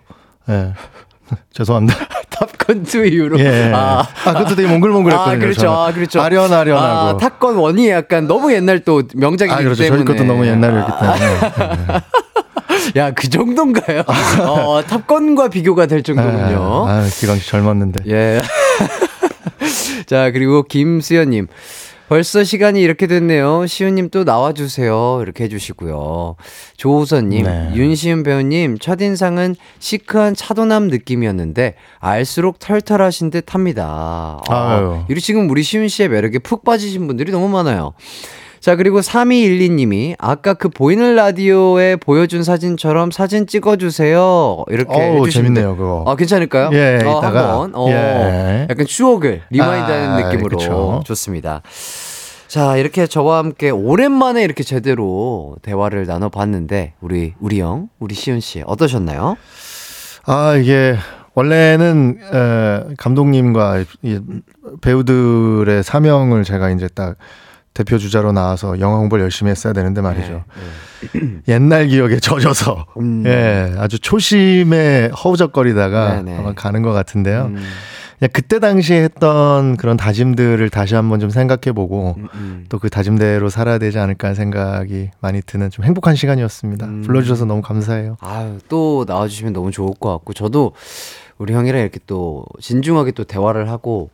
[0.50, 0.74] 예.
[1.52, 1.96] 죄송합니다.
[2.38, 3.38] 탑건 2 이후로.
[3.40, 3.72] 예.
[3.74, 5.34] 아, 아 그것도 되게 몽글몽글했거든요.
[5.34, 5.70] 아, 그렇죠.
[5.70, 6.20] 아, 그렇죠.
[6.20, 7.08] 아련아련하고.
[7.08, 9.82] 아, 탑건 1이 약간 너무 옛날 또 명작이기 아, 그렇죠.
[9.82, 10.04] 때문에.
[10.04, 12.00] 저희 것도 너무 옛날이었기 때문에.
[12.96, 14.02] 야, 그 정도인가요?
[14.46, 16.86] 어, 탑건과 비교가 될 정도군요.
[16.88, 18.04] 아, 기광 씨 젊었는데.
[18.08, 18.40] 예.
[20.06, 21.48] 자, 그리고 김수현님.
[22.08, 23.66] 벌써 시간이 이렇게 됐네요.
[23.66, 25.20] 시훈님 또 나와주세요.
[25.22, 26.36] 이렇게 해주시고요.
[26.76, 27.72] 조우선님, 네.
[27.74, 34.40] 윤시훈 배우님, 첫인상은 시크한 차도남 느낌이었는데, 알수록 털털하신 듯 합니다.
[34.48, 37.94] 아, 유 지금 우리 시훈 씨의 매력에 푹 빠지신 분들이 너무 많아요.
[38.66, 44.64] 자, 그리고 3212님이 아까 그 보이는 라디오에 보여준 사진처럼 사진 찍어주세요.
[44.70, 46.02] 이렇게 어 재밌네요, 그거.
[46.04, 46.70] 아, 괜찮을까요?
[46.72, 47.62] 예, 어, 이따가.
[47.62, 47.72] 한번.
[47.76, 48.66] 어, 예.
[48.68, 51.00] 약간 추억을 remind 하는 아, 느낌으로 그쵸.
[51.06, 51.62] 좋습니다.
[52.48, 58.64] 자, 이렇게 저와 함께 오랜만에 이렇게 제대로 대화를 나눠봤는데, 우리, 우리 형, 우리 시은 씨,
[58.66, 59.36] 어떠셨나요?
[60.24, 60.96] 아, 이게,
[61.34, 63.84] 원래는, 에, 감독님과
[64.80, 67.14] 배우들의 사명을 제가 이제 딱
[67.76, 70.44] 대표 주자로 나와서 영화 공부를 열심히 했어야 되는데 말이죠.
[71.12, 71.30] 네, 네.
[71.48, 73.22] 옛날 기억에 젖어서 음.
[73.26, 76.38] 예, 아주 초심에 허우적거리다가 네, 네.
[76.38, 77.50] 아마 가는 것 같은데요.
[77.54, 77.62] 음.
[78.32, 82.64] 그때 당시에 했던 그런 다짐들을 다시 한번 좀 생각해보고 음, 음.
[82.70, 86.86] 또그 다짐대로 살아야 되지 않을까 생각이 많이 드는 좀 행복한 시간이었습니다.
[86.86, 87.02] 음.
[87.02, 88.16] 불러주셔서 너무 감사해요.
[88.20, 90.72] 아유, 또 나와주시면 너무 좋을 것 같고 저도
[91.38, 94.10] 우리 형이랑 이렇게 또 진중하게 또 대화를 하고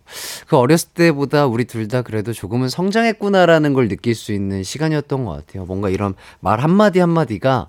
[0.48, 5.32] 그 어렸을 때보다 우리 둘 다 그래도 조금은 성장했구나라는 걸 느낄 수 있는 시간이었던 것
[5.32, 5.64] 같아요.
[5.66, 7.68] 뭔가 이런 말 한마디 한마디가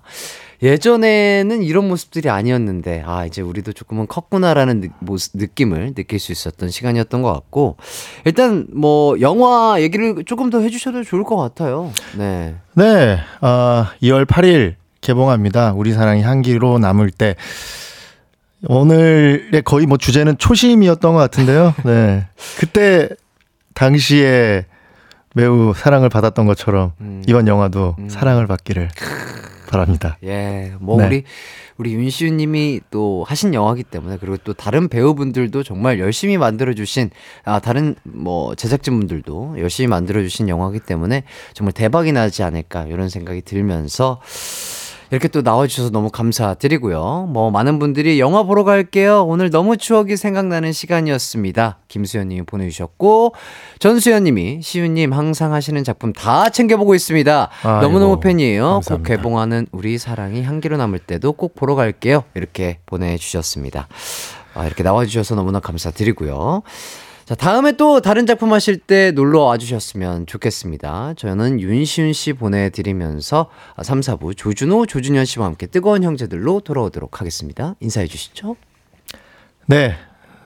[0.62, 4.90] 예전에는 이런 모습들이 아니었는데 아 이제 우리도 조금은 컸구나라는
[5.34, 7.76] 느낌을 느낄 수 있었던 시간이었던 것 같고
[8.24, 11.92] 일단 뭐 영화 얘기를 조금 더 해주셔도 좋을 것 같아요.
[12.16, 12.54] 네.
[12.74, 13.18] 네.
[13.42, 15.74] 어, 2월 8일 개봉합니다.
[15.74, 17.34] 우리 사랑이 향기로 남을 때.
[18.66, 21.74] 오늘의 거의 뭐 주제는 초심이었던 것 같은데요.
[21.84, 22.26] 네.
[22.58, 23.08] 그때
[23.74, 24.66] 당시에
[25.34, 27.22] 매우 사랑을 받았던 것처럼 음.
[27.26, 28.08] 이번 영화도 음.
[28.08, 28.88] 사랑을 받기를
[29.68, 30.16] 바랍니다.
[30.22, 31.06] 예, 뭐 네.
[31.06, 31.24] 우리
[31.76, 37.10] 우리 윤시우님이 또 하신 영화기 때문에 그리고 또 다른 배우분들도 정말 열심히 만들어주신
[37.44, 44.20] 아 다른 뭐 제작진분들도 열심히 만들어주신 영화기 때문에 정말 대박이 나지 않을까 이런 생각이 들면서.
[45.14, 47.28] 이렇게 또 나와주셔서 너무 감사드리고요.
[47.30, 49.24] 뭐, 많은 분들이 영화 보러 갈게요.
[49.24, 51.78] 오늘 너무 추억이 생각나는 시간이었습니다.
[51.86, 53.34] 김수현님이 보내주셨고,
[53.78, 57.48] 전수현님이, 시윤님 항상 하시는 작품 다 챙겨보고 있습니다.
[57.62, 58.64] 아, 너무너무 팬이에요.
[58.64, 58.96] 감사합니다.
[58.96, 62.24] 꼭 개봉하는 우리 사랑이 향기로 남을 때도 꼭 보러 갈게요.
[62.34, 63.86] 이렇게 보내주셨습니다.
[64.54, 66.62] 아, 이렇게 나와주셔서 너무나 감사드리고요.
[67.24, 71.14] 자, 다음에 또 다른 작품 하실 때 놀러 와 주셨으면 좋겠습니다.
[71.16, 73.48] 저는 윤시윤 씨 보내드리면서
[73.82, 77.76] 3, 4부 조준호, 조준현 씨와 함께 뜨거운 형제들로 돌아오도록 하겠습니다.
[77.80, 78.56] 인사해 주시죠.
[79.66, 79.96] 네.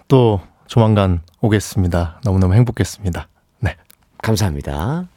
[0.06, 2.20] 또 조만간 오겠습니다.
[2.24, 3.28] 너무너무 행복했습니다.
[3.58, 3.76] 네.
[4.22, 5.08] 감사합니다.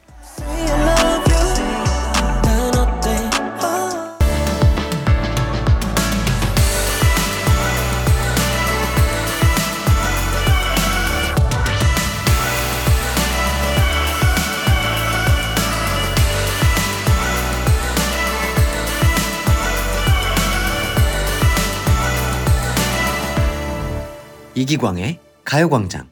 [24.53, 26.09] 이기광의 가요광장.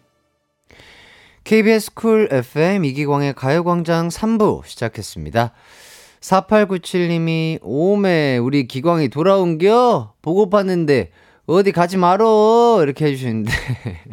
[1.43, 5.51] KBS 쿨 FM 이기광의 가요광장 3부 시작했습니다.
[6.21, 11.11] 4897님이 오메 우리 기광이 돌아온겨 보고 봤는데
[11.47, 13.51] 어디 가지 말어 이렇게 해주시는데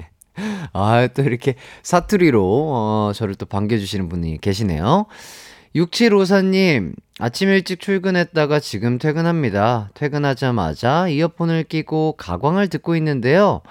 [0.73, 5.07] 아 또 이렇게 사투리로 어, 저를 또 반겨주시는 분이 계시네요.
[5.75, 9.91] 6754님 아침 일찍 출근했다가 지금 퇴근합니다.
[9.95, 13.63] 퇴근하자마자 이어폰을 끼고 가광을 듣고 있는데요.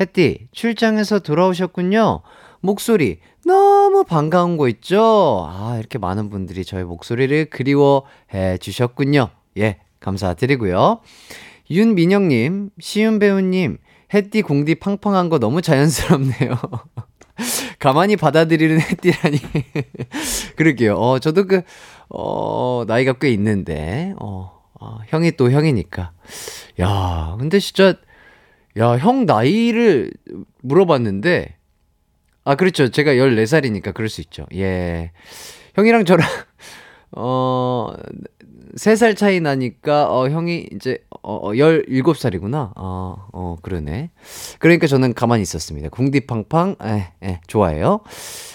[0.00, 2.22] 햇띠, 출장에서 돌아오셨군요.
[2.60, 5.46] 목소리 너무 반가운 거 있죠?
[5.48, 9.30] 아, 이렇게 많은 분들이 저의 목소리를 그리워해 주셨군요.
[9.58, 11.00] 예, 감사드리고요.
[11.70, 13.78] 윤민영님, 시윤 배우님,
[14.12, 16.58] 햇띠 공디 팡팡한 거 너무 자연스럽네요.
[17.78, 19.38] 가만히 받아들이는 햇띠라니.
[20.56, 20.94] 그러게요.
[20.96, 21.62] 어, 저도 그,
[22.08, 26.12] 어, 나이가 꽤 있는데, 어, 어, 형이 또 형이니까.
[26.80, 27.94] 야, 근데 진짜
[28.78, 30.12] 야, 형 나이를
[30.62, 31.56] 물어봤는데,
[32.44, 32.88] 아, 그렇죠.
[32.90, 34.46] 제가 14살이니까 그럴 수 있죠.
[34.54, 35.12] 예.
[35.74, 36.28] 형이랑 저랑,
[37.16, 37.92] 어,
[38.76, 42.54] 3살 차이 나니까, 어, 형이 이제, 어, 17살이구나.
[42.54, 44.10] 어, 어, 어, 그러네.
[44.58, 45.88] 그러니까 저는 가만히 있었습니다.
[45.88, 48.00] 궁디팡팡, 에, 에, 좋아해요.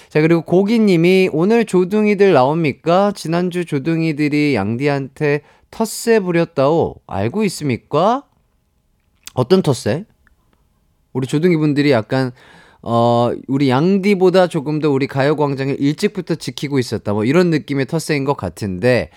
[0.10, 3.12] 자, 그리고 고기님이 오늘 조둥이들 나옵니까?
[3.16, 5.42] 지난주 조둥이들이 양디한테
[5.72, 6.96] 텃세 부렸다오.
[7.08, 8.24] 알고 있습니까?
[9.34, 10.06] 어떤 텃세?
[11.14, 12.32] 우리 조둥이 분들이 약간
[12.84, 17.14] 어, 우리 양디보다 조금 더 우리 가요광장을 일찍부터 지키고 있었다.
[17.14, 19.12] 뭐 이런 느낌의 텃세인 것 같은데.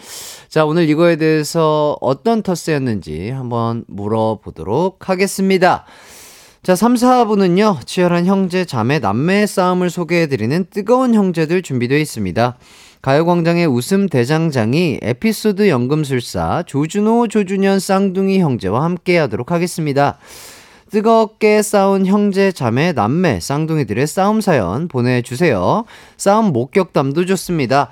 [0.49, 5.87] 자, 오늘 이거에 대해서 어떤 텃세였는지 한번 물어보도록 하겠습니다.
[6.63, 12.57] 자, 3, 4부는요, 치열한 형제, 자매, 남매의 싸움을 소개해드리는 뜨거운 형제들 준비되어 있습니다.
[13.03, 20.19] 가요광장의 웃음 대장장이 에피소드 연금술사 조준호, 조준현, 쌍둥이 형제와 함께 하도록 하겠습니다.
[20.91, 25.85] 뜨겁게 싸운 형제, 자매, 남매, 쌍둥이들의 싸움 사연 보내주세요.
[26.17, 27.91] 싸움 목격담도 좋습니다.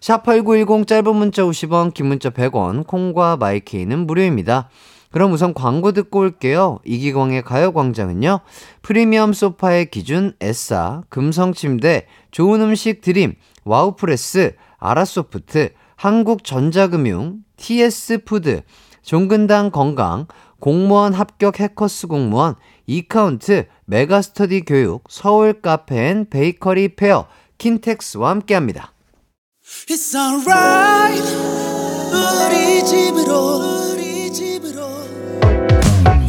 [0.00, 4.68] 샵8910 짧은 문자 50원, 긴 문자 100원, 콩과 마이케이는 무료입니다.
[5.10, 6.80] 그럼 우선 광고 듣고 올게요.
[6.84, 8.40] 이기광의 가요광장은요.
[8.82, 13.34] 프리미엄 소파의 기준 에싸, 금성침대, 좋은 음식 드림,
[13.64, 18.62] 와우프레스, 아라소프트, 한국전자금융, TS푸드,
[19.02, 20.26] 종근당 건강,
[20.64, 22.54] 공무원 합격 해커스 공무원,
[22.86, 27.26] 이카운트, 메가스터디 교육, 서울 카페인 베이커리 페어,
[27.58, 28.94] 킨텍스와 함께합니다.
[29.62, 31.22] It's alright,
[32.14, 34.88] 우리 집으로, 우리 집으로.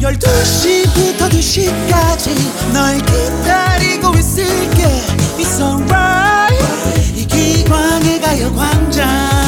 [0.02, 4.82] 12시부터 2시까지 널 기다리고 있을게.
[5.38, 9.45] It's alright, 이기광의 가요광장.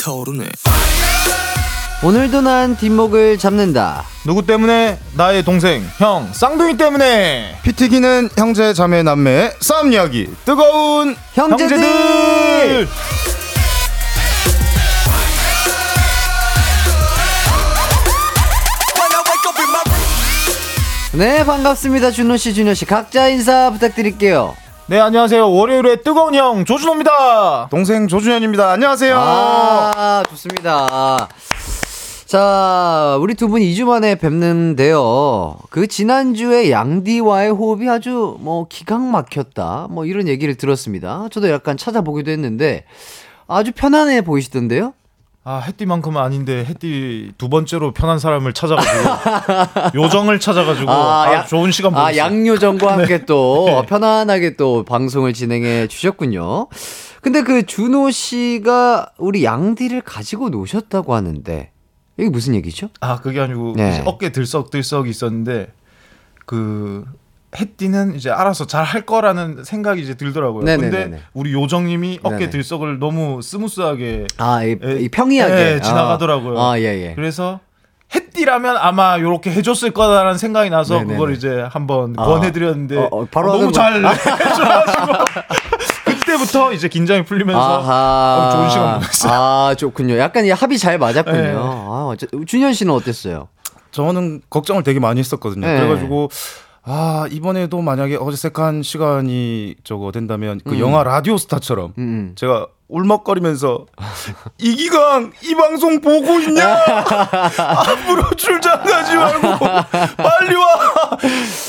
[0.00, 0.46] 타오르네.
[2.02, 4.04] 오늘도 난 뒷목을 잡는다.
[4.24, 4.98] 누구 때문에?
[5.14, 7.58] 나의 동생, 형, 쌍둥이 때문에.
[7.62, 10.26] 피 튀기는 형제, 자매, 남매 싸움 이야기.
[10.46, 11.78] 뜨거운 형제들.
[11.78, 12.88] 형제들!
[21.12, 22.12] 네, 반갑습니다.
[22.12, 22.86] 준호 씨, 준호 씨.
[22.86, 24.56] 각자 인사 부탁드릴게요.
[24.90, 25.52] 네, 안녕하세요.
[25.52, 27.68] 월요일의 뜨거운 형 조준호입니다.
[27.70, 28.72] 동생 조준현입니다.
[28.72, 29.16] 안녕하세요.
[29.16, 31.28] 아, 좋습니다.
[32.26, 35.58] 자, 우리 두 분 2주 만에 뵙는데요.
[35.70, 39.86] 그 지난주에 양디와의 호흡이 아주 뭐 기강 막혔다.
[39.90, 41.28] 뭐 이런 얘기를 들었습니다.
[41.30, 42.84] 저도 약간 찾아보기도 했는데
[43.46, 44.94] 아주 편안해 보이시던데요?
[45.50, 51.90] 아, 해띠만큼은 아닌데 해띠 두 번째로 편한 사람을 찾아가지고 요정을 찾아가지고 아, 야, 좋은 시간
[51.90, 52.06] 보냈어요.
[52.06, 53.26] 아, 양요정과 함께 네.
[53.26, 53.86] 또 네.
[53.86, 56.68] 편안하게 또 방송을 진행해 주셨군요.
[57.20, 61.72] 근데 그 준호 씨가 우리 양디를 가지고 노셨다고 하는데
[62.16, 62.90] 이게 무슨 얘기죠?
[63.00, 64.04] 아, 그게 아니고 네.
[64.06, 65.72] 어깨 들썩들썩 있었는데
[66.46, 67.04] 그
[67.58, 70.62] 해띠는 이제 알아서 잘 할 거라는 생각이 이제 들더라고요.
[70.64, 71.02] 네네네네.
[71.04, 72.50] 근데 우리 요정님이 어깨 네네.
[72.50, 76.58] 들썩을 너무 스무스하게 아, 이, 이 평이하게 예, 지나가더라고요.
[76.60, 77.14] 아, 아, 예, 예.
[77.14, 77.60] 그래서
[78.14, 81.12] 해띠라면 아마 이렇게 해줬을 거다라는 생각이 나서 네네네.
[81.14, 82.24] 그걸 이제 한번 아.
[82.24, 85.12] 권해드렸는데 어, 어, 바로 어, 너무 잘 해줘가지고
[86.04, 89.32] 그때부터 이제 긴장이 풀리면서 어, 좋은 시간 보냈어요.
[89.32, 90.18] 아 좋군요.
[90.18, 91.36] 약간 합이 잘 맞았군요.
[91.40, 91.54] 네.
[91.56, 92.14] 아,
[92.46, 93.48] 준현 씨는 어땠어요?
[93.92, 95.66] 저는 걱정을 되게 많이 했었거든요.
[95.66, 95.78] 네.
[95.80, 96.30] 그래가지고
[96.82, 100.78] 아 이번에도 만약에 어색한 시간이 저거 된다면 그 음.
[100.80, 102.02] 영화 라디오스타처럼 음.
[102.02, 102.32] 음.
[102.36, 103.86] 제가 울먹거리면서
[104.58, 106.76] 이기광 이 방송 보고 있냐?
[107.58, 109.58] 앞으로 출장 가지 말고
[110.16, 111.16] 빨리 와.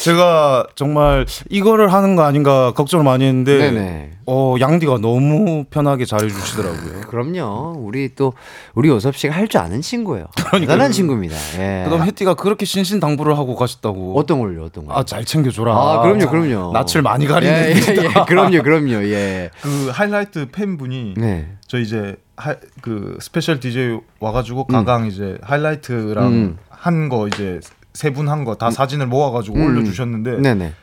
[0.03, 4.11] 제가 정말 이거를 하는 거 아닌가 걱정을 많이 했는데 네네.
[4.28, 7.01] 어 양디가 너무 편하게 잘해 주시더라고요.
[7.09, 7.76] 그럼요.
[7.80, 8.34] 우리 또
[8.76, 10.28] 우리 요섭 씨가 할 줄 아는 친구예요.
[10.53, 11.36] 대단한 친구입니다.
[11.59, 11.84] 예.
[11.84, 14.17] 그다음 해띠가 그렇게 신신당부를 하고 가셨다고.
[14.17, 14.63] 어떤 걸요?
[14.63, 14.97] 어떤 거?
[14.97, 15.74] 아잘 챙겨 줘라.
[15.76, 16.72] 아 그럼요, 그럼요.
[16.72, 17.53] 낯을 많이 가리는.
[17.53, 18.26] 예, 예, 예.
[18.26, 18.93] 그럼요, 그럼요.
[19.09, 19.49] 예.
[19.61, 21.51] 그 하이라이트 팬분이 네.
[21.68, 24.74] 저 이제 하, 그 스페셜 DJ 와가지고 음.
[24.74, 26.57] 가강 이제 하이라이트랑 음.
[26.70, 27.59] 한거 이제
[27.93, 29.66] 세 분 한 거 다 사진을 모아가지고 음.
[29.66, 30.74] 올려주셨는데 네네.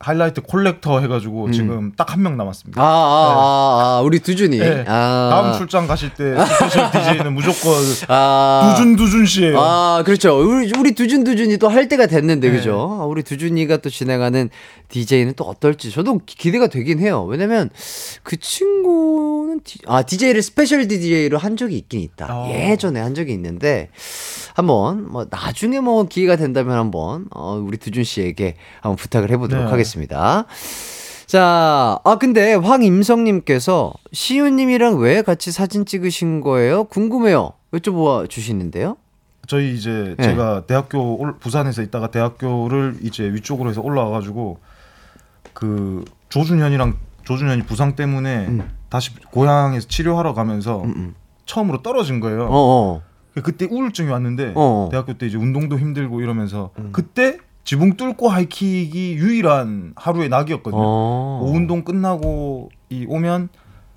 [0.00, 1.52] 하이라이트 collector 해가지고 음.
[1.52, 2.80] 지금 딱 한 명 남았습니다.
[2.80, 2.94] 아, 아, 네.
[2.94, 4.56] 아, 아 우리 두준이.
[4.58, 4.84] 네.
[4.86, 5.28] 아.
[5.32, 7.72] 다음 출장 가실 때 스페셜 DJ는 무조건
[8.06, 8.74] 아.
[8.76, 9.58] 두준 두준 씨예요.
[9.60, 10.38] 아, 그렇죠.
[10.38, 12.56] 우리 우리 두준 두준이 또 할 때가 됐는데 네.
[12.56, 12.98] 그죠?
[13.00, 14.50] 아, 우리 두준이가 또 진행하는
[14.88, 17.24] DJ는 또 어떨지 저도 기대가 되긴 해요.
[17.24, 17.70] 왜냐면
[18.22, 22.26] 그 친구는 디, 아 DJ를 스페셜 DJ로 한 적이 있긴 있다.
[22.30, 22.50] 어.
[22.50, 23.90] 예전에 한 적이 있는데
[24.54, 29.70] 한번 뭐 나중에 뭐 기회가 된다면 한번 어, 우리 두준 씨에게 한번 부탁을 해보도록 네.
[29.70, 30.46] 하겠습니다.
[31.26, 36.84] 자, 아 근데 황임성님께서 시윤님이랑 왜 같이 사진 찍으신 거예요?
[36.84, 37.52] 궁금해요.
[37.72, 38.96] 여쭤봐 주시는데요.
[39.46, 40.24] 저희 이제 네.
[40.24, 44.58] 제가 대학교 부산에서 있다가 대학교를 이제 위쪽으로 해서 올라와가지고
[45.52, 48.70] 그 조준현이랑 조준현이 부상 때문에 음.
[48.88, 51.14] 다시 고향에서 치료하러 가면서 음, 음.
[51.46, 52.44] 처음으로 떨어진 거예요.
[52.44, 53.02] 어어.
[53.42, 56.90] 그때 우울증이 왔는데 어 대학교 때 이제 운동도 힘들고 이러면서 음.
[56.92, 60.80] 그때 지붕 뚫고 하이킥이 유일한 하루의 낙이었거든요.
[60.82, 61.50] 어.
[61.52, 63.50] 운동 끝나고 이 오면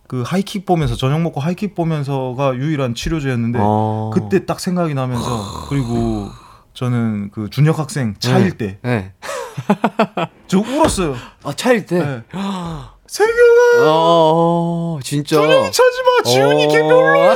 [0.08, 4.12] 그 하이킥 보면서 저녁 먹고 하이킥 보면서가 유일한 치료제였는데 어.
[4.14, 6.28] 그때 딱 생각이 나면서 그리고
[6.74, 8.58] 저는 그 준혁 학생 차일 네.
[8.58, 8.80] 때.
[8.82, 9.14] 네.
[10.48, 11.16] 저 울었어요.
[11.44, 12.00] 아 차일 때.
[12.00, 12.24] 네.
[13.08, 13.90] 세경아.
[13.90, 15.36] 어, 진짜.
[15.36, 16.24] 준영이 찾지 마.
[16.32, 17.36] 지훈이 걔 별로야.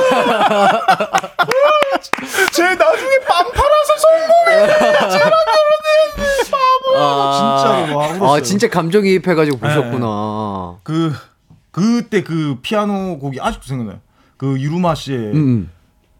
[2.52, 4.66] 쟤 나중에 빵 팔아서 성공해.
[5.10, 6.30] 쟤랑 결혼해.
[6.50, 6.96] 바보.
[6.98, 8.06] 아, 진짜로 와.
[8.06, 8.32] 울었어요.
[8.32, 10.76] 아, 진짜 감정이입해가지고 보셨구나.
[10.76, 10.80] 네.
[10.82, 11.12] 그
[11.70, 14.00] 그때 그 피아노 곡이 아직도 생각나요.
[14.38, 15.70] 그 유루마 씨의 음.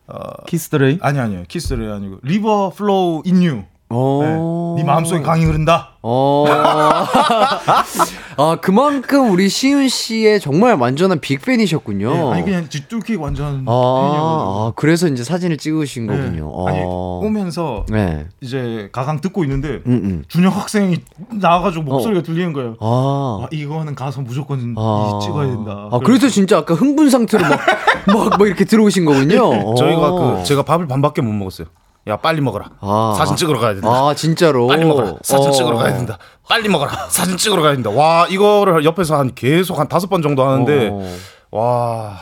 [0.08, 0.98] 어, Kiss the Rain?
[1.02, 1.44] 아니 아니요.
[1.48, 3.64] Kiss the Rain 아니고 River Flows in You.
[3.88, 4.76] 네.
[4.76, 5.92] 네 마음속에 강이 흐른다.
[6.02, 6.44] 어.
[8.38, 12.12] 아, 그만큼 우리 시윤 씨의 정말 완전한 big fan이셨군요.
[12.12, 16.16] 네, 아니, 그냥 뒷뚫기 완전 아, 아, 그래서 이제 사진을 찍으신 네.
[16.16, 16.68] 거군요.
[16.68, 17.20] 아니, 어.
[17.24, 18.26] 오면서 네.
[18.40, 20.24] 이제 가강 듣고 있는데, 음, 음.
[20.28, 20.98] 준혁 학생이
[21.32, 22.22] 나와가지고 목소리가 어.
[22.22, 22.76] 들리는 거예요.
[22.80, 23.40] 아.
[23.44, 23.48] 아.
[23.50, 25.18] 이거는 가서 무조건 아.
[25.22, 25.88] 찍어야 된다.
[25.90, 27.60] 아, 그래서 진짜 아까 흥분 상태로 막,
[28.06, 29.74] 막, 막 이렇게 들어오신 거군요.
[29.76, 31.68] 저희가 그, 제가 밥을 반밖에 못 먹었어요.
[32.08, 32.70] 야 빨리 먹어라.
[32.80, 33.14] 아.
[33.18, 33.88] 사진 찍으러 가야 된다.
[33.88, 34.68] 아 진짜로.
[34.68, 35.14] 빨리 먹어라.
[35.22, 35.52] 사진 어.
[35.52, 36.18] 찍으러 가야 된다.
[36.48, 37.08] 빨리 먹어라.
[37.08, 37.90] 사진 찍으러 가야 된다.
[37.90, 41.16] 와 이거를 옆에서 한 계속 한 다섯 번 정도 하는데 어.
[41.50, 42.16] 와.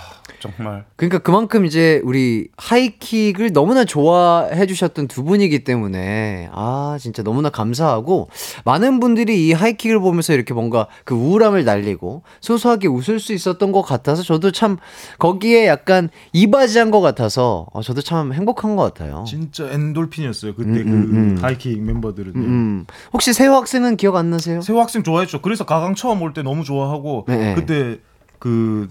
[0.44, 0.84] 정말.
[0.96, 8.28] 그러니까 그만큼 이제 우리 하이킥을 너무나 좋아해 주셨던 두 분이기 때문에 아 진짜 너무나 감사하고
[8.64, 13.82] 많은 분들이 이 하이킥을 보면서 이렇게 뭔가 그 우울함을 날리고 소소하게 웃을 수 있었던 것
[13.82, 14.76] 같아서 저도 참
[15.18, 19.24] 거기에 약간 이바지한 것 같아서 어, 저도 참 행복한 것 같아요.
[19.26, 21.38] 진짜 엔돌핀이었어요 그때 음, 음, 그 음.
[21.40, 22.32] 하이킥 멤버들은.
[22.36, 22.86] 음, 음.
[23.12, 24.60] 혹시 세호 학생은 기억 안 나세요?
[24.60, 25.40] 세호 학생 좋아했죠.
[25.40, 27.54] 그래서 가강 처음 올 때 너무 좋아하고 네.
[27.54, 27.98] 그때
[28.40, 28.88] 그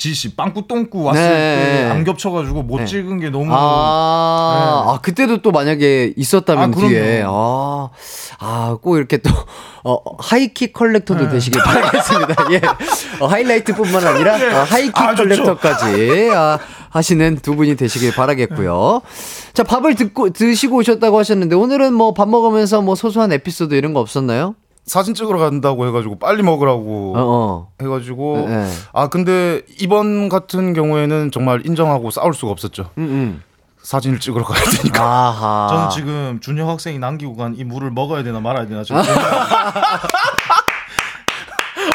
[0.00, 1.82] 지씨 빵꾸 똥꾸 왔을 네.
[1.82, 2.86] 때안 겹쳐가지고 못 네.
[2.86, 4.92] 찍은 게 너무 아, 네.
[4.92, 9.30] 아 그때도 또 만약에 있었다면 아, 뒤에 아꼭 아, 이렇게 또
[9.84, 11.28] 어, 하이킥 컬렉터도 네.
[11.28, 12.34] 되시길 바라겠습니다.
[12.52, 12.60] 예,
[13.20, 14.54] 어, 하이라이트뿐만 아니라 네.
[14.54, 19.02] 어, 하이킥 아, 컬렉터까지 아, 하시는 두 분이 되시길 바라겠고요.
[19.52, 24.00] 자 밥을 듣고 드시고 오셨다고 하셨는데 오늘은 뭐 밥 먹으면서 뭐 소소한 에피소드 이런 거
[24.00, 24.54] 없었나요?
[24.86, 27.68] 사진 찍으러 간다고 해가지고 빨리 먹으라고 어 어.
[27.80, 28.70] 해가지고 네, 네.
[28.92, 32.90] 아 근데 이번 같은 경우에는 정말 인정하고 싸울 수가 없었죠.
[32.98, 33.42] 음, 음.
[33.82, 35.02] 사진을 찍으러 가야 되니까.
[35.02, 35.68] 아하.
[35.70, 39.00] 저는 지금 준혁 학생이 남기고 간 이 물을 먹어야 되나 말아야 되나 지금.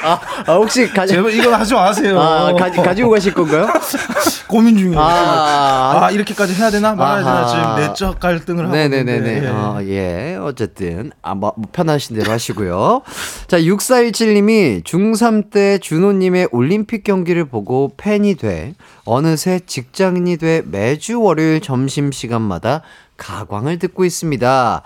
[0.05, 2.19] 아, 아 혹시 가지 제발 이건 하지 마세요.
[2.19, 3.67] 아, 가지 가지 고 가실 건가요?
[4.47, 4.99] 고민 중이에요.
[4.99, 9.03] 아, 아, 이렇게까지 해야 되나 말아야 되나 지금 내적 갈등을 하고 있는데.
[9.03, 9.43] 네네네.
[9.43, 9.47] 예.
[9.47, 10.39] 어, 예.
[10.41, 13.01] 어쨌든 아, 뭐, 뭐 편하신 대로 하시고요.
[13.47, 21.61] 자, 6417님이 중3 때 준호님의 올림픽 경기를 보고 팬이 돼 어느새 직장인이 돼 매주 월요일
[21.61, 22.81] 점심 시간마다
[23.17, 24.81] 가광을 듣고 있습니다.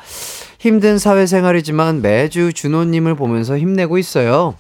[0.59, 4.55] 힘든 사회생활이지만 매주 준호님을 보면서 힘내고 있어요.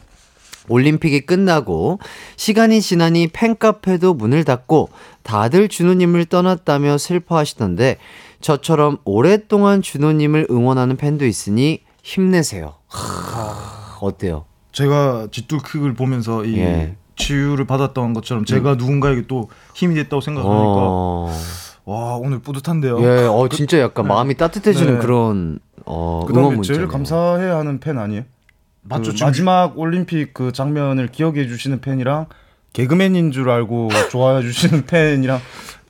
[0.69, 1.99] 올림픽이 끝나고
[2.35, 4.89] 시간이 지나니 팬카페도 문을 닫고
[5.23, 7.97] 다들 준호님을 떠났다며 슬퍼하시던데
[8.41, 12.75] 저처럼 오랫동안 준호님을 응원하는 팬도 있으니 힘내세요.
[12.87, 14.45] 하, 어때요?
[14.71, 16.95] 제가 짓돌킥을 보면서 이 예.
[17.17, 18.77] 치유를 받았던 것처럼 제가 음.
[18.77, 21.33] 누군가에게 또 힘이 됐다고 생각하니까 어...
[21.85, 23.01] 와 오늘 뿌듯한데요.
[23.01, 24.09] 예, 어 진짜 약간 네.
[24.09, 24.99] 마음이 따뜻해지는 네.
[24.99, 26.73] 그런 어, 응원 문자.
[26.73, 28.23] 제일 감사해야 하는 팬 아니에요?
[28.89, 29.13] 맞죠.
[29.13, 32.25] 그 마지막 올림픽 그 장면을 기억해 주시는 팬이랑
[32.73, 35.39] 개그맨인 줄 알고 좋아해 주시는 팬이랑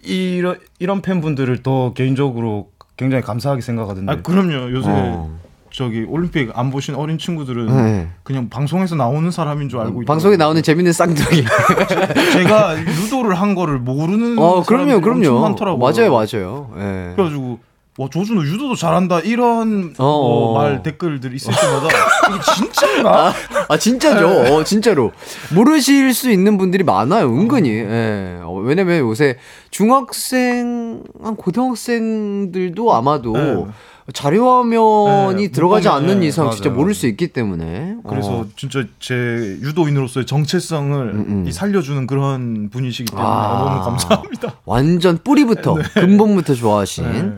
[0.03, 4.11] 이런 이런 팬분들을 더 개인적으로 굉장히 감사하게 생각하던데.
[4.11, 4.71] 아 그럼요.
[4.71, 5.39] 요새 어.
[5.71, 8.09] 저기 올림픽 안 보신 어린 친구들은 네.
[8.23, 11.43] 그냥 방송에서 나오는 사람인 줄 알고 방송에 나오는 재밌는 쌍둥이.
[12.33, 15.39] 제가 유도를 한 거를 모르는 어, 그럼요, 그럼요.
[15.41, 15.77] 많더라고요.
[15.79, 16.71] 맞아요, 맞아요.
[16.75, 17.13] 네.
[17.15, 17.59] 그래가지고
[17.99, 21.87] 와 조준호 유도도 잘한다 이런 어, 어, 말 댓글들 있을 때마다
[22.29, 23.27] 이게 진짜인가?
[23.27, 23.33] 아,
[23.67, 24.43] 아 진짜죠.
[24.43, 24.51] 네.
[24.51, 25.11] 어, 진짜로
[25.53, 27.25] 모르실 수 있는 분들이 많아요.
[27.27, 27.71] 은근히.
[27.71, 28.39] 예.
[28.41, 29.37] 어, 왜냐면 요새
[29.69, 33.65] 중학생 한 고등학생들도 아마도 네.
[34.13, 36.55] 자료 화면이 네, 들어가지 않는 이상 맞아요.
[36.55, 38.45] 진짜 모를 수 있기 때문에 그래서 어.
[38.55, 41.51] 진짜 제 유도인으로서의 정체성을 음, 음.
[41.51, 44.55] 살려주는 그런 분이시기 때문에 아, 너무 감사합니다.
[44.63, 45.83] 완전 뿌리부터 네.
[45.95, 47.35] 근본부터 좋아하신.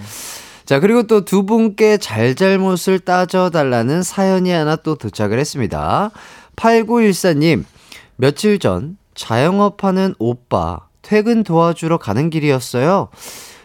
[0.72, 0.76] 네.
[0.76, 6.12] 자, 그리고 또 두 분께 잘잘못을 따져달라는 사연이 하나 또 도착을 했습니다.
[6.56, 7.66] 8914님,
[8.16, 13.10] 며칠 전 자영업하는 오빠 퇴근 도와주러 가는 길이었어요.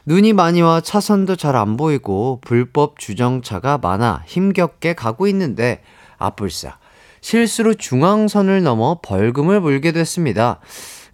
[0.06, 5.82] 눈이 많이 와 차선도 잘 안 보이고 불법 주정차가 많아 힘겹게 가고 있는데
[6.18, 6.76] 아뿔싸
[7.20, 10.58] 실수로 중앙선을 넘어 벌금을 물게 됐습니다.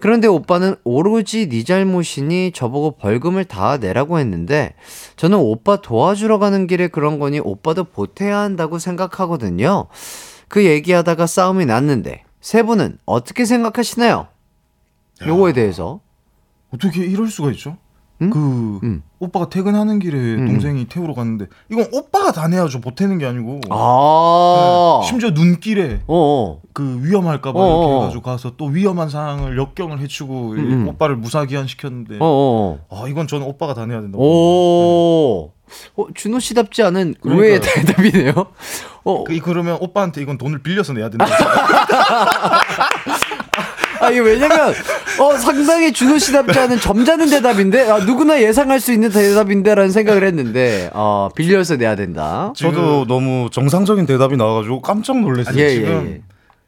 [0.02, 4.74] 그런데 오빠는 오로지 네 잘못이니 저보고 벌금을 다 내라고 했는데
[5.14, 9.86] 저는 오빠 도와주러 가는 길에 그런 거니 오빠도 보태야 한다고 생각하거든요.
[10.48, 14.26] 그 얘기하다가 싸움이 났는데 세 분은 어떻게 생각하시나요?
[15.24, 16.00] 요거에 대해서
[16.74, 17.76] 어떻게 이럴 수가 있죠?
[18.22, 18.30] 음?
[18.30, 19.02] 그 음.
[19.18, 20.46] 오빠가 퇴근하는 길에 음.
[20.46, 26.60] 동생이 태우러 갔는데 이건 오빠가 다 내야죠 보태는 게 아니고 아~ 네, 심지어 눈길에 어어.
[26.72, 30.88] 그 위험할까봐 이렇게 해가지고 가서 또 위험한 상황을 역경을 해치고 음.
[30.88, 32.78] 오빠를 무사기한 시켰는데 어어.
[32.90, 35.52] 아 이건 저는 오빠가 다 내야 된다고 오
[35.96, 38.32] 어, 준호 씨답지 않은 의외의 대답이네요.
[39.04, 39.24] 어.
[39.24, 41.26] 그, 그러면 오빠한테 이건 돈을 빌려서 내야 된다.
[44.02, 44.74] 아, 이게 왜냐면,
[45.20, 50.90] 어, 상당히 준호 씨답지 않은 점잖은 대답인데, 아, 누구나 예상할 수 있는 대답인데라는 생각을 했는데,
[50.92, 52.52] 어, 빌려서 내야 된다.
[52.56, 55.56] 저도 너무 정상적인 대답이 나와가지고 깜짝 놀랐어요.
[55.56, 56.22] 예, 지금 예, 예.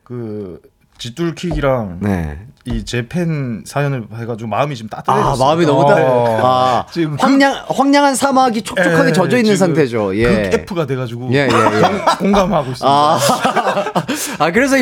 [0.05, 0.61] 그,
[0.99, 2.39] 지뚫킥이랑 네.
[2.66, 5.34] 이 제 팬 사연을 해가지고 마음이 좀 따뜻해졌어요.
[5.34, 6.02] 아, 마음이 너무 따뜻.
[6.02, 6.40] 어.
[6.42, 10.16] 아, 지금 황량 황량한 사막이 촉촉하게 예, 젖어 있는 상태죠.
[10.16, 10.50] 예.
[10.54, 11.48] F가 돼가지고 예, 예, 예.
[12.18, 12.86] 공감하고 있습니다.
[12.88, 13.18] 아,
[14.38, 14.76] 아 그래서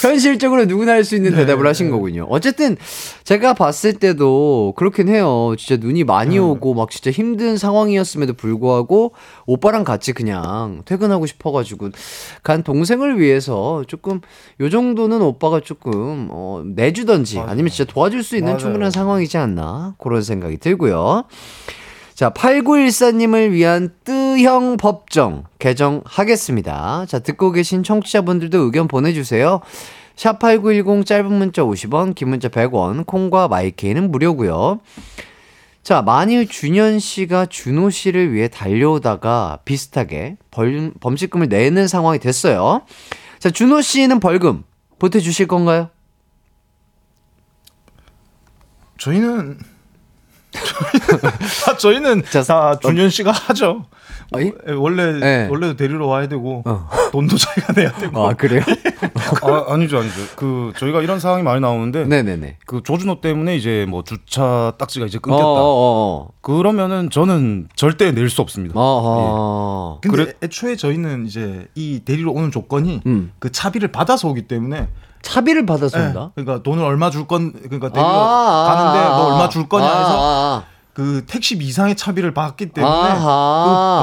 [0.00, 1.92] 현실적으로 누구나 할 수 있는 네, 대답을 하신 네.
[1.92, 2.26] 거군요.
[2.30, 2.76] 어쨌든
[3.22, 5.54] 제가 봤을 때도 그렇긴 해요.
[5.58, 6.44] 진짜 눈이 많이 음.
[6.44, 9.12] 오고 막 진짜 힘든 상황이었음에도 불구하고
[9.46, 11.90] 오빠랑 같이 그냥 퇴근하고 싶어가지고
[12.42, 14.20] 간 동생을 위해서 조금
[14.60, 17.50] 요 정도는 오빠가 조금 어, 내주던 건지 맞아.
[17.50, 18.58] 아니면 진짜 도와줄 수 있는 맞아요.
[18.58, 21.24] 충분한 상황이지 않나 그런 생각이 들고요.
[22.14, 27.04] 자, 8914님을 위한 뜨형 법정 개정하겠습니다.
[27.06, 29.60] 자, 듣고 계신 청취자분들도 의견 보내주세요.
[30.14, 34.80] 샵8910 짧은 문자 50원, 긴 문자 100원, 콩과 마이케이는 무료고요.
[35.82, 42.80] 자, 만일 준현 씨가 준호 씨를 위해 달려오다가 비슷하게 벌, 범칙금을 내는 상황이 됐어요.
[43.38, 44.64] 자, 준호 씨는 벌금
[44.98, 45.90] 보태주실 건가요?
[48.98, 49.58] 저희는
[51.68, 53.84] 아, 저희는 자, 다 준현 씨가 하죠.
[54.32, 54.52] 아, 예?
[54.72, 55.48] 원래 네.
[55.50, 56.88] 원래도 데리러 와야 되고 어.
[57.12, 58.26] 돈도 저희가 내야 되고.
[58.26, 58.62] 아 그래요?
[59.42, 60.14] 아, 아니죠 아니죠.
[60.34, 62.06] 그 저희가 이런 상황이 많이 나오는데.
[62.06, 62.56] 네네네.
[62.66, 65.44] 그 조준호 때문에 이제 뭐 주차 딱지가 이제 끊겼다.
[65.44, 65.58] 어어어.
[65.60, 66.28] 어, 어.
[66.40, 68.74] 그러면은 저는 절대 낼 수 없습니다.
[68.76, 70.08] 어 예.
[70.08, 73.32] 근데 그래, 애초에 저희는 이제 이 데리러 오는 조건이 음.
[73.38, 74.88] 그 차비를 받아서 오기 때문에
[75.26, 76.06] 차비를 받아서 네.
[76.06, 76.30] 온다.
[76.34, 80.16] 그러니까 돈을 얼마 줄 건 그러니까 데리러 아, 가는데 아, 너 얼마 줄 거냐 해서
[80.18, 80.64] 아,
[80.94, 83.20] 그 택시 이상의 차비를 받기 때문에 그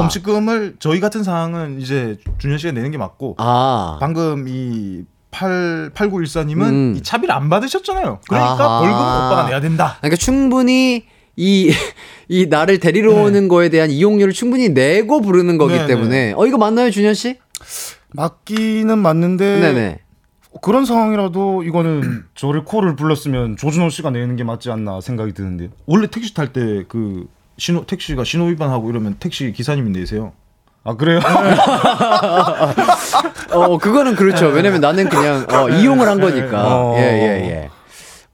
[0.02, 3.98] 범칙금을 저희 같은 상황은 이제 준현 씨가 내는 게 맞고 아.
[4.02, 6.94] 방금 이 8, 8914님은 음.
[6.98, 8.20] 이 차비를 안 받으셨잖아요.
[8.28, 8.80] 그러니까 아하.
[8.82, 9.96] 벌금 오빠가 내야 된다.
[10.02, 11.06] 그러니까 충분히
[11.36, 11.72] 이,
[12.30, 13.24] 이 나를 데리러 네.
[13.24, 15.88] 오는 거에 대한 이용료를 충분히 내고 부르는 거기 네네.
[15.88, 16.34] 때문에.
[16.36, 17.38] 어, 이거 맞나요, 준현 씨?
[18.12, 19.60] 맞기는 맞는데.
[19.60, 20.00] 네네.
[20.62, 26.08] 그런 상황이라도 이거는 저를 코를 불렀으면 조준호 씨가 내는 게 맞지 않나 생각이 드는데 원래
[26.08, 27.26] 택시 탈 때 그
[27.58, 30.34] 신호 택시가 신호 위반하고 이러면 택시 기사님이 내세요.
[30.84, 31.20] 아 그래요?
[33.54, 34.48] 어 그거는 그렇죠.
[34.48, 36.94] 왜냐면 나는 그냥 어, 이용을 한 거니까.
[36.98, 37.70] 예예 예, 예.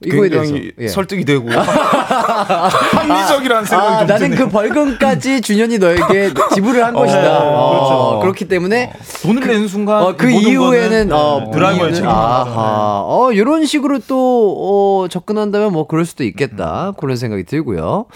[0.06, 0.08] 예.
[0.08, 0.88] 이거에 대해서 예.
[0.88, 7.38] 설득이 되고 합리적이라는 생각이 아, 좀 나는 그 벌금까지 준현이 너에게 지불을 한 어, 것이다.
[7.40, 8.20] 어, 그렇죠.
[8.22, 12.08] 그렇기 때문에 어, 돈을 그, 내는 순간 어, 그 이후에는 어, 드라이버의 책임.
[12.08, 13.02] 아하.
[13.04, 16.90] 어 이런 식으로 또 어, 접근한다면 뭐 그럴 수도 있겠다.
[16.90, 16.94] 음.
[16.98, 18.06] 그런 생각이 들고요.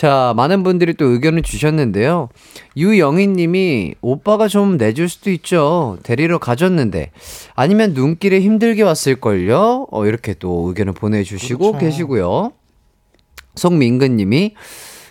[0.00, 2.30] 자, 많은 분들이 또 의견을 주셨는데요.
[2.74, 5.98] 유영희 님이 오빠가 좀 내줄 수도 있죠.
[6.04, 7.10] 데리러 가졌는데.
[7.54, 9.88] 아니면 눈길에 힘들게 왔을걸요?
[9.90, 11.78] 어, 이렇게 또 의견을 보내주시고 그렇죠.
[11.78, 12.52] 계시고요.
[13.56, 14.54] 송민근 님이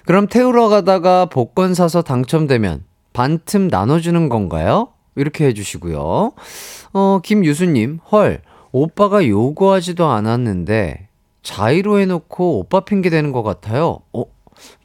[0.08, 2.84] 그럼 태우러 가다가 복권 사서 당첨되면
[3.14, 4.88] 반틈 나눠주는 건가요?
[5.16, 6.32] 이렇게 해주시고요.
[6.94, 11.10] 어, 김유수님, 헐, 오빠가 요구하지도 않았는데
[11.44, 14.00] 자의로 해놓고 오빠 핑계 대는 것 같아요.
[14.14, 14.26] 어,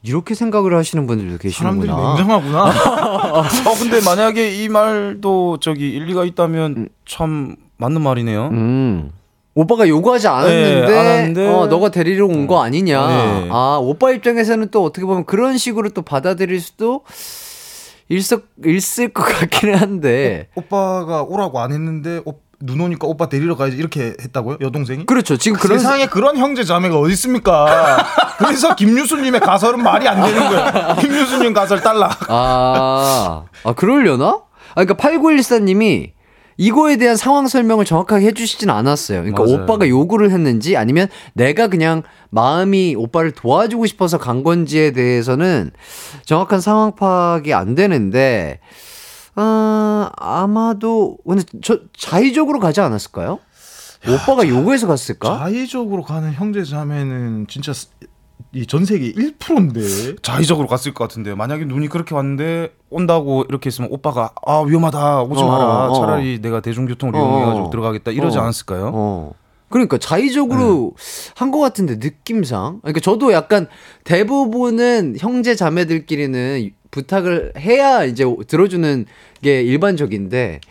[0.03, 1.93] 이렇게 생각을 하시는 분들도 계시는구나.
[1.93, 3.39] 사람들이 냉정하구나.
[3.69, 6.89] 어, 근데 만약에 이 말도 저기 일리가 있다면 음.
[7.05, 8.47] 참 맞는 말이네요.
[8.47, 9.11] 음.
[9.57, 12.63] 오빠가 요구하지 않았는데, 네, 않았는데, 어, 너가 데리러 온거 어.
[12.63, 13.07] 아니냐.
[13.07, 13.49] 네.
[13.51, 17.03] 아, 오빠 입장에서는 또 어떻게 보면 그런 식으로 또 받아들일 수도
[18.09, 20.49] 있을, 있을 것 같기는 한데.
[20.55, 22.33] 오, 오빠가 오라고 안 했는데, 오,
[22.65, 24.57] 눈 오니까 오빠 데리러 가야지 이렇게 했다고요?
[24.61, 25.05] 여동생이?
[25.05, 25.37] 그렇죠.
[25.37, 28.05] 지금 그런 세상에 그런 형제 자매가 어디 있습니까?
[28.37, 30.95] 그래서 김유수님의 가설은 말이 안 되는 거예요.
[31.01, 32.09] 김유수님 가설 딸라.
[32.27, 34.41] 아, 아 그러려나?
[34.75, 36.15] 아, 그러니까 8914님이
[36.57, 39.21] 이거에 대한 상황 설명을 정확하게 해주시진 않았어요.
[39.21, 39.63] 그러니까 맞아요.
[39.63, 45.71] 오빠가 요구를 했는지 아니면 내가 그냥 마음이 오빠를 도와주고 싶어서 간 건지에 대해서는
[46.25, 48.59] 정확한 상황 파악이 안 되는데
[49.35, 53.39] 아, 아마도 근데 저 자의적으로 가지 않았을까요?
[54.07, 55.39] 야, 오빠가 요구해서 갔을까?
[55.39, 57.73] 자의적으로 가는 형제 자매는 진짜
[58.53, 61.35] 이전 세계 1%인데 자의적으로 갔을 것 같은데요.
[61.35, 65.99] 만약에 눈이 그렇게 왔는데 온다고 이렇게 했으면 오빠가 아 위험하다 오지 어, 마라 어, 어.
[65.99, 68.41] 차라리 내가 대중교통을 어, 이용해가지고 들어가겠다 이러지 어.
[68.41, 68.91] 않았을까요?
[68.93, 69.33] 어.
[69.67, 71.31] 그러니까 자의적으로 네.
[71.35, 73.67] 한것 같은데 느낌상 그러니까 저도 약간
[74.05, 79.05] 대부분은 형제 자매들끼리는 부탁을 해야 이제 들어주는
[79.41, 80.61] 게 일반적인데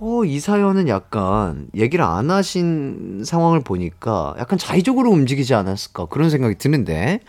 [0.00, 6.56] 어, 이 사연은 약간 얘기를 안 하신 상황을 보니까 약간 자의적으로 움직이지 않았을까 그런 생각이
[6.56, 7.20] 드는데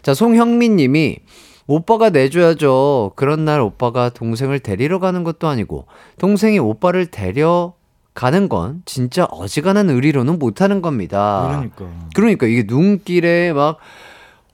[0.00, 1.18] 자 송형민 님이
[1.66, 3.12] 오빠가 내줘야죠.
[3.16, 7.74] 그런 날 오빠가 동생을 데리러 가는 것도 아니고 동생이 오빠를 데려
[8.14, 11.48] 가는 건 진짜 어지간한 의리로는 못하는 겁니다.
[11.50, 12.08] 그러니까.
[12.14, 13.78] 그러니까 이게 눈길에 막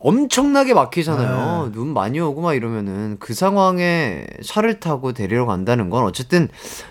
[0.03, 1.67] 엄청나게 막히잖아요.
[1.67, 1.73] 네.
[1.73, 6.49] 눈 많이 오고 막 이러면은 그 상황에 차를 타고 데리러 간다는 건 어쨌든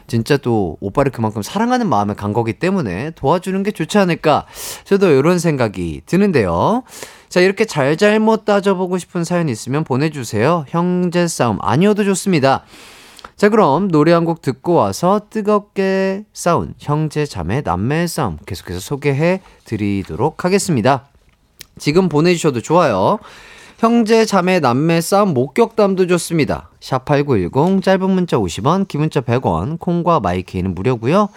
[0.08, 4.46] 진짜 또 오빠를 그만큼 사랑하는 마음에 간 거기 때문에 도와주는 게 좋지 않을까.
[4.86, 6.84] 저도 이런 생각이 드는데요.
[7.28, 10.66] 자, 이렇게 잘잘못 따져보고 싶은 사연 있으면 보내주세요.
[10.70, 12.64] 형제 싸움 아니어도 좋습니다.
[13.36, 19.42] 자, 그럼 노래 한 곡 듣고 와서 뜨겁게 싸운 형제 자매 남매 싸움 계속해서 소개해
[19.66, 21.11] 드리도록 하겠습니다.
[21.82, 23.18] 지금 보내주셔도 좋아요.
[23.80, 26.70] 형제, 자매, 남매 싸움 목격담도 좋습니다.
[26.80, 31.30] 샵8910 짧은 문자 50원, 긴 문자 100원, 콩과 마이케이는 무료고요.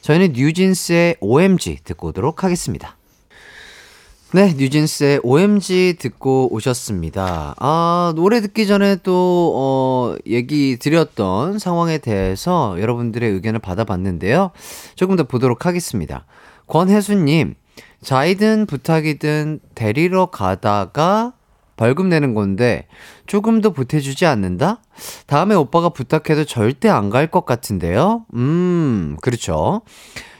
[0.00, 2.96] 저희는 뉴진스의 OMG 듣고 오도록 하겠습니다.
[4.32, 7.54] 네, 뉴진스의 OMG 듣고 오셨습니다.
[7.60, 14.50] 아, 노래 듣기 전에 또, 어, 얘기 드렸던 상황에 대해서 여러분들의 의견을 받아봤는데요.
[14.96, 16.24] 조금 더 보도록 하겠습니다.
[16.66, 17.54] 권혜수님,
[18.02, 21.34] 자이든 부탁이든 데리러 가다가
[21.76, 22.86] 벌금 내는 건데
[23.26, 24.82] 조금 더 보태주지 않는다?
[25.26, 28.26] 다음에 오빠가 부탁해도 절대 안 갈 것 같은데요?
[28.34, 29.82] 음, 그렇죠.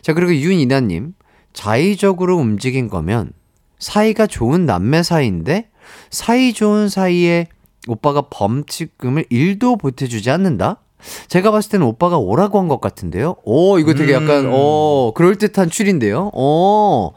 [0.03, 1.15] 자, 그리고 윤이나님.
[1.53, 3.33] 자의적으로 움직인 거면
[3.79, 5.69] 사이가 좋은 남매 사이인데
[6.11, 7.47] 사이 좋은 사이에
[7.89, 10.81] 오빠가 범칙금을 1도 보태주지 않는다?
[11.29, 13.37] 제가 봤을 때는 오빠가 오라고 한 것 같은데요?
[13.45, 14.51] 오, 이거 되게 약간, 음.
[14.53, 16.31] 어, 그럴듯한 추리인데요?
[16.35, 17.11] 어,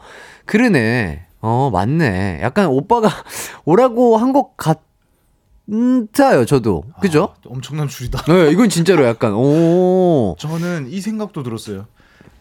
[0.44, 1.22] 그러네.
[1.40, 2.40] 어, 맞네.
[2.42, 3.08] 약간 오빠가
[3.64, 6.84] 오라고 한 것 같아요, 저도.
[7.00, 7.30] 그죠?
[7.32, 8.22] 아, 엄청난 줄이다.
[8.24, 10.34] 네, 이건 진짜로 약간, 오.
[10.40, 11.86] 저는 이 생각도 들었어요.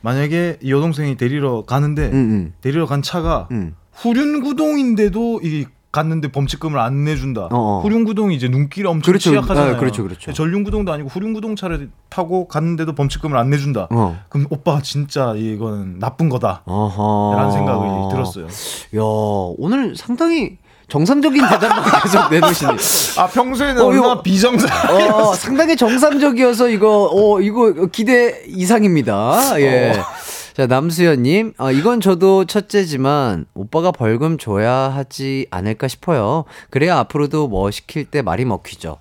[0.01, 2.53] 만약에 이 여동생이 데리러 가는데, 음, 음.
[2.61, 3.75] 데리러 간 차가 음.
[3.93, 5.65] 후륜구동인데도 이
[5.95, 7.47] 갔는데 범칙금을 안 내준다.
[7.51, 7.79] 어어.
[7.81, 9.31] 후륜구동이 이제 눈길이 엄청 그렇죠.
[9.31, 9.75] 취약하잖아요.
[9.75, 10.33] 아, 그렇죠, 그렇죠.
[10.33, 13.87] 전륜구동도 아니고 후륜구동차를 타고 갔는데도 범칙금을 안 내준다.
[13.89, 14.19] 어.
[14.29, 16.63] 그럼 오빠가 진짜 이거는 나쁜 거다.
[16.67, 18.45] 라는 생각이 들었어요.
[18.45, 22.71] 야 오늘 상당히 정상적인 대답만 계속 내놓으시니.
[23.17, 24.69] 아 평소에는 어, 얼마나 비정상.
[25.13, 29.59] 어, 상당히 정상적이어서 이거 어 이거 기대 이상입니다.
[29.61, 29.93] 예.
[29.97, 30.03] 어.
[30.55, 36.45] 자, 남수연님, 어, 이건 저도 첫째지만 오빠가 벌금 줘야 하지 않을까 싶어요.
[36.69, 38.95] 그래야 앞으로도 뭐 시킬 때 말이 먹히죠.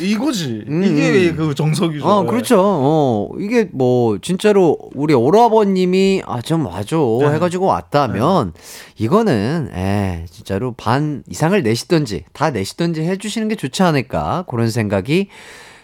[0.00, 0.64] 이거지.
[0.66, 1.36] 음, 이게 음.
[1.36, 2.06] 그 정석이죠.
[2.06, 2.56] 어, 그렇죠.
[2.58, 7.18] 어, 이게 뭐, 진짜로 우리 오라버님이, 아, 좀 와줘.
[7.20, 7.34] 네.
[7.34, 8.60] 해가지고 왔다면, 네.
[8.96, 14.46] 이거는, 에, 진짜로 반 이상을 내시던지, 다 내시던지 해주시는 게 좋지 않을까.
[14.48, 15.28] 그런 생각이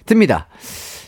[0.07, 0.49] 듭니다.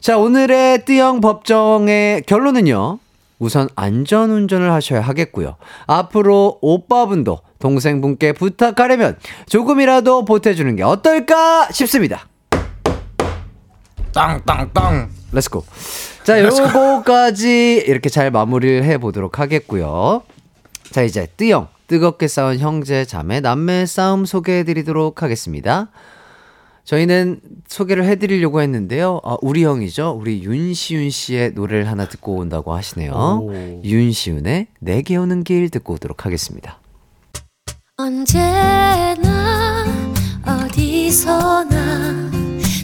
[0.01, 2.99] 자, 오늘의 뜨영 법정의 결론은요.
[3.43, 5.57] 우선 안전운전을 하셔야 하겠고요.
[5.89, 12.29] 앞으로 오빠분도 동생분께 부탁하려면 조금이라도 보태주는 게 어떨까 싶습니다.
[14.15, 15.11] 땅땅땅.
[15.33, 15.65] Let's go.
[16.23, 20.23] 자, 요거까지 이렇게 잘 마무리를 해보도록 하겠고요.
[20.93, 25.89] 자, 이제 뜨영, 뜨겁게 싸운 형제, 자매, 남매 싸움 소개해드리도록 하겠습니다.
[26.85, 29.21] 저희는 소개를 해드리려고 했는데요.
[29.25, 30.17] 아, 우리 형이죠.
[30.21, 33.13] 우리 윤시윤 씨의 노래를 하나 듣고 온다고 하시네요.
[33.13, 33.81] 오.
[33.85, 36.81] 윤시윤의 내게 오는 길 듣고 오도록 하겠습니다.
[37.97, 39.85] 언제나
[40.45, 42.31] 어디서나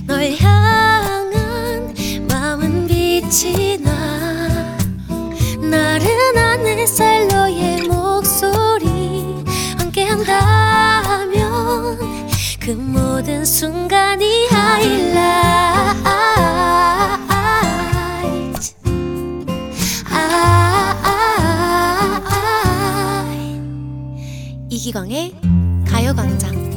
[0.07, 1.93] 널 향한
[2.29, 4.77] 마음은 빛이 나
[5.61, 9.43] 나른한 햇살 너의 목소리
[9.79, 11.28] 함께한다면
[12.69, 14.47] 그 모든 순간이
[24.69, 25.35] 이기광의
[25.87, 26.71] 가요광장.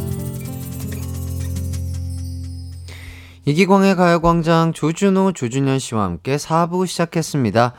[3.44, 7.74] 이기광의 가요광장 조준호, 조준현 씨와 함께 4부 시작했습니다.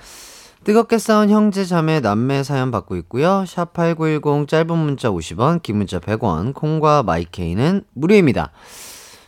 [0.65, 3.45] 뜨겁게 싸운 형제 자매 남매 사연 받고 있고요.
[3.47, 8.53] 샵 8910 짧은 문자 50원, 긴 문자 100원, 콩과 마이케이는 무료입니다.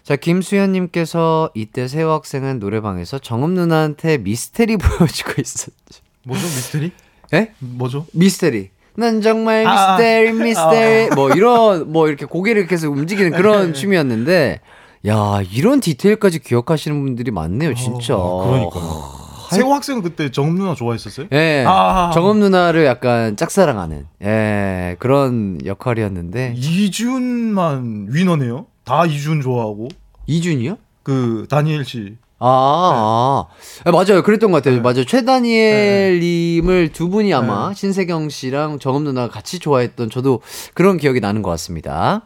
[0.05, 6.03] 자, 김수현 님께서 이때 세호 학생은 노래방에서 정음 누나한테 미스테리 보여주고 있었죠.
[6.25, 6.93] 뭐죠, 미스테리?
[7.33, 7.53] 예?
[7.59, 8.07] 뭐죠?
[8.13, 8.71] 미스테리.
[8.97, 9.97] 난 정말 아.
[9.97, 11.11] 미스테리, 미스테리.
[11.11, 11.15] 아.
[11.17, 14.61] 뭐 이런, 뭐 이렇게 고개를 계속 움직이는 그런 춤이었는데,
[15.09, 18.15] 야, 이런 디테일까지 기억하시는 분들이 많네요, 진짜.
[18.17, 19.24] 어, 그러니까.
[19.55, 21.27] 세호 학생은 그때 정음 누나 좋아했었어요?
[21.33, 21.65] 예.
[21.67, 28.67] 아~ 정음 누나를 약간 짝사랑하는 예 그런 역할이었는데 이준만 위너네요.
[28.85, 29.89] 다 이준 좋아하고.
[30.27, 30.77] 이준이요?
[31.03, 32.17] 그 다니엘 씨.
[32.47, 33.47] 아,
[33.85, 33.91] 네.
[33.91, 34.23] 아, 맞아요.
[34.23, 34.77] 그랬던 것 같아요.
[34.77, 34.83] 네.
[34.83, 35.05] 맞아요.
[35.05, 37.75] 최다니엘님을 두 분이 아마 네.
[37.75, 40.43] 신세경 씨랑 정음 누나가 같이 좋아했던 저도
[40.75, 42.23] 그런 기억이 나는 것 같습니다.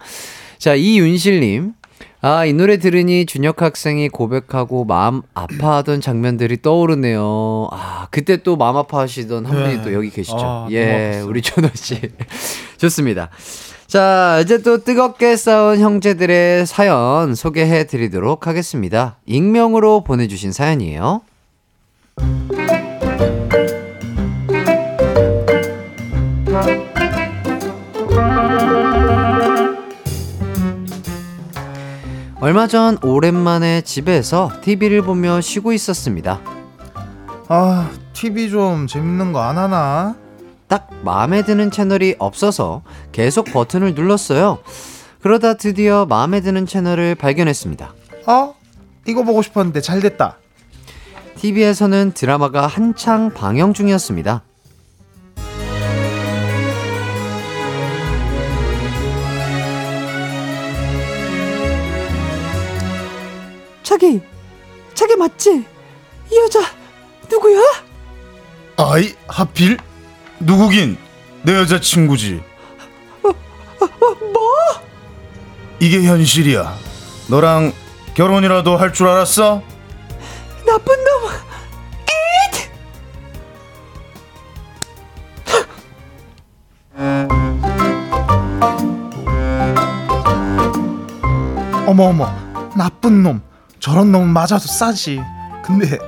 [0.58, 1.74] 자, 이윤실님.
[2.20, 7.68] 아, 이 노래 들으니 준혁 학생이 고백하고 마음 아파하던 장면들이 떠오르네요.
[7.70, 9.82] 아, 그때 또 마음 아파하시던 한 분이 네.
[9.82, 10.38] 또 여기 계시죠.
[10.38, 12.00] 아, 예, 우리 준호 씨.
[12.78, 13.30] 좋습니다.
[13.86, 19.16] 자, 이제 또 뜨겁게 싸운 형제들의 사연 소개해 드리도록 하겠습니다.
[19.24, 21.22] 익명으로 보내주신 사연이에요.
[32.40, 36.40] 얼마 전 오랜만에 집에서 TV를 보며 쉬고 있었습니다.
[37.48, 40.14] 아, TV 좀 재밌는 거 안 하나?
[40.68, 44.58] 딱 마음에 드는 채널이 없어서 계속 버튼을 눌렀어요.
[45.22, 47.94] 그러다 드디어 마음에 드는 채널을 발견했습니다.
[48.26, 48.54] 어?
[49.06, 50.36] 이거 보고 싶었는데 잘 됐다.
[51.36, 54.42] TV에서는 드라마가 한창 방영 중이었습니다.
[63.98, 64.20] 자기,
[64.94, 65.64] 자기 맞지?
[66.30, 66.60] 이 여자
[67.28, 67.58] 누구야?
[68.76, 69.76] 아이 하필
[70.38, 70.96] 누구긴
[71.42, 72.40] 내 여자 친구지.
[73.24, 74.42] 어, 어, 어, 뭐?
[75.80, 76.76] 이게 현실이야.
[77.28, 77.72] 너랑
[78.14, 79.62] 결혼이라도 할 줄 알았어?
[80.64, 81.30] 나쁜 놈.
[82.54, 82.70] 에잇!
[91.86, 92.28] 어머 어머
[92.76, 93.40] 나쁜 놈
[93.80, 95.20] 저런 놈 맞아도 싸지
[95.64, 95.98] 근데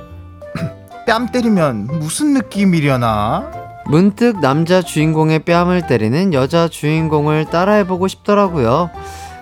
[1.07, 8.89] 뺨 때리면 무슨 느낌이려나 문득 남자 주인공의 뺨을 때리는 여자 주인공을 따라해보고 싶더라고요.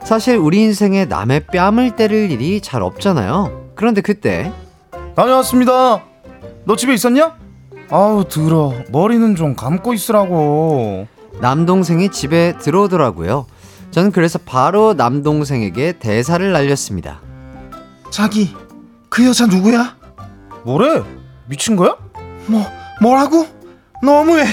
[0.03, 3.71] 사실 우리 인생에 남의 뺨을 때릴 일이 잘 없잖아요.
[3.75, 4.51] 그런데 그때
[5.15, 6.01] 다녀왔습니다.
[6.65, 7.35] 너 집에 있었냐?
[7.91, 11.07] 아우 들어 머리는 좀 감고 있으라고.
[11.41, 13.45] 남동생이 집에 들어오더라고요.
[13.91, 17.21] 저는 그래서 바로 남동생에게 대사를 날렸습니다.
[18.09, 18.55] 자기
[19.09, 19.95] 그 여자 누구야?
[20.63, 21.03] 뭐래?
[21.47, 21.95] 미친 거야?
[22.47, 22.65] 뭐
[23.01, 23.47] 뭐라고?
[24.03, 24.45] 너무해.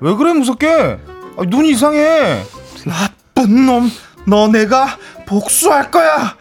[0.00, 0.98] 왜 그래 무섭게?
[1.36, 2.42] 아, 눈이 이상해.
[2.86, 3.90] 나쁜 놈,
[4.26, 6.36] 너 내가 복수할 거야.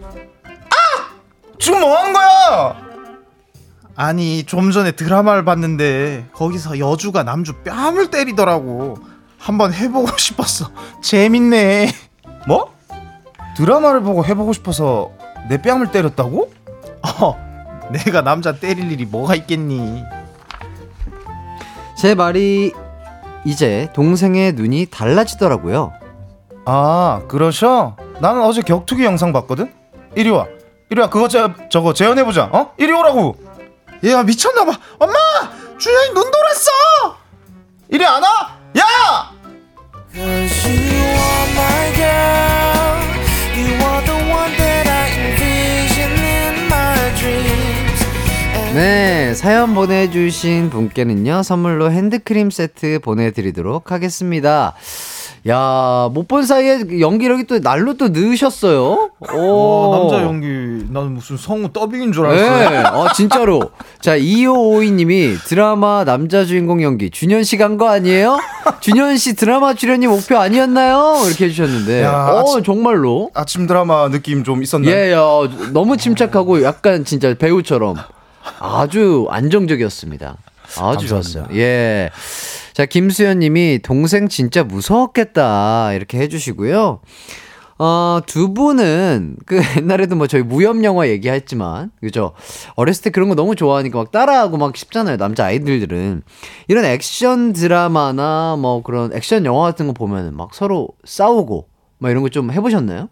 [0.00, 0.78] 아!
[1.58, 2.86] 지금 뭐 하는 거야?
[3.94, 8.98] 아니 좀 전에 드라마를 봤는데 거기서 여주가 남주 뺨을 때리더라고.
[9.38, 10.70] 한번 해보고 싶었어.
[11.02, 11.92] 재밌네.
[12.46, 12.75] 뭐?
[13.56, 15.10] 드라마를 보고 해보고 싶어서
[15.48, 16.52] 내 뺨을 때렸다고?
[17.20, 17.46] 어.
[17.90, 20.02] 내가 남자 때릴 일이 뭐가 있겠니?
[21.96, 22.72] 제 말이
[23.44, 25.92] 이제 동생의 눈이 달라지더라고요.
[26.66, 27.96] 아, 그러셔?
[28.20, 29.72] 나는 어제 격투기 영상 봤거든?
[30.16, 30.46] 이리 와.
[30.90, 31.08] 이리 와.
[31.08, 32.50] 그거 저, 저거 재현해보자.
[32.52, 32.72] 어?
[32.76, 33.36] 이리 오라고.
[34.02, 34.72] 얘가 미쳤나봐.
[34.98, 35.14] 엄마!
[35.78, 36.70] 주연이 눈 돌았어!
[37.88, 38.28] 이리 안 와?
[38.78, 39.32] 야!
[48.76, 54.74] 네, 사연 보내주신 분께는요, 선물로 핸드크림 세트 보내드리도록 하겠습니다.
[55.48, 59.12] 야, 못 본 사이에 연기력이 또 날로 또 넣으셨어요.
[59.32, 60.46] 오, 와, 남자 연기,
[60.90, 62.70] 나는 무슨 성우 더빙인 줄 알았어요.
[62.70, 63.70] 네, 어, 진짜로.
[64.02, 68.38] 자, 2552님이 드라마 남자 주인공 연기, 준현 씨 간 거 아니에요?
[68.80, 71.22] 준현 씨 드라마 출연이 목표 아니었나요?
[71.26, 72.02] 이렇게 해주셨는데.
[72.02, 73.30] 야, 어, 아침, 정말로.
[73.32, 74.94] 아침 드라마 느낌 좀 있었나요?
[74.94, 75.18] 예, 야,
[75.72, 77.96] 너무 침착하고 약간 진짜 배우처럼
[78.58, 80.36] 아주 안정적이었습니다.
[80.78, 81.06] 아주 감사합니다.
[81.08, 81.46] 좋았어요.
[81.54, 82.10] 예.
[82.72, 85.92] 자, 김수현 님이 동생 진짜 무서웠겠다.
[85.94, 87.00] 이렇게 해주시고요.
[87.78, 92.32] 어, 두 분은 그 옛날에도 뭐 저희 무협 영화 얘기했지만, 그죠?
[92.74, 95.18] 어렸을 때 그런 거 너무 좋아하니까 막 따라하고 막 싶잖아요.
[95.18, 96.22] 남자 아이들들은.
[96.68, 101.68] 이런 액션 드라마나 뭐 그런 액션 영화 같은 거 보면 막 서로 싸우고
[101.98, 103.08] 막 이런 거 좀 해보셨나요?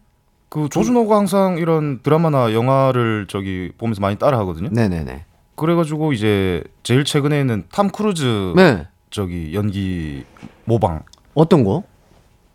[0.55, 4.69] 그 조준호가 항상 이런 드라마나 영화를 저기 보면서 많이 따라 하거든요.
[4.71, 5.25] 네네네.
[5.57, 8.87] 그래가지고 이제 제일 최근에는 탐 크루즈 네.
[9.11, 10.25] 저기 연기
[10.65, 11.03] 모방
[11.35, 11.83] 어떤 거?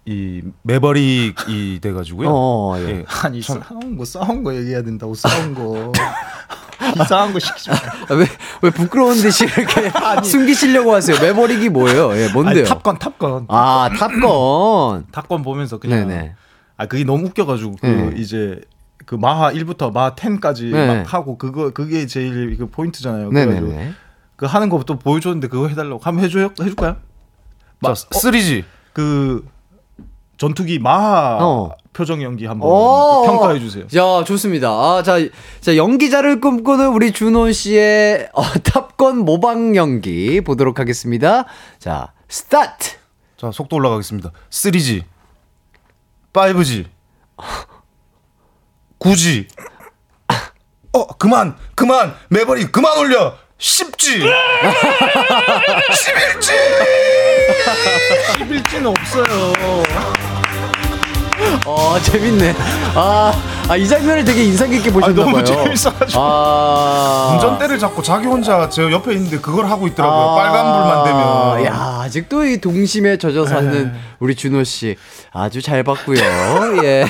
[0.05, 2.29] 이 매버릭이 돼가지고요.
[2.31, 2.83] 어, 예.
[2.83, 3.05] 예.
[3.21, 3.61] 아니 참...
[3.61, 5.91] 싸운 거 싸운 거 얘기해야 된다고 싸운 거.
[7.03, 7.75] 이상한 거 시키지 마.
[7.75, 8.25] 아, 왜,
[8.61, 11.19] 왜 부끄러운 듯이 이렇게 아니, 숨기시려고 하세요?
[11.19, 12.17] 매버릭이 뭐예요?
[12.17, 12.59] 예, 뭔데요?
[12.59, 13.45] 아니, 탑건, 탑건.
[13.49, 15.07] 아, 탑건.
[15.11, 16.07] 탑건 보면서 그냥.
[16.07, 16.35] 네네.
[16.79, 18.13] 아, 그게 너무 웃겨가지고, 그, 네.
[18.17, 18.59] 이제,
[19.05, 20.87] 그 마하 1부터 마하 10까지 네.
[20.87, 23.29] 막 하고 그거 그게 제일 그 포인트잖아요.
[23.29, 23.73] 그래가지고
[24.35, 26.51] 그 하는 거또 보여줬는데 그거 해달라고 한번 해줘요?
[26.61, 26.97] 해줄까요?
[27.79, 29.47] 마, 자, 3G 어, 그
[30.37, 31.71] 전투기 마하 어.
[31.91, 33.23] 표정 연기 한번 어.
[33.25, 33.87] 평가해 주세요.
[33.87, 34.69] 자, 좋습니다.
[34.69, 35.17] 아, 자,
[35.59, 41.45] 자 연기자를 꿈꾸는 우리 준호 씨의 어, 탑건 모방 연기 보도록 하겠습니다.
[41.79, 42.91] 자, 스타트.
[43.37, 44.31] 자, 속도 올라가겠습니다.
[44.49, 45.03] 3G,
[46.33, 46.85] 5G,
[48.99, 49.47] 9G.
[50.91, 53.37] 어, 그만, 그만, 매버리 그만 올려.
[53.59, 54.21] 10G!
[55.91, 56.51] 11G!
[58.39, 59.53] 11G는 없어요.
[61.65, 62.55] 어, 재밌네.
[62.95, 63.33] 아,
[63.69, 66.19] 아, 이 장면을 되게 인상 깊게 보셨나 아, 너무 재밌어가지고.
[66.19, 67.29] 아.
[67.33, 70.19] 운전대를 잡고 자기 혼자 제 옆에 있는데 그걸 하고 있더라고요.
[70.19, 70.35] 아.
[70.35, 71.65] 빨간불만 되면.
[71.65, 73.99] 야, 아직도 이 동심에 젖어 사는 네.
[74.19, 74.95] 우리 준호 씨.
[75.31, 76.17] 아주 잘 봤고요.
[76.83, 77.05] 예.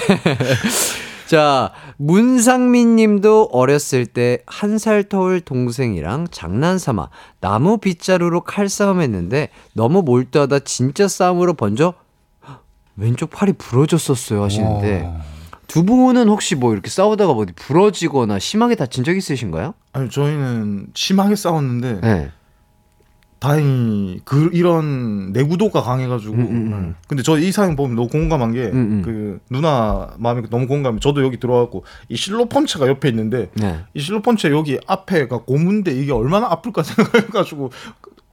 [1.27, 7.07] 자, 문상민 님도 어렸을 때 한 살 터울 동생이랑 장난삼아
[7.39, 11.93] 나무 빗자루로 칼싸움 했는데 너무 몰두하다 진짜 싸움으로 번져
[12.97, 15.38] 왼쪽 팔이 부러졌었어요 하시는데 오.
[15.69, 19.75] 두 분은 혹시 뭐 이렇게 싸우다가 뭐 어디 부러지거나 심하게 다친 적 있으신가요?
[19.93, 22.31] 아니 저희는 심하게 싸웠는데 네.
[23.37, 26.95] 다행히 그 이런 내구도가 강해가지고 음, 음, 음.
[27.07, 29.39] 근데 저 이 사연 보면 너무 공감한 게그 음, 음.
[29.49, 33.79] 누나 마음이 너무 공감해 저도 여기 들어왔고 이 실로폰 채가 옆에 있는데 네.
[33.93, 37.71] 이 실로폰 채 여기 앞에가 고문데 이게 얼마나 아플까 생각해가지고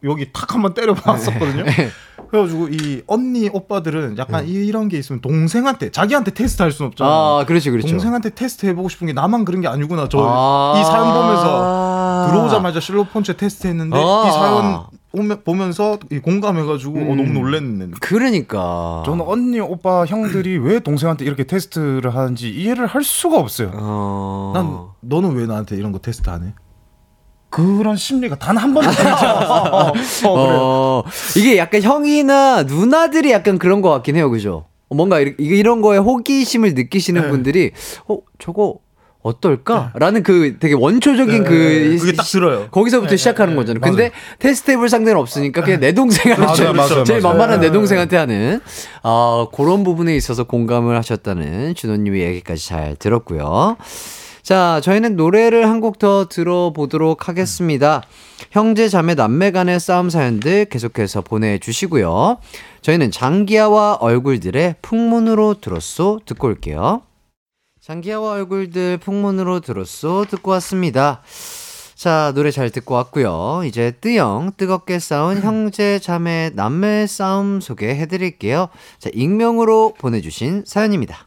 [0.07, 1.65] 여기 탁 한번 때려봤었거든요.
[1.65, 1.91] 네.
[2.31, 4.51] 그래가지고 이 언니 오빠들은 약간 네.
[4.51, 7.11] 이런 게 있으면 동생한테 자기한테 테스트 할 수는 없잖아.
[7.11, 7.89] 아, 그렇지, 그렇죠.
[7.89, 10.09] 동생한테 테스트 해보고 싶은 게 나만 그런 게 아니구나.
[10.09, 16.93] 저이 아~ 사연 보면서 들어오자마자 실로폰 채 테스트 했는데 아~ 이 사연 오면, 보면서 공감해가지고
[16.95, 17.11] 음.
[17.11, 17.35] 어, 너무 음.
[17.35, 17.89] 놀랬네.
[18.01, 23.71] 그러니까 저는 언니, 오빠, 형들이 왜 동생한테 이렇게 테스트를 하는지 이해를 할 수가 없어요.
[23.75, 24.53] 어...
[24.55, 26.55] 난 너는 왜 나한테 이런 거 테스트 안 해?
[27.51, 29.93] 그런 심리가 단 한 번도 어,
[30.25, 31.05] 어, 어,
[31.37, 34.67] 이게 약간 형이나 누나들이 약간 그런 것 같긴 해요, 그죠?
[34.89, 37.29] 뭔가 이런 거에 호기심을 느끼시는 네.
[37.29, 37.73] 분들이
[38.09, 38.77] 어 저거
[39.23, 42.69] 어떨까?라는 그 되게 원초적인 네, 그 그게 딱 들어요.
[42.71, 43.81] 거기서부터 네, 시작하는 네, 거잖아요.
[43.81, 48.61] 근데 테스트 해볼 상대는 없으니까 그냥 내 동생한테 맞아, 제일 만만한 내 동생한테 하는
[49.03, 53.77] 아 그런 부분에 있어서 공감을 하셨다는 준호님의 얘기까지 잘 들었고요.
[54.47, 58.03] 자, 저희는 노래를 한 곡 더 들어보도록 하겠습니다.
[58.53, 62.39] 형제, 자매, 남매 간의 싸움 사연들 계속해서 보내주시고요.
[62.81, 67.03] 저희는 장기하와 얼굴들의 풍문으로 들었소 듣고 올게요.
[67.81, 71.23] 장기하와 얼굴들 풍문으로 들었소 듣고 왔습니다.
[71.97, 73.63] 자, 노래 잘 듣고 왔고요.
[73.65, 78.69] 이제 뜨영, 뜨겁게 싸운 형제, 자매, 남매 싸움 소개해 드릴게요.
[79.01, 81.27] 자, 익명으로 보내주신 사연입니다.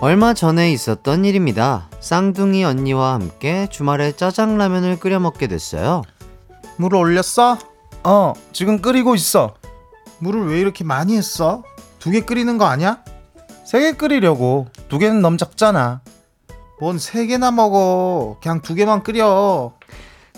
[0.00, 1.88] 얼마 전에 있었던 일입니다.
[2.00, 6.02] 쌍둥이 언니와 함께 주말에 짜장라면을 끓여 먹게 됐어요.
[6.76, 7.58] 물을 올렸어?
[8.04, 9.54] 어, 지금 끓이고 있어.
[10.18, 11.62] 물을 왜 이렇게 많이 했어?
[11.98, 13.02] 두 개 끓이는 거 아니야?
[13.64, 14.66] 세 개 끓이려고.
[14.88, 16.02] 두 개는 너무 작잖아.
[16.78, 18.36] 뭔 세 개나 먹어.
[18.42, 19.72] 그냥 두 개만 끓여.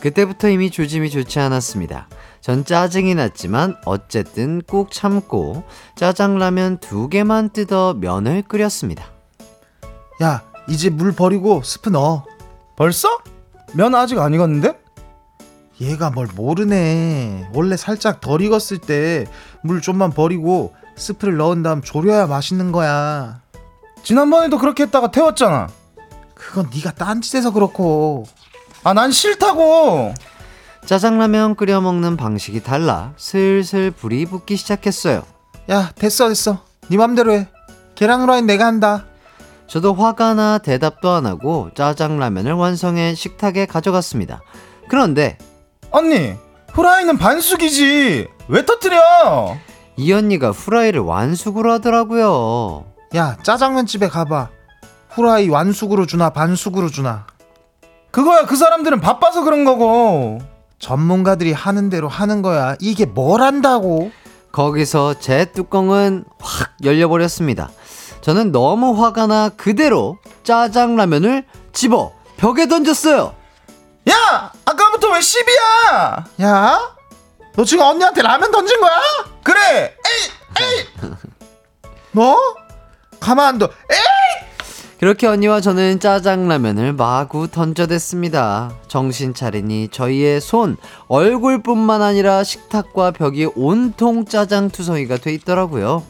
[0.00, 2.08] 그때부터 이미 조짐이 좋지 않았습니다.
[2.40, 5.64] 전 짜증이 났지만 어쨌든 꾹 참고
[5.96, 9.04] 짜장라면 두 개만 뜯어 면을 끓였습니다.
[10.22, 12.24] 야, 이제 물 버리고 스프 넣어.
[12.76, 13.08] 벌써?
[13.74, 14.78] 면 아직 안 익었는데?
[15.80, 17.50] 얘가 뭘 모르네.
[17.52, 19.26] 원래 살짝 덜 익었을 때
[19.62, 23.40] 물 좀만 버리고 스프를 넣은 다음 졸여야 맛있는 거야.
[24.02, 25.68] 지난번에도 그렇게 했다가 태웠잖아.
[26.34, 28.24] 그건 네가 딴짓해서 그렇고.
[28.84, 30.14] 아, 난 싫다고.
[30.86, 35.22] 짜장라면 끓여 먹는 방식이 달라 슬슬 불이 붙기 시작했어요.
[35.70, 36.64] 야, 됐어, 됐어.
[36.88, 37.48] 네 맘대로 해.
[37.94, 39.04] 계란 후라이 내가 한다.
[39.68, 44.40] 저도 화가 나 대답도 안 하고 짜장라면을 완성해 식탁에 가져갔습니다.
[44.88, 45.36] 그런데
[45.90, 46.34] 언니
[46.72, 49.56] 후라이는 반숙이지 왜 터뜨려?
[49.96, 52.86] 이 언니가 후라이를 완숙으로 하더라고요.
[53.16, 54.48] 야 짜장면 집에 가봐.
[55.10, 57.26] 후라이 완숙으로 주나 반숙으로 주나.
[58.10, 60.38] 그거야 그 사람들은 바빠서 그런 거고.
[60.78, 62.76] 전문가들이 하는 대로 하는 거야.
[62.80, 64.12] 이게 뭘 한다고?
[64.52, 67.70] 거기서 제 뚜껑은 확 열려버렸습니다.
[68.20, 73.34] 저는 너무 화가 나 그대로 짜장라면을 집어 벽에 던졌어요.
[74.10, 74.52] 야!
[74.64, 76.24] 아까부터 왜 시비야?
[76.42, 76.96] 야?
[77.54, 79.00] 너 지금 언니한테 라면 던진 거야?
[79.42, 79.94] 그래!
[80.06, 80.64] 에이!
[80.64, 80.86] 에이!
[82.12, 82.36] 너?
[83.20, 83.68] 가만 안 둬.
[83.90, 84.47] 에이!
[84.98, 88.72] 그렇게 언니와 저는 짜장라면을 마구 던져댔습니다.
[88.88, 90.76] 정신 차리니 저희의 손,
[91.06, 96.02] 얼굴뿐만 아니라 식탁과 벽이 온통 짜장 투성이가 돼 있더라고요.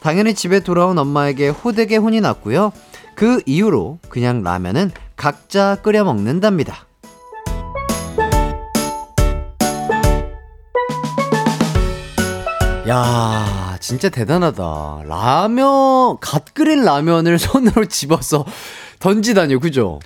[0.00, 2.72] 당연히 집에 돌아온 엄마에게 호되게 혼이 났고요.
[3.14, 6.86] 그 이후로 그냥 라면은 각자 끓여 먹는답니다.
[12.88, 15.02] 야, 진짜 대단하다.
[15.06, 18.44] 라면, 갓 끓인 라면을 손으로 집어서
[19.00, 19.98] 던지다니요, 그죠?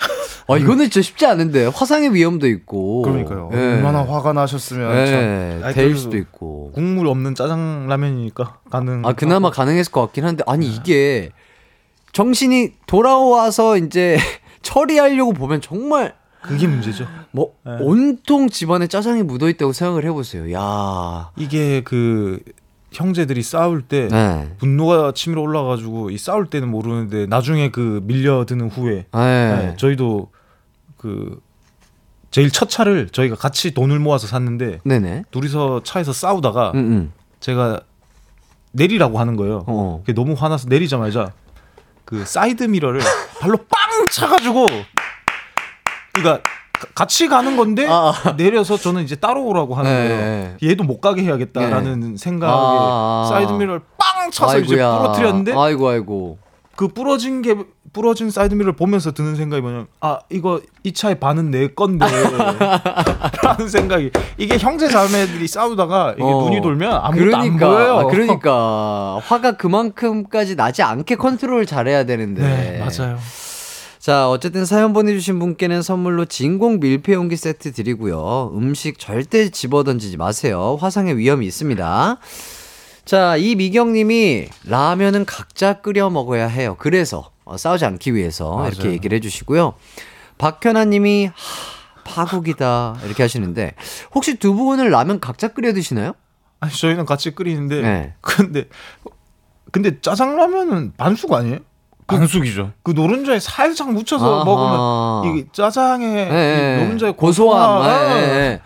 [0.48, 1.66] 아, 이거는 진짜 쉽지 않은데.
[1.66, 3.02] 화상의 위험도 있고.
[3.02, 3.50] 그러니까요.
[3.52, 3.74] 네.
[3.74, 4.94] 얼마나 화가 나셨으면.
[4.94, 5.74] 네, 참.
[5.74, 6.70] 될 수도 있고.
[6.72, 9.04] 국물 없는 짜장라면이니까 가능.
[9.04, 10.42] 아, 그나마 가능했을 것 같긴 한데.
[10.46, 11.30] 아니, 이게
[12.12, 14.16] 정신이 돌아와서 이제
[14.62, 17.06] 처리하려고 보면 정말 그게 문제죠.
[17.32, 17.72] 뭐 네.
[17.80, 20.50] 온통 집안에 짜장이 묻어 있다고 생각을 해보세요.
[20.52, 22.40] 야 이게 그
[22.97, 24.55] 형제들이 싸울 때 네.
[24.59, 29.56] 분노가 치밀어 올라가지고 이 싸울 때는 모르는데 나중에 그 밀려드는 후에 네.
[29.56, 30.31] 네, 저희도
[30.97, 31.40] 그
[32.31, 35.24] 제일 첫 차를 저희가 같이 돈을 모아서 샀는데 네네.
[35.31, 36.93] 둘이서 차에서 싸우다가 음음.
[36.93, 37.12] 음.
[37.40, 37.81] 제가
[38.73, 39.64] 내리라고 하는 거예요.
[39.66, 40.02] 어.
[40.14, 41.32] 너무 화나서 내리자마자
[42.06, 43.01] 그 사이드 미러를
[43.40, 44.66] 발로 빵 차가지고
[46.12, 46.43] 그러니까
[46.94, 48.36] 같이 가는 건데 아, 아.
[48.36, 50.08] 내려서 저는 이제 따로 오라고 하는 네.
[50.08, 50.56] 거예요.
[50.72, 52.16] 얘도 못 가게 해야겠다라는 네.
[52.16, 54.64] 생각에 아, 사이드 미러를 빵 차서 아이고야.
[54.64, 56.38] 이제 부러뜨렸는데 아이고 아이고
[56.76, 57.56] 그 부러진 게
[57.92, 62.04] 부러진 사이드 미러를 보면서 드는 생각이 뭐냐면 아 이거 이 차의 반은 내 건데
[63.42, 67.98] 라는 생각이 이게 형제 자매들이 싸우다가 이게 어, 눈이 돌면 아무것도 그러니까, 안 보여요.
[67.98, 73.18] 아, 그러니까 화가 그만큼까지 나지 않게 컨트롤 잘해야 되는데 네, 맞아요.
[74.06, 78.52] 자, 어쨌든 사연 보내주신 분께는 선물로 진공 밀폐 용기 세트 드리고요.
[78.54, 80.78] 음식 절대 집어 던지지 마세요.
[80.80, 82.18] 화상의 위험이 있습니다.
[83.04, 86.76] 자, 이 미경님이 라면은 각자 끓여 먹어야 해요.
[86.78, 88.68] 그래서 어, 싸우지 않기 위해서 맞아요.
[88.68, 89.74] 이렇게 얘기를 해주시고요.
[90.38, 91.30] 박현아님이
[92.04, 93.74] 파국이다 이렇게 하시는데
[94.14, 96.12] 혹시 두 분은 라면 각자 끓여 드시나요?
[96.60, 98.14] 아니 저희는 같이 끓이는데 네.
[98.20, 98.68] 근데
[99.72, 101.58] 근데 짜장라면은 반숙 아니에요?
[102.06, 102.72] 반숙이죠.
[102.82, 104.44] 그, 그 노른자에 살짝 묻혀서 아하.
[104.44, 106.82] 먹으면 이 짜장에 네, 네.
[106.84, 107.78] 노른자의 고소함.
[107.78, 108.08] 고소함.
[108.08, 108.60] 네, 네.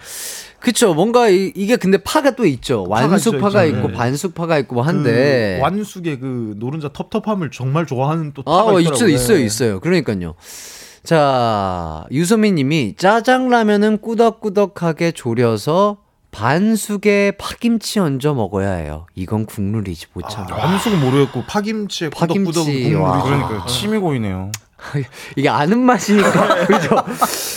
[0.60, 0.92] 그쵸.
[0.92, 2.84] 뭔가 이, 게 근데 파가 또 있죠.
[2.88, 3.94] 완숙파가 있고 네.
[3.94, 5.56] 반숙파가 있고 뭐 한데.
[5.58, 8.94] 그 완숙의 그 노른자 텁텁함을 정말 좋아하는 또 파가 아, 있더라고요.
[8.94, 9.80] 있어, 있어요, 있어요.
[9.80, 10.34] 그러니까요.
[11.02, 15.96] 자, 유소민 님이 짜장라면은 꾸덕꾸덕하게 졸여서
[16.30, 19.06] 반숙에 파김치 얹어 먹어야 해요.
[19.14, 20.44] 이건 국룰이지 못 참.
[20.44, 24.52] 아, 반숙은 모르겠고 파김치에 파김치 국물이 그러니까 침이 고이네요.
[25.36, 26.96] 이게 아는 맛이니까 그죠?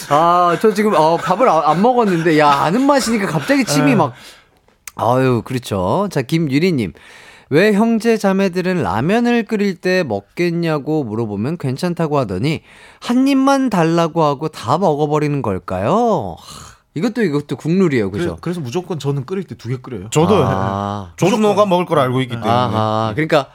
[0.10, 3.96] 아, 저 지금 어, 밥을 아, 안 먹었는데 야 아는 맛이니까 갑자기 침이 네.
[3.96, 4.14] 막
[4.96, 6.08] 아유 그렇죠.
[6.12, 6.94] 자 김유리님.
[7.50, 12.62] 왜 형제 자매들은 라면을 끓일 때 먹겠냐고 물어보면 괜찮다고 하더니
[13.00, 16.36] 한 입만 달라고 하고 다 먹어버리는 걸까요?
[16.96, 18.38] 이것도 이것도 국룰이에요, 그죠?
[18.42, 20.10] 그래, 서 무조건 저는 끓일 때 두 개 끓여요.
[20.12, 22.50] 저도 아, 조준호가 먹을 걸 알고 있기 때문에.
[22.52, 23.48] 아, 그러니까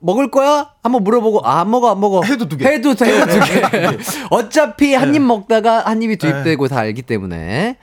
[0.00, 0.70] 먹을 거야?
[0.82, 2.22] 한번 물어보고 아, 안 먹어 안 먹어.
[2.24, 2.64] 해도 두 개.
[2.66, 3.06] 해도 돼.
[3.20, 3.98] 해도 두 개.
[4.30, 6.74] 어차피 한 입 먹다가 한 입이 투입되고 네.
[6.74, 7.76] 다 알기 때문에.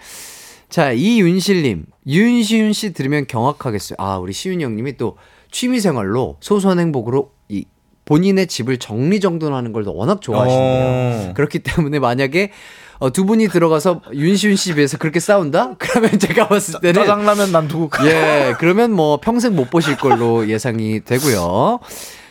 [0.69, 3.98] 자, 이윤실님, 윤시윤 씨 들으면 경악하겠어요.
[3.99, 5.18] 아, 우리 시윤 형님이 또
[5.52, 7.65] 취미생활로 소소한 행복으로 이
[8.06, 11.30] 본인의 집을 정리정돈하는 걸 워낙 좋아하시네요.
[11.30, 11.34] 어.
[11.36, 12.52] 그렇기 때문에 만약에
[12.99, 15.76] 어, 두 분이 들어가서 윤시윤 씨 집에서 그렇게 싸운다?
[15.80, 21.02] 그러면 제가 봤을 때는 짜장라면 난 두고 예, 그러면 뭐 평생 못 보실 걸로 예상이
[21.03, 21.80] 되고요.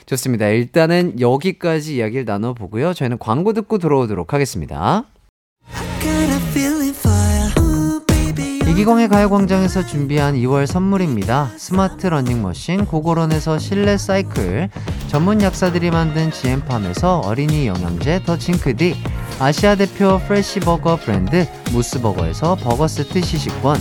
[0.06, 0.48] 좋습니다.
[0.48, 2.94] 일단은 여기까지 이야기를 나눠보고요.
[2.94, 5.04] 저희는 광고 듣고 들어오도록 하겠습니다.
[8.74, 11.52] 이기광의 가요광장에서 준비한 2월 선물입니다.
[11.56, 14.68] 스마트 러닝머신 고고런에서 실내 사이클,
[15.06, 18.96] 전문 약사들이 만든 지엠팜에서 어린이 영양제 더 징크디,
[19.38, 23.78] 아시아 대표 프레시버거 브랜드 모스버거에서 버거 세트 시식권,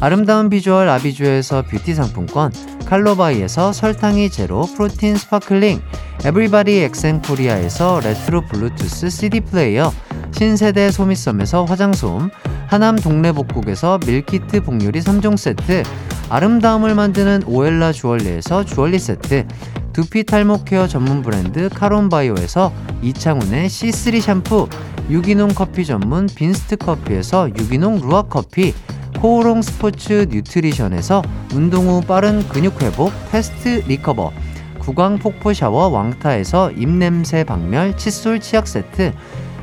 [0.00, 2.52] 아름다운 비주얼 아비주에서 뷰티 상품권,
[2.86, 5.82] 칼로바이에서 설탕이 제로 프로틴 스파클링,
[6.24, 9.92] 에브리바디 엑센 코리아에서 레트로 블루투스 CD 플레이어,
[10.32, 12.30] 신세대 소미섬에서 화장솜,
[12.66, 15.82] 하남 동래복국에서 밀키트 복요리 3종 세트,
[16.30, 19.46] 아름다움을 만드는 오엘라 주얼리에서 주얼리 세트,
[19.92, 22.72] 두피 탈모 케어 전문 브랜드 카론바이오에서
[23.02, 24.66] 이창훈의 C3 샴푸,
[25.10, 28.72] 유기농 커피 전문 빈스트 커피에서 유기농 루아 커피,
[29.20, 31.22] 코오롱 스포츠 뉴트리션에서
[31.54, 34.32] 운동 후 빠른 근육 회복 패스트 리커버,
[34.78, 39.12] 구강 폭포 샤워 왕타에서 입냄새 박멸 칫솔 치약 세트,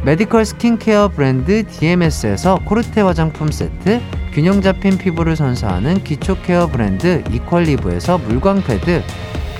[0.06, 4.00] 메디컬 스킨케어 브랜드 DMS에서 코르테 화장품 세트,
[4.32, 9.02] 균형 잡힌 피부를 선사하는 기초 케어 브랜드 이퀄리브에서 물광 패드,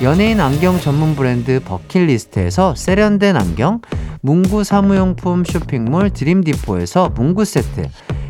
[0.04, 3.82] 연예인 안경 전문 브랜드 버킷리스트에서 세련된 안경,
[4.22, 7.90] 문구 사무용품 쇼핑몰 드림디포에서 문구 세트,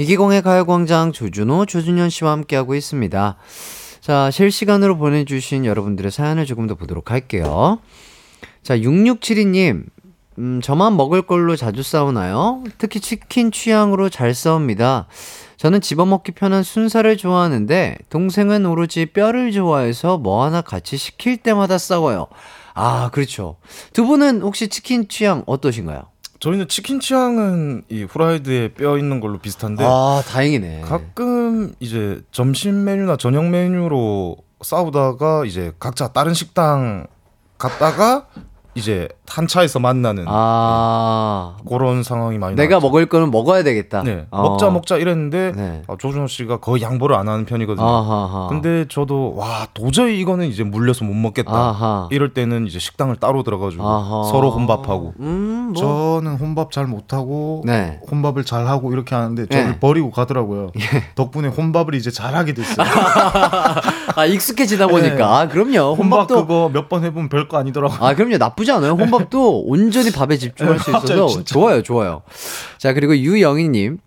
[0.00, 3.36] 이기광의 가요광장 조준호, 조준현 씨와 함께하고 있습니다.
[4.00, 7.80] 자, 실시간으로 보내주신 여러분들의 사연을 조금 더 보도록 할게요.
[8.62, 9.84] 자, 6672님,
[10.38, 12.64] 음, 저만 먹을 걸로 자주 싸우나요?
[12.78, 15.06] 특히 치킨 취향으로 잘 싸웁니다.
[15.58, 22.28] 저는 집어먹기 편한 순살을 좋아하는데 동생은 오로지 뼈를 좋아해서 뭐 하나 같이 시킬 때마다 싸워요.
[22.72, 23.56] 아, 그렇죠.
[23.92, 26.09] 두 분은 혹시 치킨 취향 어떠신가요?
[26.40, 30.80] 저희는 치킨 취향은 이 후라이드에 뼈 있는 걸로 비슷한데 아 다행이네.
[30.82, 37.06] 가끔 이제 점심 메뉴나 저녁 메뉴로 싸우다가 이제 각자 다른 식당
[37.58, 38.26] 갔다가
[38.80, 41.64] 이제 한 차에서 만나는 아 네.
[41.68, 42.86] 그런 상황이 많이 내가 나왔죠.
[42.88, 44.02] 먹을 거는 먹어야 되겠다.
[44.02, 44.26] 네.
[44.30, 44.42] 어.
[44.42, 45.82] 먹자 먹자 이랬는데 네.
[45.86, 47.86] 아, 조준호 씨가 거의 양보를 안 하는 편이거든요.
[47.86, 48.48] 아하하.
[48.48, 51.52] 근데 저도 와 도저히 이거는 이제 물려서 못 먹겠다.
[51.52, 52.08] 아하.
[52.10, 54.24] 이럴 때는 이제 식당을 따로 들어가지고 아하.
[54.30, 55.14] 서로 혼밥하고.
[55.20, 55.80] 음, 뭐.
[56.20, 58.00] 저는 혼밥 잘 못하고 네.
[58.10, 59.78] 혼밥을 잘 하고 이렇게 하는데 저를 네.
[59.78, 60.70] 버리고 가더라고요.
[60.80, 61.04] 예.
[61.14, 62.86] 덕분에 혼밥을 이제 잘하게 됐어요.
[64.16, 65.22] 아 익숙해지다 보니까 네.
[65.22, 65.94] 아, 그럼요.
[65.94, 67.98] 혼밥 그거 몇 번 해보면 별거 아니더라고요.
[68.04, 68.92] 아 그럼요 나쁘지 않아요.
[68.92, 72.22] 혼밥도 온전히 밥에 집중할 수 있어서 좋아요, 좋아요.
[72.78, 73.98] 자, 그리고 유영희님.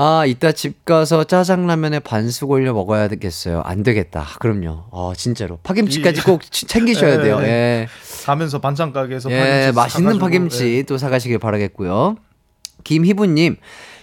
[0.00, 3.62] 아, 이따 집 가서 짜장라면에 반숙 올려 먹어야 되겠어요.
[3.64, 4.24] 안 되겠다.
[4.38, 4.84] 그럼요.
[4.92, 5.58] 어, 진짜로.
[5.64, 7.40] 파김치까지 꼭 챙기셔야 돼요.
[7.42, 7.88] 예.
[8.24, 10.82] 가면서 반찬 가게에서 예, 맛있는 사가지고, 파김치 예.
[10.84, 12.14] 또 사가시길 바라겠고요.
[12.84, 13.56] 김희부님,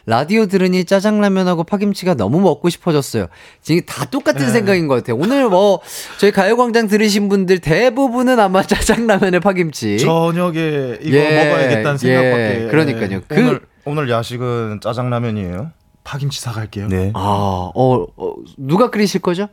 [0.05, 3.27] 라디오 들으니 짜장라면하고 파김치가 너무 먹고 싶어졌어요.
[3.61, 4.51] 지금 다 똑같은 네.
[4.51, 5.17] 생각인 것 같아요.
[5.17, 5.81] 오늘 뭐
[6.19, 9.97] 저희 가요광장 들으신 분들 대부분은 아마 짜장라면에 파김치.
[9.99, 12.63] 저녁에 이거 예, 먹어야겠다는 생각밖에.
[12.63, 13.21] 예, 그러니까요.
[13.27, 15.71] 그, 오늘 오늘 야식은 짜장라면이에요.
[16.03, 16.87] 파김치 사갈게요.
[16.87, 17.11] 네.
[17.15, 19.47] 아, 어, 어 누가 끓이실 거죠?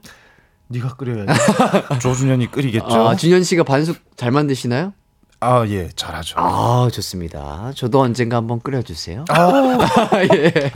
[0.69, 1.33] 네가 끓여야지.
[2.01, 3.09] 조준현이 끓이겠죠.
[3.09, 4.93] 아, 준현 씨가 반숙 잘 만드시나요?
[5.45, 6.37] 아, 예, 잘하죠.
[6.39, 7.73] 아, 좋습니다.
[7.75, 9.25] 저도 언젠가 한번 끓여주세요.
[9.29, 9.51] 아,
[10.35, 10.71] 예.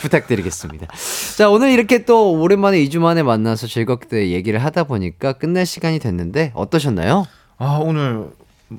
[0.00, 0.88] 부탁드리겠습니다.
[1.36, 6.50] 자, 오늘 이렇게 또 오랜만에 2주 만에 만나서 즐겁게 얘기를 하다 보니까 끝날 시간이 됐는데
[6.54, 7.26] 어떠셨나요?
[7.58, 8.26] 아, 오늘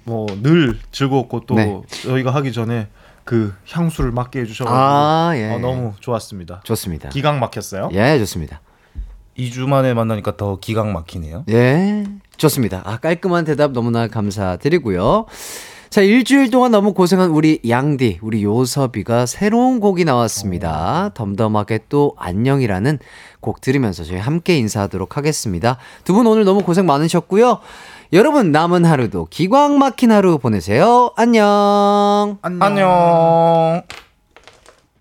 [0.03, 1.81] 뭐 늘 즐거웠고 또 네.
[2.03, 2.87] 저희가 하기 전에
[3.23, 5.53] 그 향수를 맡게 해주셔가지고 아, 예.
[5.53, 6.61] 어, 너무 좋았습니다.
[6.65, 7.09] 좋습니다.
[7.09, 7.89] 기강 막혔어요.
[7.93, 8.59] 예, 좋습니다.
[9.37, 11.45] 2주 만에 만나니까 더 기강 막히네요.
[11.49, 12.03] 예.
[12.39, 12.81] 좋습니다.
[12.85, 15.25] 아, 깔끔한 대답 너무나 감사드리고요.
[15.89, 21.09] 자, 일주일 동안 너무 고생한 우리 양디, 우리 요섭이가 새로운 곡이 나왔습니다.
[21.15, 22.99] 덤덤하게 또 안녕이라는
[23.41, 25.77] 곡 들으면서 저희 함께 인사하도록 하겠습니다.
[26.03, 27.59] 두 분 오늘 너무 고생 많으셨고요.
[28.13, 31.11] 여러분 남은 하루도 기광 막힌 하루 보내세요.
[31.15, 32.37] 안녕.
[32.43, 32.61] 안녕.
[32.61, 34.08] 안녕.